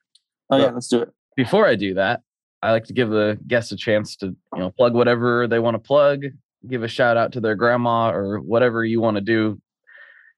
Oh 0.50 0.56
yeah, 0.56 0.70
let's 0.70 0.88
do 0.88 1.02
it. 1.02 1.10
Before 1.36 1.66
I 1.66 1.74
do 1.74 1.94
that, 1.94 2.22
I 2.62 2.72
like 2.72 2.84
to 2.84 2.92
give 2.92 3.10
the 3.10 3.38
guests 3.46 3.72
a 3.72 3.76
chance 3.76 4.16
to 4.16 4.26
you 4.26 4.58
know 4.58 4.70
plug 4.70 4.94
whatever 4.94 5.46
they 5.46 5.58
want 5.58 5.74
to 5.74 5.78
plug, 5.78 6.24
give 6.68 6.82
a 6.82 6.88
shout 6.88 7.16
out 7.16 7.32
to 7.32 7.40
their 7.40 7.54
grandma 7.54 8.10
or 8.10 8.40
whatever 8.40 8.84
you 8.84 9.00
want 9.00 9.16
to 9.16 9.20
do. 9.20 9.60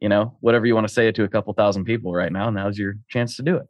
You 0.00 0.08
know, 0.08 0.36
whatever 0.40 0.66
you 0.66 0.74
want 0.74 0.88
to 0.88 0.92
say 0.92 1.06
it 1.06 1.14
to 1.14 1.22
a 1.22 1.28
couple 1.28 1.52
thousand 1.52 1.84
people 1.84 2.12
right 2.12 2.32
now. 2.32 2.50
Now's 2.50 2.76
your 2.76 2.94
chance 3.08 3.36
to 3.36 3.42
do 3.42 3.56
it. 3.56 3.66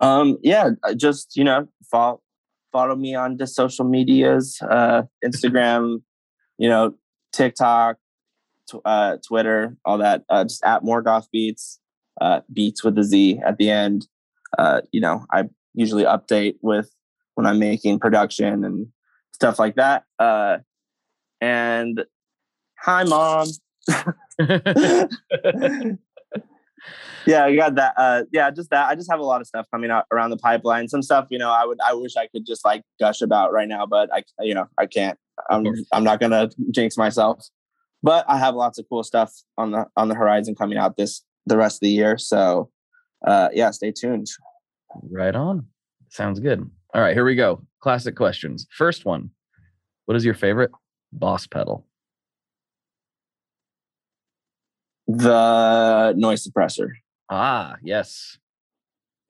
Um, 0.00 0.38
yeah, 0.42 0.70
just 0.96 1.36
you 1.36 1.44
know 1.44 1.68
follow 1.90 2.22
follow 2.76 2.94
me 2.94 3.14
on 3.14 3.38
the 3.38 3.46
social 3.46 3.86
medias, 3.86 4.58
uh, 4.60 5.02
Instagram, 5.24 6.02
you 6.58 6.68
know, 6.68 6.94
TikTok, 7.32 7.96
tw- 8.70 8.84
uh, 8.84 9.16
Twitter, 9.26 9.74
all 9.86 9.96
that. 9.96 10.24
Uh, 10.28 10.44
just 10.44 10.62
at 10.62 10.82
Morgoth 10.82 11.28
Beats, 11.32 11.80
uh, 12.20 12.40
Beats 12.52 12.84
with 12.84 12.98
a 12.98 13.02
Z 13.02 13.40
at 13.46 13.56
the 13.56 13.70
end. 13.70 14.06
Uh, 14.58 14.82
you 14.92 15.00
know, 15.00 15.24
I 15.32 15.44
usually 15.72 16.04
update 16.04 16.56
with 16.60 16.90
when 17.34 17.46
I'm 17.46 17.58
making 17.58 17.98
production 17.98 18.62
and 18.62 18.88
stuff 19.32 19.58
like 19.58 19.76
that. 19.76 20.04
Uh, 20.18 20.58
and 21.40 22.04
hi, 22.78 23.04
mom. 23.04 23.48
yeah, 27.26 27.44
I 27.44 27.56
got 27.56 27.74
that. 27.74 27.94
Uh, 27.96 28.22
yeah, 28.32 28.50
just 28.50 28.70
that. 28.70 28.88
I 28.88 28.94
just 28.94 29.10
have 29.10 29.20
a 29.20 29.24
lot 29.24 29.40
of 29.40 29.46
stuff 29.46 29.66
coming 29.72 29.90
out 29.90 30.06
around 30.12 30.30
the 30.30 30.36
pipeline. 30.36 30.88
Some 30.88 31.02
stuff, 31.02 31.26
you 31.30 31.38
know, 31.38 31.50
I 31.50 31.64
would, 31.64 31.78
I 31.86 31.92
wish 31.94 32.16
I 32.16 32.26
could 32.28 32.46
just 32.46 32.64
like 32.64 32.82
gush 33.00 33.20
about 33.20 33.52
right 33.52 33.68
now, 33.68 33.86
but 33.86 34.08
I, 34.12 34.22
you 34.40 34.54
know, 34.54 34.66
I 34.78 34.86
can't. 34.86 35.18
I'm. 35.50 35.66
I'm 35.92 36.04
not 36.04 36.18
gonna 36.18 36.48
jinx 36.70 36.96
myself. 36.96 37.46
But 38.02 38.24
I 38.28 38.38
have 38.38 38.54
lots 38.54 38.78
of 38.78 38.86
cool 38.88 39.02
stuff 39.02 39.32
on 39.58 39.72
the 39.72 39.86
on 39.96 40.08
the 40.08 40.14
horizon 40.14 40.54
coming 40.54 40.78
out 40.78 40.96
this 40.96 41.22
the 41.46 41.56
rest 41.56 41.76
of 41.76 41.80
the 41.80 41.90
year. 41.90 42.18
So, 42.18 42.70
uh, 43.26 43.48
yeah, 43.52 43.70
stay 43.70 43.92
tuned. 43.92 44.28
Right 45.10 45.34
on. 45.34 45.66
Sounds 46.10 46.40
good. 46.40 46.68
All 46.94 47.00
right, 47.00 47.14
here 47.14 47.24
we 47.24 47.34
go. 47.34 47.62
Classic 47.80 48.16
questions. 48.16 48.66
First 48.70 49.04
one 49.04 49.30
What 50.06 50.16
is 50.16 50.24
your 50.24 50.34
favorite 50.34 50.70
boss 51.12 51.46
pedal? 51.46 51.86
The 55.06 56.12
noise 56.16 56.46
suppressor. 56.46 56.88
Ah, 57.30 57.76
yes. 57.82 58.38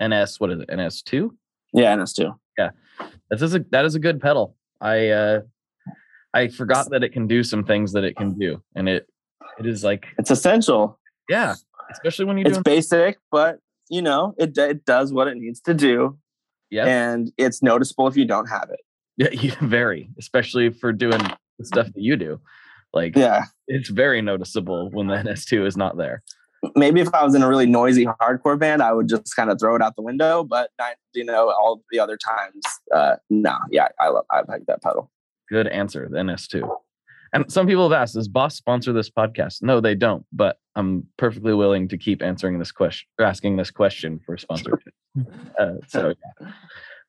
NS, 0.03 0.41
what 0.41 0.51
is 0.51 0.61
it? 0.61 0.69
NS2? 0.69 1.31
Yeah, 1.73 1.95
NS2. 1.97 2.35
Yeah. 2.59 2.71
That 3.31 3.43
is 3.43 3.55
a 3.55 3.65
that 3.71 3.85
is 3.85 3.95
a 3.95 3.99
good 3.99 4.21
pedal. 4.21 4.57
I 4.81 5.09
uh 5.09 5.41
I 6.35 6.49
forgot 6.49 6.91
that 6.91 7.03
it 7.03 7.11
can 7.13 7.27
do 7.27 7.43
some 7.43 7.65
things 7.65 7.93
that 7.93 8.05
it 8.05 8.17
can 8.17 8.39
do. 8.39 8.63
And 8.75 8.89
it 8.89 9.07
it 9.59 9.67
is 9.67 9.83
like, 9.85 10.07
It's 10.19 10.31
essential. 10.31 10.99
yeah, 11.29 11.55
especially 11.91 12.27
when 12.27 12.39
you're 12.39 12.49
It's 12.49 12.59
basic, 12.59 13.19
but 13.31 13.59
you 13.91 14.03
know, 14.03 14.35
it 14.39 14.57
it 14.59 14.85
does 14.85 15.13
what 15.13 15.29
it 15.29 15.37
needs 15.37 15.61
to 15.63 15.73
do, 15.75 16.19
yeah, 16.71 16.85
and 16.87 17.33
it's 17.39 17.63
noticeable 17.63 18.07
if 18.09 18.17
you 18.17 18.25
don't 18.27 18.47
have 18.47 18.69
it. 18.71 18.81
yeah, 19.17 19.31
you 19.31 19.53
very, 19.69 20.11
especially 20.19 20.71
for 20.71 20.93
doing 20.93 21.21
the 21.59 21.65
stuff 21.65 21.87
that 21.87 22.03
you 22.03 22.17
do. 22.17 22.41
Like 22.97 23.15
Yeah. 23.17 23.45
it's 23.69 23.91
very 23.91 24.21
noticeable 24.23 24.91
when 24.91 25.07
the 25.07 25.15
NS2 25.25 25.67
is 25.67 25.77
not 25.77 25.97
there. 25.97 26.23
maybe 26.75 27.01
if 27.01 27.13
I 27.15 27.23
was 27.23 27.35
in 27.35 27.43
a 27.43 27.49
really 27.49 27.67
noisy 27.67 28.07
hardcore 28.07 28.59
band, 28.59 28.83
I 28.83 28.93
would 28.93 29.09
just 29.09 29.37
kind 29.37 29.51
of 29.51 29.61
throw 29.61 29.77
it 29.77 29.83
out 29.83 29.95
the 29.97 30.03
window. 30.03 30.43
But 30.43 30.71
not, 30.79 30.95
you 31.15 31.25
know, 31.25 31.51
all 31.51 31.83
the 31.93 31.99
other 32.01 32.17
times, 32.17 32.63
uh, 32.95 33.17
no, 33.31 33.57
yeah, 33.71 33.89
I 34.01 34.09
love, 34.09 34.25
I 34.31 34.43
like 34.49 34.65
that 34.67 34.83
pedal. 34.83 35.11
Good 35.51 35.69
answer, 35.69 36.09
the 36.11 36.19
NS2. 36.19 36.69
And 37.33 37.53
some 37.53 37.67
people 37.67 37.89
have 37.89 38.01
asked, 38.01 38.15
does 38.15 38.29
Boss 38.29 38.57
sponsor 38.57 38.93
this 38.93 39.11
podcast? 39.11 39.63
No, 39.63 39.81
they 39.81 39.95
don't, 39.95 40.25
but 40.33 40.57
I'm 40.75 41.05
perfectly 41.19 41.53
willing 41.55 41.87
to 41.89 41.99
keep 41.99 42.23
answering 42.23 42.59
this 42.59 42.73
question 42.73 43.07
or 43.19 43.27
asking 43.27 43.57
this 43.57 43.71
question 43.71 44.21
for 44.25 44.39
sponsorship. 44.39 44.95
uh, 45.59 45.73
so, 45.89 46.15
yeah. 46.41 46.51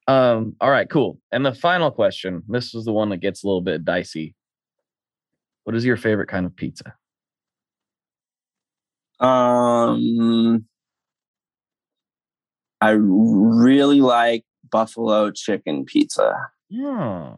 Um, 0.10 0.56
all 0.60 0.70
right, 0.72 0.90
cool. 0.90 1.20
And 1.32 1.46
the 1.46 1.54
final 1.54 1.92
question 1.92 2.44
this 2.48 2.74
was 2.74 2.86
the 2.86 2.94
one 2.94 3.10
that 3.10 3.18
gets 3.18 3.44
a 3.44 3.48
little 3.48 3.62
bit 3.62 3.86
dicey. 3.86 4.36
What 5.68 5.76
is 5.76 5.84
your 5.84 5.98
favorite 5.98 6.30
kind 6.30 6.46
of 6.46 6.56
pizza? 6.56 6.96
Um, 9.20 10.66
I 12.80 12.92
really 12.92 14.00
like 14.00 14.46
buffalo 14.72 15.30
chicken 15.30 15.84
pizza. 15.84 16.52
Hmm. 16.74 17.32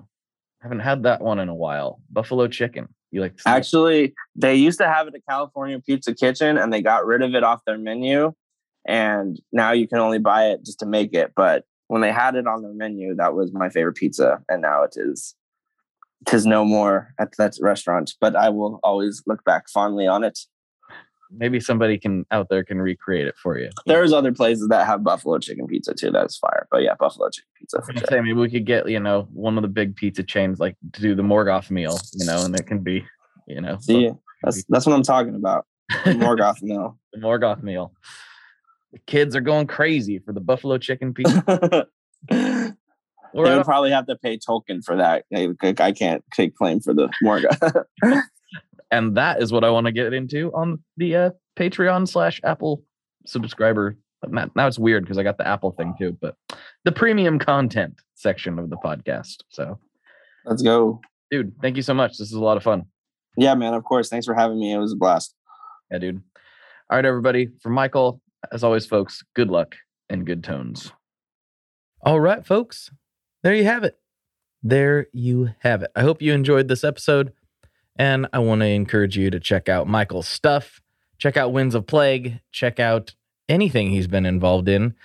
Haven't 0.62 0.82
had 0.82 1.02
that 1.04 1.22
one 1.22 1.40
in 1.40 1.50
a 1.50 1.56
while. 1.56 2.04
Buffalo 2.12 2.48
chicken. 2.48 2.90
You 3.10 3.22
like 3.22 3.36
to 3.38 3.50
Actually, 3.50 4.14
they 4.36 4.54
used 4.54 4.78
to 4.78 4.88
have 4.88 5.08
it 5.08 5.16
at 5.16 5.22
California 5.28 5.80
Pizza 5.80 6.14
Kitchen, 6.14 6.60
and 6.60 6.72
they 6.72 6.84
got 6.84 7.08
rid 7.08 7.24
of 7.24 7.34
it 7.34 7.44
off 7.44 7.66
their 7.66 7.80
menu. 7.80 8.32
And 8.86 9.42
now 9.52 9.72
you 9.72 9.88
can 9.88 9.98
only 9.98 10.20
buy 10.20 10.50
it 10.50 10.64
just 10.64 10.82
to 10.82 10.86
make 10.86 11.16
it. 11.16 11.32
But 11.36 11.64
when 11.88 12.02
they 12.02 12.12
had 12.12 12.36
it 12.36 12.46
on 12.46 12.62
their 12.62 12.74
menu, 12.74 13.16
that 13.16 13.34
was 13.34 13.52
my 13.54 13.70
favorite 13.70 13.96
pizza, 13.96 14.40
and 14.48 14.62
now 14.62 14.84
it 14.84 14.94
is. 14.98 15.34
Tis 16.26 16.45
no 16.45 16.65
more 16.65 17.13
at 17.20 17.30
that 17.38 17.55
restaurant, 17.61 18.13
but 18.20 18.36
I 18.36 18.49
will 18.49 18.80
always 18.84 19.24
look 19.26 19.43
back 19.45 19.70
fondly 19.70 20.05
on 20.05 20.24
it. 20.24 20.39
maybe 21.32 21.59
somebody 21.59 21.97
can 21.97 22.26
out 22.32 22.49
there 22.49 22.63
can 22.63 22.82
recreate 22.82 23.28
it 23.28 23.36
for 23.38 23.57
you. 23.59 23.70
There's 23.86 24.11
other 24.11 24.32
places 24.32 24.67
that 24.70 24.86
have 24.88 25.03
buffalo 25.03 25.38
chicken 25.39 25.67
pizza 25.67 25.93
too. 25.93 26.11
That's 26.11 26.38
fire. 26.38 26.67
But 26.72 26.82
yeah, 26.82 26.95
buffalo 26.99 27.30
chicken 27.30 27.49
pizza 27.57 27.82
for 27.82 27.93
sure. 27.93 28.07
say 28.09 28.20
maybe 28.20 28.34
we 28.34 28.49
could 28.49 28.65
get 28.65 28.89
you 28.89 28.99
know 28.99 29.28
one 29.32 29.57
of 29.57 29.61
the 29.61 29.67
big 29.70 29.95
pizza 29.95 30.24
chains 30.24 30.59
like 30.59 30.76
to 30.93 31.01
do 31.01 31.15
the 31.15 31.24
Morgoth 31.24 31.70
meal, 31.70 31.97
you 32.13 32.26
know, 32.26 32.43
and 32.43 32.55
it 32.59 32.65
can 32.65 32.80
be, 32.80 33.05
you 33.47 33.61
know, 33.61 33.78
See, 33.80 34.11
that's 34.43 34.63
that's 34.70 34.86
what 34.86 34.93
I'm 34.95 35.03
talking 35.03 35.36
about. 35.36 35.65
Morgoth 36.05 36.61
meal. 36.63 36.97
the 37.13 37.20
Morgoth 37.20 37.63
meal. 37.63 37.93
The 38.91 38.99
kids 39.05 39.36
are 39.36 39.41
going 39.41 39.67
crazy 39.67 40.17
for 40.20 40.34
the 40.34 40.41
buffalo 40.41 40.80
chicken 40.80 41.13
pizza. 41.13 41.88
they 43.34 43.40
Or 43.40 43.56
would 43.58 43.66
probably 43.66 43.92
have 43.92 44.08
to 44.08 44.16
pay 44.16 44.38
token 44.38 44.82
for 44.82 44.96
that. 44.98 45.26
I 45.36 45.54
I 45.80 45.92
can't 45.92 46.24
take 46.34 46.56
claim 46.56 46.80
for 46.80 46.94
the 46.94 47.10
Morgoth. 47.24 47.84
and 48.92 49.16
that 49.18 49.42
is 49.42 49.52
what 49.52 49.64
I 49.64 49.70
want 49.70 49.86
to 49.86 49.92
get 49.92 50.14
into 50.14 50.52
on 50.54 50.84
the 50.98 51.16
uh, 51.16 51.30
Patreon 51.58 52.08
slash 52.08 52.42
Apple 52.44 52.84
subscriber. 53.26 53.98
Now, 54.28 54.50
now 54.56 54.68
it's 54.68 54.80
weird 54.80 55.04
because 55.04 55.18
I 55.18 55.24
got 55.24 55.38
the 55.38 55.48
Apple 55.48 55.72
thing 55.72 55.96
too, 55.98 56.18
but 56.20 56.36
the 56.84 56.92
premium 56.92 57.40
content 57.40 57.96
section 58.16 58.60
of 58.60 58.70
the 58.70 58.78
podcast. 58.78 59.38
So, 59.50 59.80
Let's 60.46 60.62
go. 60.62 61.00
dude, 61.32 61.54
thank 61.62 61.78
you 61.78 61.84
so 61.84 61.93
much. 61.93 62.18
This 62.18 62.28
is 62.28 62.34
a 62.34 62.39
lot 62.43 62.58
of 62.58 62.64
fun. 62.64 62.84
Yeah, 63.38 63.56
man. 63.56 63.74
Of 63.74 63.84
course. 63.86 64.10
Thanks 64.10 64.26
for 64.26 64.34
having 64.34 64.60
me. 64.60 64.74
It 64.74 64.78
was 64.78 64.93
a 64.93 64.97
blast. 64.97 65.34
Yeah, 65.92 66.00
dude. 66.00 66.22
All 66.89 66.97
right, 66.97 67.06
everybody. 67.06 67.50
For 67.62 67.70
Michael, 67.70 68.22
as 68.51 68.64
always, 68.64 68.86
folks, 68.86 69.24
good 69.36 69.50
luck 69.50 69.76
and 70.10 70.26
good 70.26 70.43
tones. 70.43 70.92
All 72.01 72.20
right, 72.20 72.46
folks. 72.46 72.89
There 73.43 73.55
you 73.55 73.63
have 73.63 73.83
it. 73.83 73.97
There 74.61 75.07
you 75.13 75.51
have 75.59 75.83
it. 75.83 75.91
I 75.95 76.01
hope 76.01 76.21
you 76.21 76.33
enjoyed 76.33 76.67
this 76.67 76.83
episode. 76.83 77.33
And 77.95 78.28
I 78.32 78.39
want 78.39 78.61
to 78.61 78.67
encourage 78.67 79.17
you 79.17 79.29
to 79.29 79.39
check 79.39 79.67
out 79.67 79.87
Michael's 79.87 80.28
stuff, 80.28 80.82
check 81.17 81.36
out 81.36 81.51
Winds 81.51 81.75
of 81.75 81.86
Plague, 81.86 82.39
check 82.51 82.79
out 82.79 83.13
anything 83.49 83.89
he's 83.89 84.07
been 84.07 84.25
involved 84.25 84.70
in. 84.70 84.95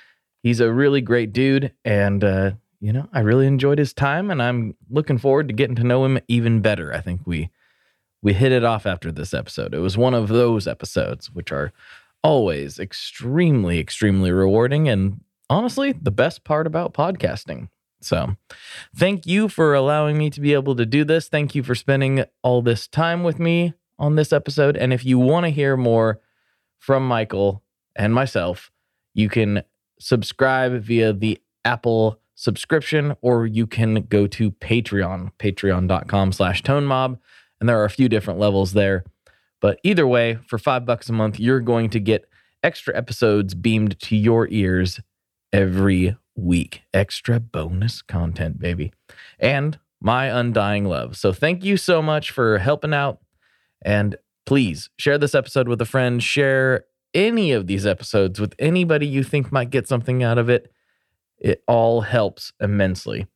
He's 0.42 0.60
a 0.60 0.72
really 0.72 1.00
great 1.00 1.32
dude. 1.32 1.72
And, 1.84 2.22
uh, 2.22 2.52
you 2.80 2.92
know, 2.92 3.08
I 3.12 3.20
really 3.20 3.46
enjoyed 3.46 3.78
his 3.78 3.92
time 3.92 4.30
and 4.30 4.42
I'm 4.42 4.76
looking 4.90 5.18
forward 5.18 5.48
to 5.48 5.54
getting 5.54 5.76
to 5.76 5.84
know 5.84 6.04
him 6.04 6.20
even 6.28 6.60
better. 6.60 6.92
I 6.92 7.00
think 7.00 7.22
we 7.24 7.50
we 8.22 8.32
hit 8.32 8.52
it 8.52 8.64
off 8.64 8.86
after 8.86 9.12
this 9.12 9.34
episode. 9.34 9.74
It 9.74 9.80
was 9.80 9.98
one 9.98 10.14
of 10.14 10.28
those 10.28 10.66
episodes 10.66 11.30
which 11.30 11.52
are 11.52 11.72
always 12.22 12.78
extremely, 12.78 13.78
extremely 13.78 14.32
rewarding 14.32 14.88
and 14.88 15.20
honestly 15.50 15.92
the 15.92 16.10
best 16.10 16.42
part 16.44 16.66
about 16.66 16.94
podcasting. 16.94 17.68
So, 18.04 18.36
thank 18.94 19.26
you 19.26 19.48
for 19.48 19.74
allowing 19.74 20.18
me 20.18 20.30
to 20.30 20.40
be 20.40 20.52
able 20.52 20.76
to 20.76 20.86
do 20.86 21.04
this. 21.04 21.28
Thank 21.28 21.54
you 21.54 21.62
for 21.62 21.74
spending 21.74 22.24
all 22.42 22.62
this 22.62 22.86
time 22.86 23.22
with 23.22 23.38
me 23.38 23.74
on 23.98 24.16
this 24.16 24.32
episode. 24.32 24.76
And 24.76 24.92
if 24.92 25.04
you 25.04 25.18
want 25.18 25.44
to 25.44 25.50
hear 25.50 25.76
more 25.76 26.20
from 26.78 27.06
Michael 27.06 27.62
and 27.96 28.12
myself, 28.14 28.70
you 29.14 29.28
can 29.28 29.62
subscribe 29.98 30.82
via 30.82 31.12
the 31.12 31.40
Apple 31.64 32.20
subscription 32.34 33.14
or 33.20 33.46
you 33.46 33.66
can 33.66 34.02
go 34.02 34.26
to 34.26 34.50
Patreon, 34.50 35.30
patreon.com 35.38 36.32
slash 36.32 36.62
tone 36.62 36.84
mob. 36.84 37.18
And 37.60 37.68
there 37.68 37.80
are 37.80 37.84
a 37.84 37.90
few 37.90 38.08
different 38.08 38.40
levels 38.40 38.72
there. 38.72 39.04
But 39.60 39.78
either 39.82 40.06
way, 40.06 40.38
for 40.46 40.58
five 40.58 40.84
bucks 40.84 41.08
a 41.08 41.12
month, 41.12 41.40
you're 41.40 41.60
going 41.60 41.88
to 41.90 42.00
get 42.00 42.28
extra 42.62 42.96
episodes 42.96 43.54
beamed 43.54 43.98
to 44.00 44.16
your 44.16 44.48
ears 44.50 45.00
every 45.52 46.16
week. 46.36 46.82
Extra 46.92 47.40
bonus 47.40 48.02
content, 48.02 48.58
baby. 48.58 48.92
And 49.38 49.78
my 50.00 50.26
undying 50.26 50.84
love. 50.84 51.16
So 51.16 51.32
thank 51.32 51.64
you 51.64 51.76
so 51.76 52.02
much 52.02 52.30
for 52.30 52.58
helping 52.58 52.92
out. 52.94 53.20
And 53.84 54.16
please 54.46 54.90
share 54.98 55.18
this 55.18 55.34
episode 55.34 55.68
with 55.68 55.80
a 55.80 55.86
friend. 55.86 56.22
Share 56.22 56.84
any 57.14 57.52
of 57.52 57.66
these 57.66 57.86
episodes 57.86 58.40
with 58.40 58.54
anybody 58.58 59.06
you 59.06 59.22
think 59.22 59.52
might 59.52 59.70
get 59.70 59.88
something 59.88 60.22
out 60.22 60.38
of 60.38 60.50
it. 60.50 60.70
It 61.38 61.62
all 61.66 62.02
helps 62.02 62.52
immensely. 62.60 63.26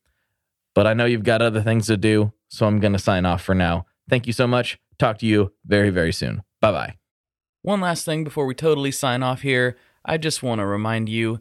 But 0.74 0.86
I 0.86 0.94
know 0.94 1.06
you've 1.06 1.24
got 1.24 1.42
other 1.42 1.62
things 1.62 1.86
to 1.86 1.96
do. 1.96 2.32
So 2.48 2.66
I'm 2.66 2.80
going 2.80 2.92
to 2.92 2.98
sign 2.98 3.26
off 3.26 3.42
for 3.42 3.54
now. 3.54 3.86
Thank 4.08 4.26
you 4.26 4.32
so 4.32 4.46
much. 4.46 4.78
Talk 4.98 5.18
to 5.18 5.26
you 5.26 5.52
very, 5.64 5.90
very 5.90 6.12
soon. 6.12 6.42
Bye 6.60 6.72
bye. 6.72 6.94
One 7.62 7.80
last 7.80 8.04
thing 8.04 8.24
before 8.24 8.46
we 8.46 8.54
totally 8.54 8.90
sign 8.90 9.22
off 9.22 9.42
here. 9.42 9.76
I 10.04 10.16
just 10.16 10.42
want 10.42 10.60
to 10.60 10.66
remind 10.66 11.08
you 11.08 11.40